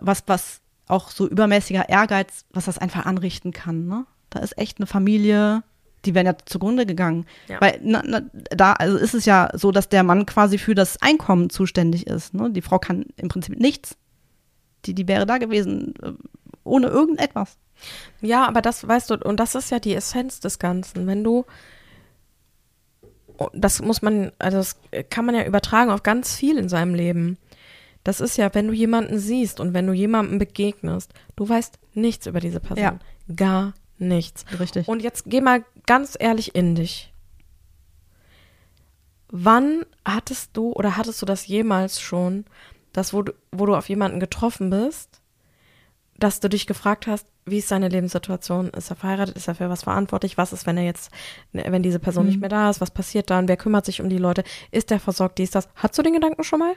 [0.00, 4.04] was, was auch so übermäßiger Ehrgeiz, was das einfach anrichten kann, ne?
[4.30, 5.62] Da ist echt eine Familie,
[6.04, 7.26] die wären ja zugrunde gegangen.
[7.48, 7.60] Ja.
[7.60, 11.00] Weil na, na, da also ist es ja so, dass der Mann quasi für das
[11.00, 12.34] Einkommen zuständig ist.
[12.34, 12.50] Ne?
[12.50, 13.96] Die Frau kann im Prinzip nichts.
[14.86, 16.12] Die, die wäre da gewesen, äh,
[16.64, 17.56] ohne irgendetwas.
[18.20, 21.06] Ja, aber das weißt du, und das ist ja die Essenz des Ganzen.
[21.06, 21.44] Wenn du,
[23.38, 24.76] oh, das muss man, also das
[25.10, 27.38] kann man ja übertragen auf ganz viel in seinem Leben.
[28.04, 32.26] Das ist ja, wenn du jemanden siehst und wenn du jemandem begegnest, du weißt nichts
[32.26, 32.84] über diese Person.
[32.84, 32.98] Ja.
[33.34, 34.44] Gar nichts.
[34.58, 34.86] Richtig.
[34.86, 37.12] Und jetzt geh mal ganz ehrlich in dich.
[39.28, 42.44] Wann hattest du oder hattest du das jemals schon,
[42.96, 45.20] dass wo du, wo du auf jemanden getroffen bist,
[46.18, 48.70] dass du dich gefragt hast, wie ist seine Lebenssituation?
[48.70, 49.36] Ist er verheiratet?
[49.36, 50.38] Ist er für was verantwortlich?
[50.38, 51.10] Was ist, wenn er jetzt,
[51.52, 52.28] wenn diese Person Mhm.
[52.30, 52.80] nicht mehr da ist?
[52.80, 53.48] Was passiert dann?
[53.48, 54.42] Wer kümmert sich um die Leute?
[54.70, 55.38] Ist der versorgt?
[55.38, 55.68] Dies, das?
[55.74, 56.72] Hast du den Gedanken schon mal?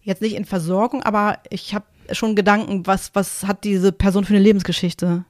[0.00, 4.34] Jetzt nicht in Versorgung, aber ich habe schon Gedanken, was, was hat diese Person für
[4.34, 5.24] eine Lebensgeschichte?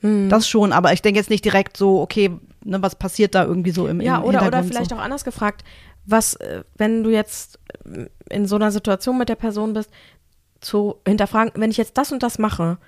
[0.00, 0.28] Hm.
[0.28, 2.30] Das schon, aber ich denke jetzt nicht direkt so, okay,
[2.64, 4.96] ne, was passiert da irgendwie so im, Ja, im oder, oder vielleicht so.
[4.96, 5.62] auch anders gefragt,
[6.10, 9.90] was, äh, wenn du jetzt äh, in so einer Situation mit der Person bist,
[10.60, 12.78] zu hinterfragen, wenn ich jetzt das und das mache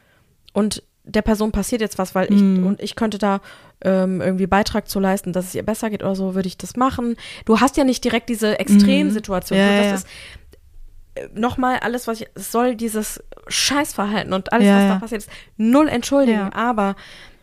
[0.52, 2.64] und der Person passiert jetzt was, weil ich Mhm.
[2.66, 3.40] und ich könnte da
[3.84, 6.76] ähm, irgendwie Beitrag zu leisten, dass es ihr besser geht oder so, würde ich das
[6.76, 7.16] machen.
[7.44, 9.58] Du hast ja nicht direkt diese Extremsituation.
[9.58, 9.64] Mhm.
[9.66, 10.06] Ja, das ja, ist
[11.14, 15.22] äh, nochmal alles, was ich, es soll dieses Scheißverhalten und alles, Ja, was da passiert
[15.22, 16.52] ist, null entschuldigen.
[16.52, 16.94] Aber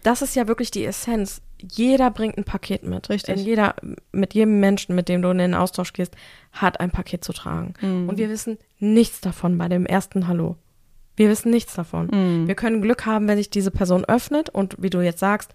[0.04, 1.42] das ist ja wirklich die Essenz.
[1.62, 3.10] Jeder bringt ein Paket mit.
[3.10, 3.38] Richtig.
[3.38, 3.76] In jeder,
[4.12, 6.16] mit jedem Menschen, mit dem du in den Austausch gehst,
[6.52, 7.74] hat ein Paket zu tragen.
[7.82, 8.10] Mhm.
[8.10, 10.56] Und wir wissen nichts davon bei dem ersten Hallo.
[11.16, 12.08] Wir wissen nichts davon.
[12.08, 12.48] Mhm.
[12.48, 15.52] Wir können Glück haben, wenn sich diese Person öffnet und, wie du jetzt sagst,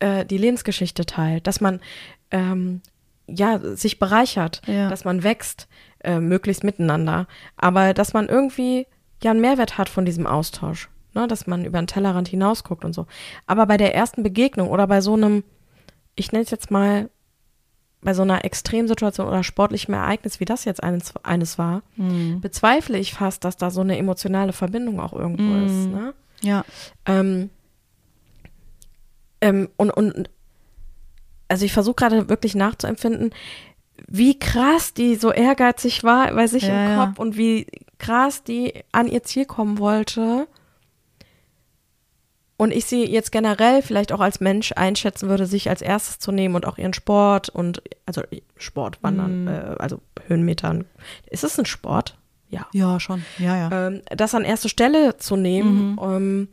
[0.00, 1.80] äh, die Lebensgeschichte teilt, dass man
[2.30, 2.82] ähm,
[3.26, 4.90] ja sich bereichert, Ja.
[4.90, 5.68] dass man wächst,
[6.04, 7.26] äh, möglichst miteinander,
[7.56, 8.86] aber dass man irgendwie
[9.22, 11.26] ja einen Mehrwert hat von diesem Austausch, ne?
[11.28, 13.06] dass man über den Tellerrand hinausguckt und so.
[13.46, 15.44] Aber bei der ersten Begegnung oder bei so einem,
[16.14, 17.08] ich nenne es jetzt mal,
[18.04, 22.40] bei so einer Extremsituation oder sportlichem Ereignis, wie das jetzt eines, eines war, Mhm.
[22.40, 25.66] bezweifle ich fast, dass da so eine emotionale Verbindung auch irgendwo Mhm.
[25.66, 25.88] ist.
[25.88, 26.14] Ne?
[26.42, 26.64] Ja.
[27.06, 27.50] Ähm,
[29.40, 30.30] ähm, und, und
[31.48, 33.30] also ich versuche gerade wirklich nachzuempfinden,
[34.08, 37.06] wie krass die so ehrgeizig war bei sich Ja, im ja.
[37.06, 37.66] Kopf und wie
[37.98, 40.48] krass die an ihr Ziel kommen wollte.
[42.62, 46.30] Und ich sie jetzt generell vielleicht auch als Mensch einschätzen würde, sich als erstes zu
[46.30, 48.22] nehmen und auch ihren Sport und, also
[48.56, 49.48] Sport, Wandern, Mhm.
[49.48, 49.98] äh, also
[50.28, 50.84] Höhenmetern.
[51.28, 52.16] Ist es ein Sport?
[52.50, 52.66] Ja.
[52.72, 53.24] Ja, schon.
[53.38, 53.86] Ja, ja.
[53.88, 55.98] Ähm, das an erste Stelle zu nehmen.
[56.00, 56.48] Ähm,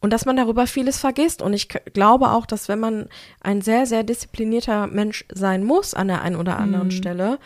[0.00, 1.40] und dass man darüber vieles vergisst.
[1.40, 3.08] Und ich glaube auch, dass wenn man
[3.40, 7.38] ein sehr, sehr disziplinierter Mensch sein muss an der einen oder anderen Stelle,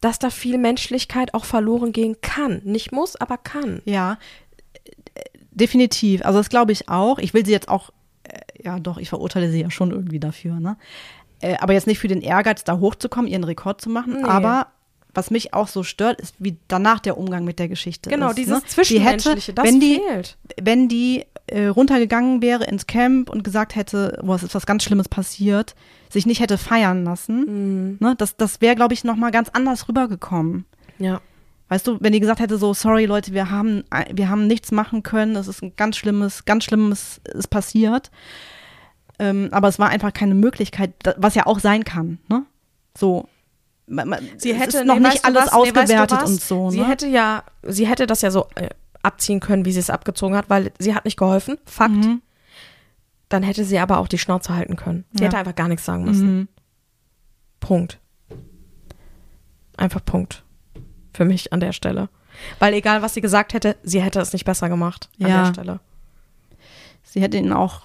[0.00, 2.60] dass da viel Menschlichkeit auch verloren gehen kann.
[2.64, 3.82] Nicht muss, aber kann.
[3.84, 4.18] Ja,
[5.52, 6.24] definitiv.
[6.24, 7.18] Also das glaube ich auch.
[7.18, 7.90] Ich will sie jetzt auch,
[8.24, 10.76] äh, ja doch, ich verurteile sie ja schon irgendwie dafür, ne?
[11.40, 14.18] Äh, aber jetzt nicht für den Ehrgeiz, da hochzukommen, ihren Rekord zu machen.
[14.22, 14.28] Nee.
[14.28, 14.68] Aber
[15.14, 18.38] was mich auch so stört, ist, wie danach der Umgang mit der Geschichte Genau, ist.
[18.38, 18.66] dieses ne?
[18.66, 20.36] Zwischenmenschliche, die hätte, das wenn die, fehlt.
[20.62, 24.84] wenn die äh, runtergegangen wäre ins Camp und gesagt hätte, boah, es ist was ganz
[24.84, 25.74] Schlimmes passiert,
[26.08, 27.96] sich nicht hätte feiern lassen, Mhm.
[28.00, 28.14] ne?
[28.16, 30.64] das, das wäre, glaube ich, noch mal ganz anders rübergekommen.
[30.98, 31.20] Ja.
[31.72, 35.02] Weißt du, wenn die gesagt hätte, so, sorry Leute, wir haben, wir haben nichts machen
[35.02, 38.10] können, es ist ein ganz schlimmes, ganz schlimmes ist passiert.
[39.18, 42.44] Ähm, aber es war einfach keine Möglichkeit, was ja auch sein kann, ne?
[42.94, 43.26] So.
[44.36, 45.52] Sie hätte noch nee, nicht weißt du alles was?
[45.64, 46.88] Nee, weißt du ausgewertet und so, Sie ne?
[46.88, 48.68] hätte ja, sie hätte das ja so äh,
[49.02, 51.56] abziehen können, wie sie es abgezogen hat, weil sie hat nicht geholfen.
[51.64, 51.94] Fakt.
[51.94, 52.20] Mhm.
[53.30, 55.06] Dann hätte sie aber auch die Schnauze halten können.
[55.14, 55.28] Sie Ja.
[55.28, 56.36] hätte einfach gar nichts sagen müssen.
[56.36, 56.48] Mhm.
[57.60, 57.98] Punkt.
[59.78, 60.44] Einfach Punkt.
[61.12, 62.08] Für mich an der Stelle.
[62.58, 65.44] Weil egal, was sie gesagt hätte, sie hätte es nicht besser gemacht an Ja.
[65.44, 65.80] der Stelle.
[67.04, 67.82] Sie hätte ihn auch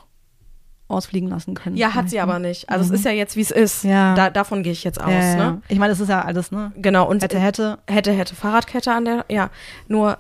[0.88, 1.75] ausfliegen lassen können.
[1.75, 2.69] Ja, hat sie vielleicht, aber nicht.
[2.69, 3.84] Also es ist ja jetzt, wie es ist.
[3.84, 4.15] Ja.
[4.15, 5.11] Da, davon gehe ich jetzt aus.
[5.11, 5.36] Ja.
[5.36, 5.61] Ne?
[5.67, 6.71] Ich meine, das ist ja alles, ne?
[6.78, 7.05] Genau.
[7.09, 7.78] Und Hätte, hätte.
[7.88, 9.49] hätte, hätte Fahrradkette an der, ja,
[9.89, 10.17] nur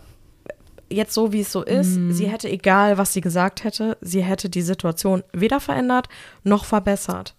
[0.89, 2.11] jetzt so, wie es so ist, Mhm.
[2.11, 6.09] sie hätte, egal was sie gesagt hätte, sie hätte die Situation weder verändert
[6.43, 7.33] noch verbessert.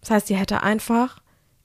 [0.00, 1.18] Das heißt, sie hätte einfach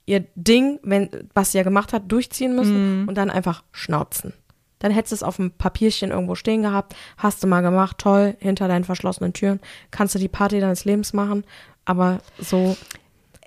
[0.05, 3.07] ihr Ding, wenn, was sie ja gemacht hat, durchziehen müssen Mhm.
[3.07, 4.33] und dann einfach schnauzen.
[4.79, 8.35] Dann hättest du es auf dem Papierchen irgendwo stehen gehabt, hast du mal gemacht, toll,
[8.39, 9.59] hinter deinen verschlossenen Türen,
[9.91, 11.43] kannst du die Party deines Lebens machen,
[11.85, 12.75] aber so,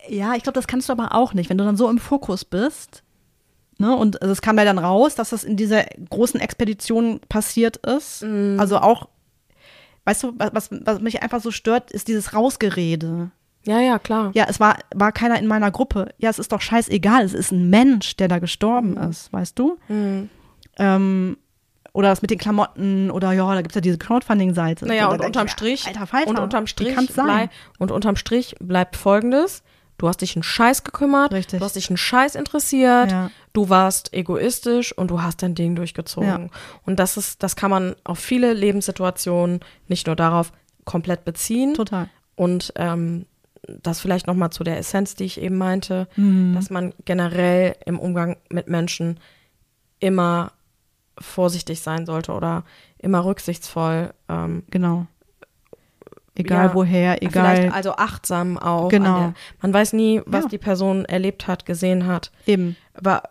[0.08, 2.44] Ja, ich glaube, das kannst du aber auch nicht, wenn du dann so im Fokus
[2.44, 3.02] bist.
[3.78, 7.78] Ne, und also es kam ja dann raus, dass das in dieser großen Expedition passiert
[7.78, 8.22] ist.
[8.22, 8.56] Mhm.
[8.60, 9.08] Also auch,
[10.04, 13.30] weißt du, was, was, was mich einfach so stört, ist dieses Rausgerede.
[13.64, 14.30] Ja, ja, klar.
[14.34, 16.08] Ja, es war, war keiner in meiner Gruppe.
[16.18, 17.24] Ja, es ist doch scheißegal.
[17.24, 19.10] Es ist ein Mensch, der da gestorben Mhm.
[19.10, 19.78] ist, weißt du?
[20.76, 21.36] Ähm,
[21.92, 24.86] oder das mit den Klamotten oder ja, da gibt es ja diese Crowdfunding-Seite.
[24.86, 27.24] Naja, und denk unterm ich, Strich, Alter Falter, und unterm Strich, kann's sein?
[27.26, 29.62] blei- und unterm Strich bleibt folgendes.
[29.96, 31.60] Du hast dich einen Scheiß gekümmert, Richtig.
[31.60, 33.30] du hast dich einen Scheiß interessiert, Ja.
[33.52, 36.28] du warst egoistisch und du hast dein Ding durchgezogen.
[36.28, 36.48] Ja.
[36.84, 40.50] Und das ist, das kann man auf viele Lebenssituationen, nicht nur darauf,
[40.84, 41.74] komplett beziehen.
[41.74, 42.08] Total.
[42.34, 43.26] Und ähm,
[43.82, 46.54] das vielleicht nochmal zu der Essenz, die ich eben meinte, Mhm.
[46.54, 49.18] dass man generell im Umgang mit Menschen
[50.00, 50.52] immer
[51.18, 52.64] vorsichtig sein sollte oder
[52.98, 54.12] immer rücksichtsvoll.
[54.28, 55.06] Ähm, Genau.
[56.36, 57.56] Egal Ja, woher, egal.
[57.56, 58.88] Vielleicht also achtsam auch.
[58.88, 59.18] Genau.
[59.18, 60.48] Der, man weiß nie, was Ja.
[60.50, 62.32] die Person erlebt hat, gesehen hat.
[62.46, 62.74] Eben.
[62.94, 63.22] Aber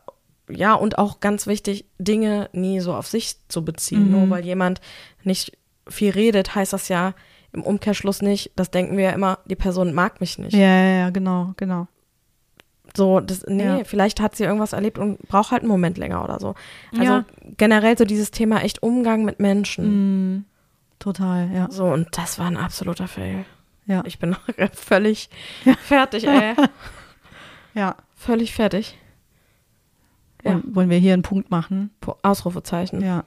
[0.50, 4.06] ja, und auch ganz wichtig, Dinge nie so auf sich zu beziehen.
[4.06, 4.12] Mhm.
[4.12, 4.80] Nur weil jemand
[5.24, 5.58] nicht
[5.90, 7.14] viel redet, heißt das ja
[7.54, 10.54] im Umkehrschluss nicht, das denken wir ja immer, die Person mag mich nicht.
[10.54, 11.88] Ja, ja, ja, genau, genau.
[12.96, 13.84] So, das, nee, Ja.
[13.86, 16.54] vielleicht hat sie irgendwas erlebt und braucht halt einen Moment länger oder so.
[16.92, 17.26] Also Ja.
[17.58, 20.36] generell so dieses Thema echt Umgang mit Menschen.
[20.36, 20.46] Mhm.
[21.00, 21.68] Total, ja.
[21.72, 23.46] So, und das war ein absoluter Fail.
[23.86, 24.04] Ja.
[24.06, 24.36] Ich bin
[24.74, 25.30] völlig
[25.80, 26.54] fertig, ey.
[27.74, 27.96] ja.
[28.16, 28.98] Völlig fertig.
[30.44, 30.62] Ja.
[30.66, 31.90] Wollen wir hier einen Punkt machen?
[32.22, 33.02] Ausrufezeichen.
[33.02, 33.24] Ja.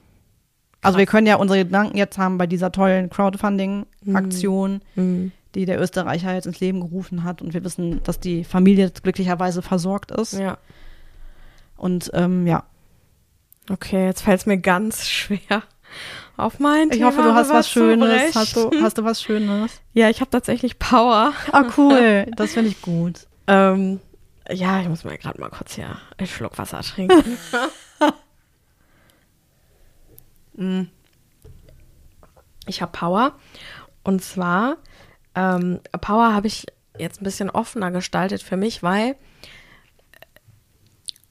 [0.81, 5.31] Also wir können ja unsere Gedanken jetzt haben bei dieser tollen Crowdfunding-Aktion, Mhm.
[5.55, 7.41] die der Österreicher jetzt ins Leben gerufen hat.
[7.41, 10.33] Und wir wissen, dass die Familie jetzt glücklicherweise versorgt ist.
[10.33, 10.57] Ja.
[11.75, 12.63] Und ähm, ja,
[13.69, 15.61] Okay, jetzt fällt es mir ganz schwer
[16.37, 18.07] auf mein ich Thema hoffe, du hast was Schönes.
[18.07, 18.33] rüberzubrechen.
[18.41, 19.71] Hast du, hast du was Schönes?
[19.93, 21.33] Ja, ich habe tatsächlich Power.
[21.51, 22.27] Ah, cool.
[22.37, 23.27] Das finde ich gut.
[23.47, 23.99] Ähm,
[24.49, 27.37] ja, ich muss mir gerade mal kurz hier einen Schluck Wasser trinken.
[30.57, 30.83] Mm.
[32.65, 33.33] ich habe Power.
[34.03, 34.77] Und zwar,
[35.35, 36.65] ähm, Power habe ich
[36.97, 39.15] jetzt ein bisschen offener gestaltet für mich, weil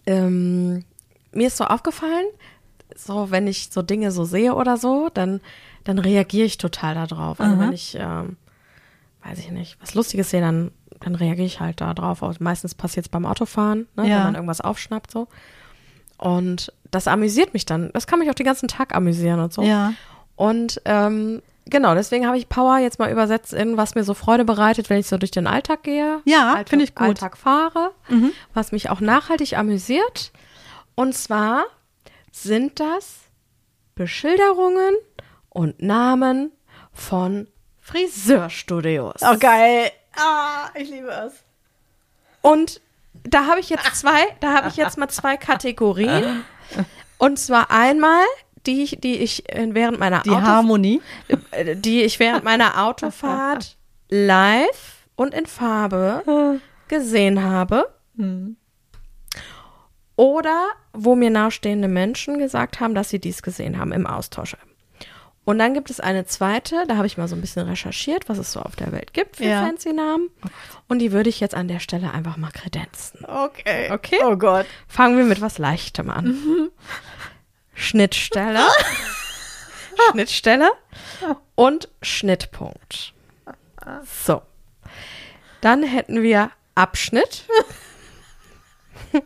[0.06, 0.84] ähm,
[1.32, 2.26] mir ist so aufgefallen,
[2.94, 5.40] so wenn ich so Dinge so sehe oder so, dann,
[5.84, 7.40] dann reagiere ich total darauf.
[7.40, 7.62] Also Aha.
[7.62, 8.36] wenn ich, ähm,
[9.24, 10.70] weiß ich nicht, was Lustiges sehe, dann,
[11.00, 12.22] dann reagiere ich halt da drauf.
[12.22, 14.16] Also meistens passiert es beim Autofahren, ne, Ja.
[14.18, 15.28] wenn man irgendwas aufschnappt so.
[16.18, 17.90] Und das amüsiert mich dann.
[17.92, 19.62] Das kann mich auch den ganzen Tag amüsieren und so.
[19.62, 19.92] Ja.
[20.34, 24.44] Und ähm, genau, deswegen habe ich Power jetzt mal übersetzt in, was mir so Freude
[24.44, 26.20] bereitet, wenn ich so durch den Alltag gehe.
[26.24, 27.06] Ja, finde ich gut.
[27.08, 28.32] Alltag fahre, Mhm.
[28.54, 30.32] was mich auch nachhaltig amüsiert.
[30.94, 31.64] Und zwar
[32.32, 33.16] sind das
[33.94, 34.94] Beschilderungen
[35.50, 36.52] und Namen
[36.92, 37.46] von
[37.80, 39.20] Friseurstudios.
[39.22, 39.90] Oh, geil.
[40.16, 41.32] Ah, ich liebe es.
[42.42, 42.80] Und
[43.28, 46.44] da habe ich jetzt zwei, da habe ich jetzt mal zwei Kategorien.
[47.18, 48.24] Und zwar einmal
[48.66, 51.00] die ich, die ich äh, während meiner Die Auto- Harmonie.
[51.52, 53.76] äh, die ich während meiner Autofahrt
[54.08, 57.88] live und in Farbe gesehen habe.
[60.16, 64.56] Oder wo mir nahestehende Menschen gesagt haben, dass sie dies gesehen haben im Austausch.
[65.46, 68.36] Und dann gibt es eine zweite, da habe ich mal so ein bisschen recherchiert, was
[68.38, 69.64] es so auf der Welt gibt für Ja.
[69.64, 70.28] fancy Namen.
[70.88, 73.24] Und die würde ich jetzt an der Stelle einfach mal kredenzen.
[73.24, 73.90] Okay.
[73.92, 74.18] Okay.
[74.24, 74.66] Oh Gott.
[74.88, 76.70] Fangen wir mit was Leichtem an.
[77.74, 78.58] Schnittstelle.
[80.10, 80.68] Schnittstelle
[81.54, 83.14] und Schnittpunkt.
[84.24, 84.42] So.
[85.60, 87.44] Dann hätten wir Abschnitt.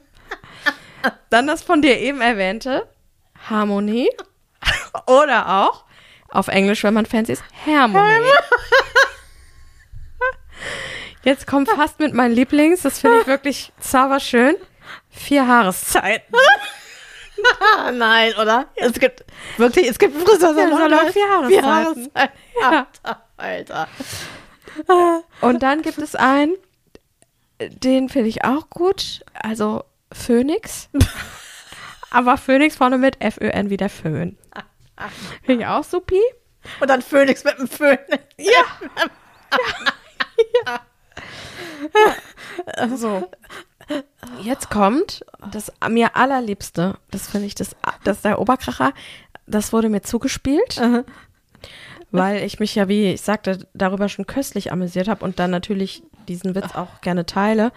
[1.30, 2.86] Dann das von dir eben erwähnte
[3.48, 4.10] Harmonie.
[5.06, 5.84] Oder auch
[6.32, 8.26] auf Englisch, wenn man fancy ist, Harmony.
[11.22, 14.56] Jetzt kommt fast mit meinen Lieblings, das finde ich wirklich zauberschön.
[15.10, 16.34] Vier Jahreszeiten.
[17.60, 18.66] Ah, nein, oder?
[18.76, 19.24] Es gibt
[19.56, 20.70] wirklich, es gibt Friseursalon.
[20.70, 21.60] Ja, Salon, vier Vier.
[21.62, 22.38] Jahreszeiten.
[22.60, 22.86] Ja.
[23.36, 23.88] Alter,
[24.86, 25.24] Alter.
[25.40, 26.54] Und dann gibt es einen,
[27.60, 30.88] den finde ich auch gut, also Phoenix.
[32.10, 34.36] Aber Phoenix vorne mit F-Ö-N wie der Föhn.
[35.42, 36.20] Finde ich auch supi.
[36.80, 37.98] Und dann Phönix mit dem Föhn.
[38.38, 38.64] Ja.
[42.96, 43.28] So.
[44.42, 46.98] Jetzt kommt das mir allerliebste.
[47.10, 47.74] Das finde ich das,
[48.04, 48.92] das ist der Oberkracher.
[49.46, 50.80] Das wurde mir zugespielt,
[52.12, 56.04] weil ich mich ja, wie ich sagte, darüber schon köstlich amüsiert habe und dann natürlich
[56.28, 57.72] diesen Witz auch gerne teile.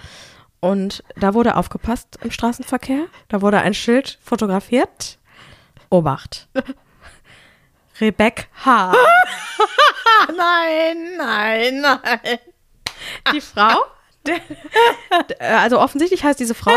[0.60, 3.06] Und da wurde aufgepasst im Straßenverkehr.
[3.28, 5.18] Da wurde ein Schild fotografiert.
[5.90, 6.48] Obacht.
[8.00, 8.94] Rebecca H.
[10.38, 12.40] Nein, nein, nein.
[13.34, 13.84] die Frau,
[14.26, 16.72] der, also offensichtlich heißt diese Frau,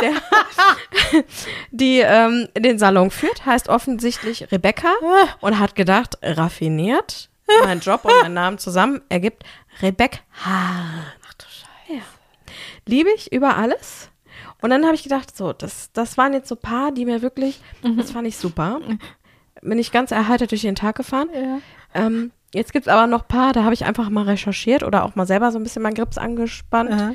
[0.00, 1.22] der,
[1.70, 4.92] die ähm, den Salon führt, heißt offensichtlich Rebecca
[5.40, 7.30] und hat gedacht, raffiniert,
[7.62, 9.44] mein Job und mein Namen zusammen ergibt
[9.80, 10.18] Rebecca.
[10.44, 11.98] Ach du Scheiße.
[11.98, 12.02] Ja.
[12.86, 14.08] Liebe ich über alles.
[14.60, 17.60] Und dann habe ich gedacht, so, das, das waren jetzt so paar, die mir wirklich,
[17.96, 18.80] das fand ich super.
[19.62, 21.28] Bin ich ganz erheitert durch den Tag gefahren.
[21.94, 25.14] Ähm, jetzt gibt es aber noch paar, da habe ich einfach mal recherchiert oder auch
[25.14, 27.12] mal selber so ein bisschen meinen Grips angespannt, Aha.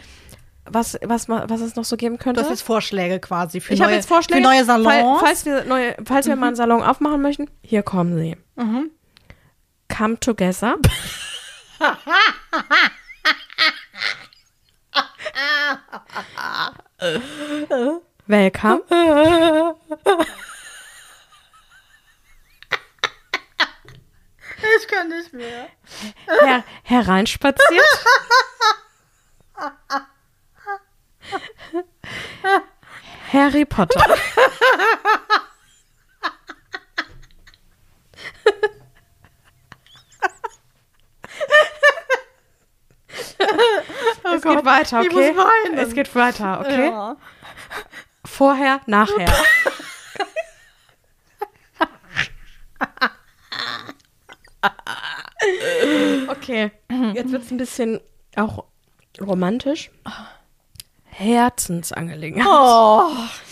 [0.65, 2.40] was, was, was es noch so geben könnte.
[2.41, 4.41] Hast jetzt Vorschläge quasi für ich neue, habe jetzt Vorschläge.
[4.41, 4.88] für neue Salons.
[4.88, 8.38] Fall, falls wir, neue, falls wir mal einen Salon aufmachen möchten, hier kommen sie.
[8.56, 8.91] Mhm.
[9.90, 10.76] Come together.
[18.28, 18.82] Welcome.
[24.78, 25.68] ich kann nicht mehr.
[26.42, 27.84] Her hereinspaziert.
[33.34, 34.06] Harry Potter.
[44.36, 45.34] es geht weiter, ich okay?
[45.34, 45.78] muss weinen.
[45.78, 46.88] Es geht weiter, okay?
[46.88, 47.18] Ja.
[48.26, 49.34] Vorher, nachher.
[56.30, 56.72] okay,
[57.14, 58.00] jetzt wird es ein bisschen
[58.36, 58.66] auch
[59.20, 59.90] romantisch.
[61.06, 62.48] Herzensangelegenheit.
[62.48, 63.10] Oh,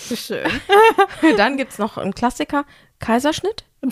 [0.10, 0.50] wie schön.
[1.38, 2.66] Dann gibt es noch einen Klassiker,
[3.00, 3.66] Kaiserschnitt.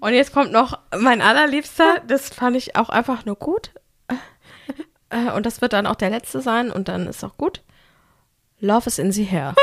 [0.00, 3.70] Und jetzt kommt noch mein allerliebster, das fand ich auch einfach nur gut.
[5.10, 7.62] Äh, Und das wird dann auch der letzte sein und dann ist auch gut.
[8.60, 9.54] Love is in the hair.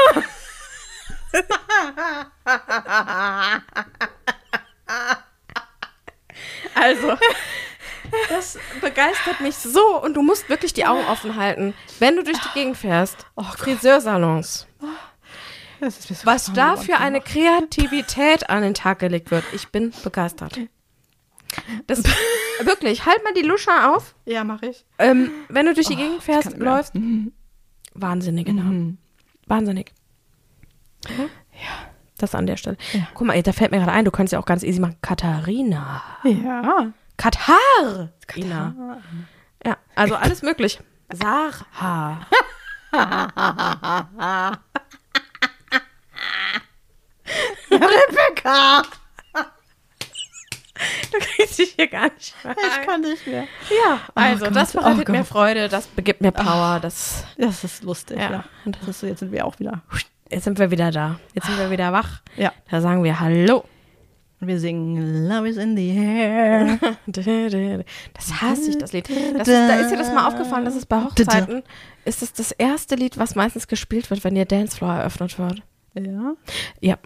[6.76, 7.18] Also,
[8.30, 12.40] das begeistert mich so und du musst wirklich die Augen offen halten, wenn du durch
[12.40, 13.26] die Gegend fährst.
[13.58, 14.68] Friseursalons.
[15.80, 19.44] Das ist mir so Was da für eine Kreativität an den Tag gelegt wird.
[19.54, 20.60] Ich bin begeistert.
[21.86, 22.04] Das,
[22.62, 24.16] wirklich, halt mal die Lusche auf.
[24.26, 24.86] Ja, mache ich.
[24.98, 26.76] Ähm, wenn du durch die Gegend ich fährst, kann nicht mehr.
[26.76, 26.94] läufst.
[29.48, 29.92] Wahnsinnige
[31.10, 31.32] Wahnsinnig.
[31.54, 31.90] Ja.
[32.20, 32.78] Das an der Stelle.
[32.94, 33.08] Ja.
[33.14, 34.96] Guck mal, da fällt mir gerade ein, du könntest ja auch ganz easy machen.
[35.02, 36.02] Katharina.
[36.24, 36.88] Ja.
[37.18, 38.10] Katar.
[38.36, 39.00] Ina.
[39.66, 40.80] Ja, also alles möglich.
[41.12, 42.20] Sarah.
[47.72, 48.84] Rebecca.
[51.12, 52.56] Du kriegst dich hier gar nicht mehr.
[52.56, 53.48] Ich kann nicht mehr.
[53.70, 55.28] Ja, also Gott, das oh bereitet mir Gott.
[55.28, 58.32] Freude, das gibt mir Power, das Das ist lustig, Ja.
[58.32, 58.44] ja.
[58.66, 59.82] Das ist so, jetzt sind wir auch wieder.
[60.32, 61.20] Jetzt sind wir wieder da.
[61.34, 62.22] Jetzt sind wir wieder wach.
[62.36, 62.52] Ja.
[62.70, 63.64] Da sagen wir Hallo.
[64.40, 66.78] Und wir singen Love is in the air.
[67.08, 69.10] Das hasse ich, das Lied.
[69.10, 71.64] Das ist, da ist dir das mal aufgefallen, dass es bei Hochzeiten
[72.06, 75.64] ist es das erste Lied, was meistens gespielt wird, wenn ihr Dancefloor eröffnet wird.
[75.96, 76.34] Ja.
[76.80, 76.98] Ja.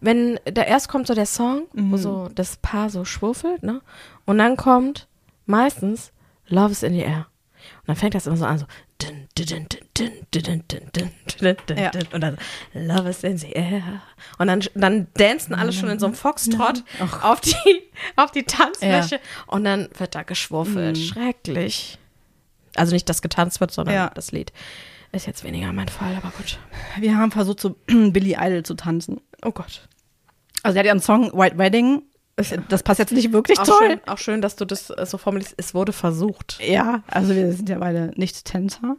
[0.00, 1.96] Wenn da erst kommt so der Song, wo Mhm.
[1.98, 3.80] so das Paar so schwuffelt, ne?
[4.24, 5.06] Und dann kommt
[5.46, 6.12] meistens
[6.48, 7.26] Love is in the air
[7.88, 8.66] dann fängt das immer so an, so.
[12.12, 12.36] Und dann
[12.74, 14.02] Love is in the air.
[14.36, 16.84] Und dann, dann dancen alle schon in so einem Foxtrot
[17.22, 17.82] auf die,
[18.14, 19.14] auf die Tanzfläche.
[19.14, 19.20] Ja.
[19.46, 20.98] Und dann wird da geschwurfelt.
[20.98, 21.02] Mhm.
[21.02, 21.98] Schrecklich.
[22.76, 24.10] Also nicht, dass getanzt wird, sondern ja.
[24.14, 24.52] das Lied.
[25.12, 26.58] Ist jetzt weniger mein Fall, aber gut.
[26.98, 29.22] Wir haben versucht, zu Billie Idol zu tanzen.
[29.42, 29.88] Oh Gott.
[30.62, 32.02] Also, er hat ja einen Song White Wedding
[32.68, 33.88] das passt jetzt nicht wirklich Auch toll.
[33.88, 35.54] schön, auch schön, dass du das äh, so formulierst.
[35.56, 36.58] Es wurde versucht.
[36.64, 38.96] Ja, also wir sind ja beide nicht Tänzer.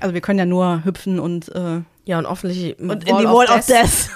[0.00, 3.48] Also wir können ja nur hüpfen und, äh, Ja, und offensichtlich und in die Wall
[3.48, 4.10] of Death.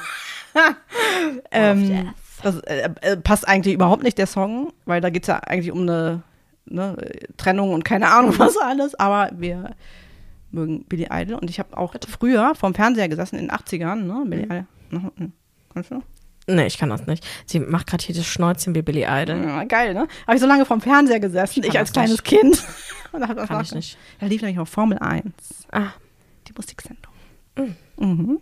[1.51, 5.39] ähm, das äh, äh, passt eigentlich überhaupt nicht, der Song, weil da geht es ja
[5.39, 6.23] eigentlich um eine
[6.67, 6.97] ne,
[7.37, 9.75] Trennung und keine Ahnung was alles, aber wir
[10.51, 14.25] mögen Billy Idol und ich habe auch früher vorm Fernseher gesessen in den 80ern, ne,
[14.27, 14.67] Billy Idol.
[14.91, 15.33] Mhm.
[15.73, 16.03] Kannst du?
[16.49, 17.27] Nee, ich kann das nicht.
[17.47, 19.43] Sie macht gerade hier das Schnäuzchen wie Billy Idol.
[19.45, 20.07] Ja, geil, ne?
[20.27, 22.25] Habe ich so lange vorm Fernseher gesessen, Ich ich, als kleines nicht.
[22.25, 22.63] Kind.
[23.13, 23.99] Und da, hat das Kann ich nicht.
[24.21, 25.25] Da lief nämlich noch Formel 1,
[25.73, 25.89] Ah,
[26.47, 27.13] die Musiksendung.
[27.99, 28.39] Mhm.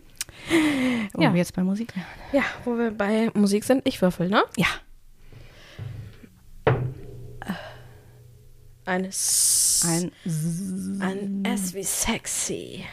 [1.14, 1.32] Wo Ja.
[1.32, 2.06] wir jetzt bei Musik wären.
[2.32, 4.42] ja, wo wir bei Musik sind, ich würfel, ne?
[4.56, 4.66] Ja.
[8.86, 9.82] Ein S.
[9.88, 12.84] Ein, S- ein S wie sexy.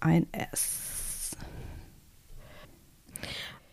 [0.00, 0.85] ein S.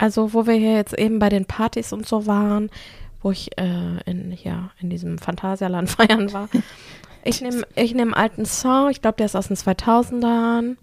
[0.03, 2.69] Also, wo wir hier jetzt eben bei den Partys und so waren,
[3.21, 6.49] wo ich äh, in, hier in diesem Phantasialand feiern war.
[7.23, 10.75] Ich nehme ich nehm einen alten Song, ich glaube, der ist aus den 2000ern.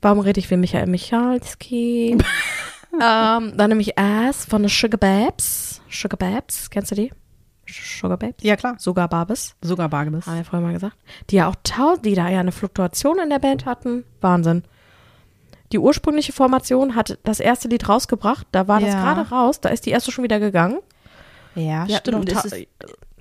[0.00, 2.16] Warum rede ich wie Michael Michalski?
[2.94, 5.82] ähm, dann nehme ich Ass von den Sugar Babes.
[5.90, 7.12] Sugar Babes, kennst du die?
[7.66, 8.42] Sugar Babes?
[8.42, 8.76] Ja, klar.
[8.78, 10.26] Sogar Babes, Sogar Bargebis.
[10.26, 10.96] haben wir vorher mal gesagt.
[11.28, 14.04] Die ja auch tausend, die da ja eine Fluktuation in der Band hatten.
[14.22, 14.62] Wahnsinn.
[15.72, 19.00] Die ursprüngliche Formation hat das erste Lied rausgebracht, da war das Ja.
[19.02, 20.78] gerade raus, da ist die erste schon wieder gegangen.
[21.54, 22.28] Ja, Die stimmt.
[22.30, 22.66] Ist, es,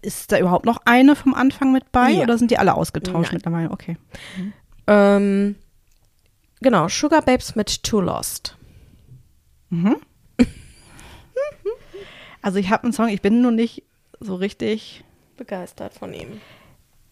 [0.02, 2.24] ist da überhaupt noch eine vom Anfang mit bei Ja.
[2.24, 3.34] oder sind die alle ausgetauscht Nein.
[3.34, 3.72] mittlerweile?
[3.72, 3.98] Okay.
[4.88, 5.56] Ähm,
[6.62, 8.56] genau, Sugar Babes mit Too Lost.
[12.42, 13.84] Also ich habe einen Song, ich bin nur nicht
[14.20, 15.04] so richtig,
[15.36, 16.40] Begeistert von ihm.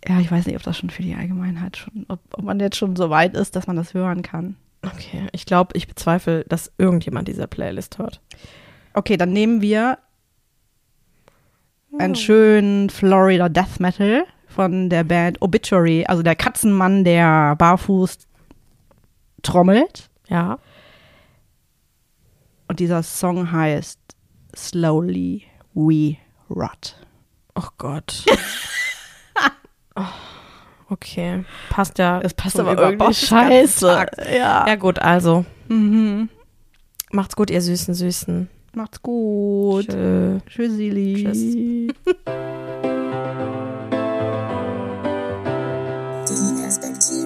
[0.08, 2.78] ja, ich weiß nicht, ob das schon für die Allgemeinheit schon, ob, ob man jetzt
[2.78, 4.56] schon so weit ist, dass man das hören kann.
[4.94, 8.22] Okay, ich glaube, ich bezweifle, dass irgendjemand diese Playlist hört.
[8.94, 9.98] Okay, dann nehmen wir
[11.92, 11.98] Oh.
[11.98, 18.18] einen schönen Florida Death Metal von der Band Obituary, also der Katzenmann, der barfuß
[19.44, 20.10] trommelt.
[20.28, 20.60] Ja.
[22.68, 24.00] Und dieser Song heißt
[24.56, 25.44] Slowly
[25.74, 26.18] We
[26.50, 26.96] Rot.
[27.56, 28.26] Oh Gott.
[29.96, 30.04] oh,
[30.90, 32.22] Okay, passt ja.
[32.22, 34.06] Es passt aber aber irgendwie scheiße.
[34.32, 34.68] Ja.
[34.68, 35.46] ja gut, also.
[35.68, 36.30] Mhm.
[37.12, 38.50] Macht's gut, ihr süßen Süßen.
[38.74, 39.88] Macht's gut.
[39.88, 40.40] Tschö.
[40.48, 41.24] Tschüssili.
[41.24, 41.56] Tschüss.
[46.28, 47.25] Die Perspektive.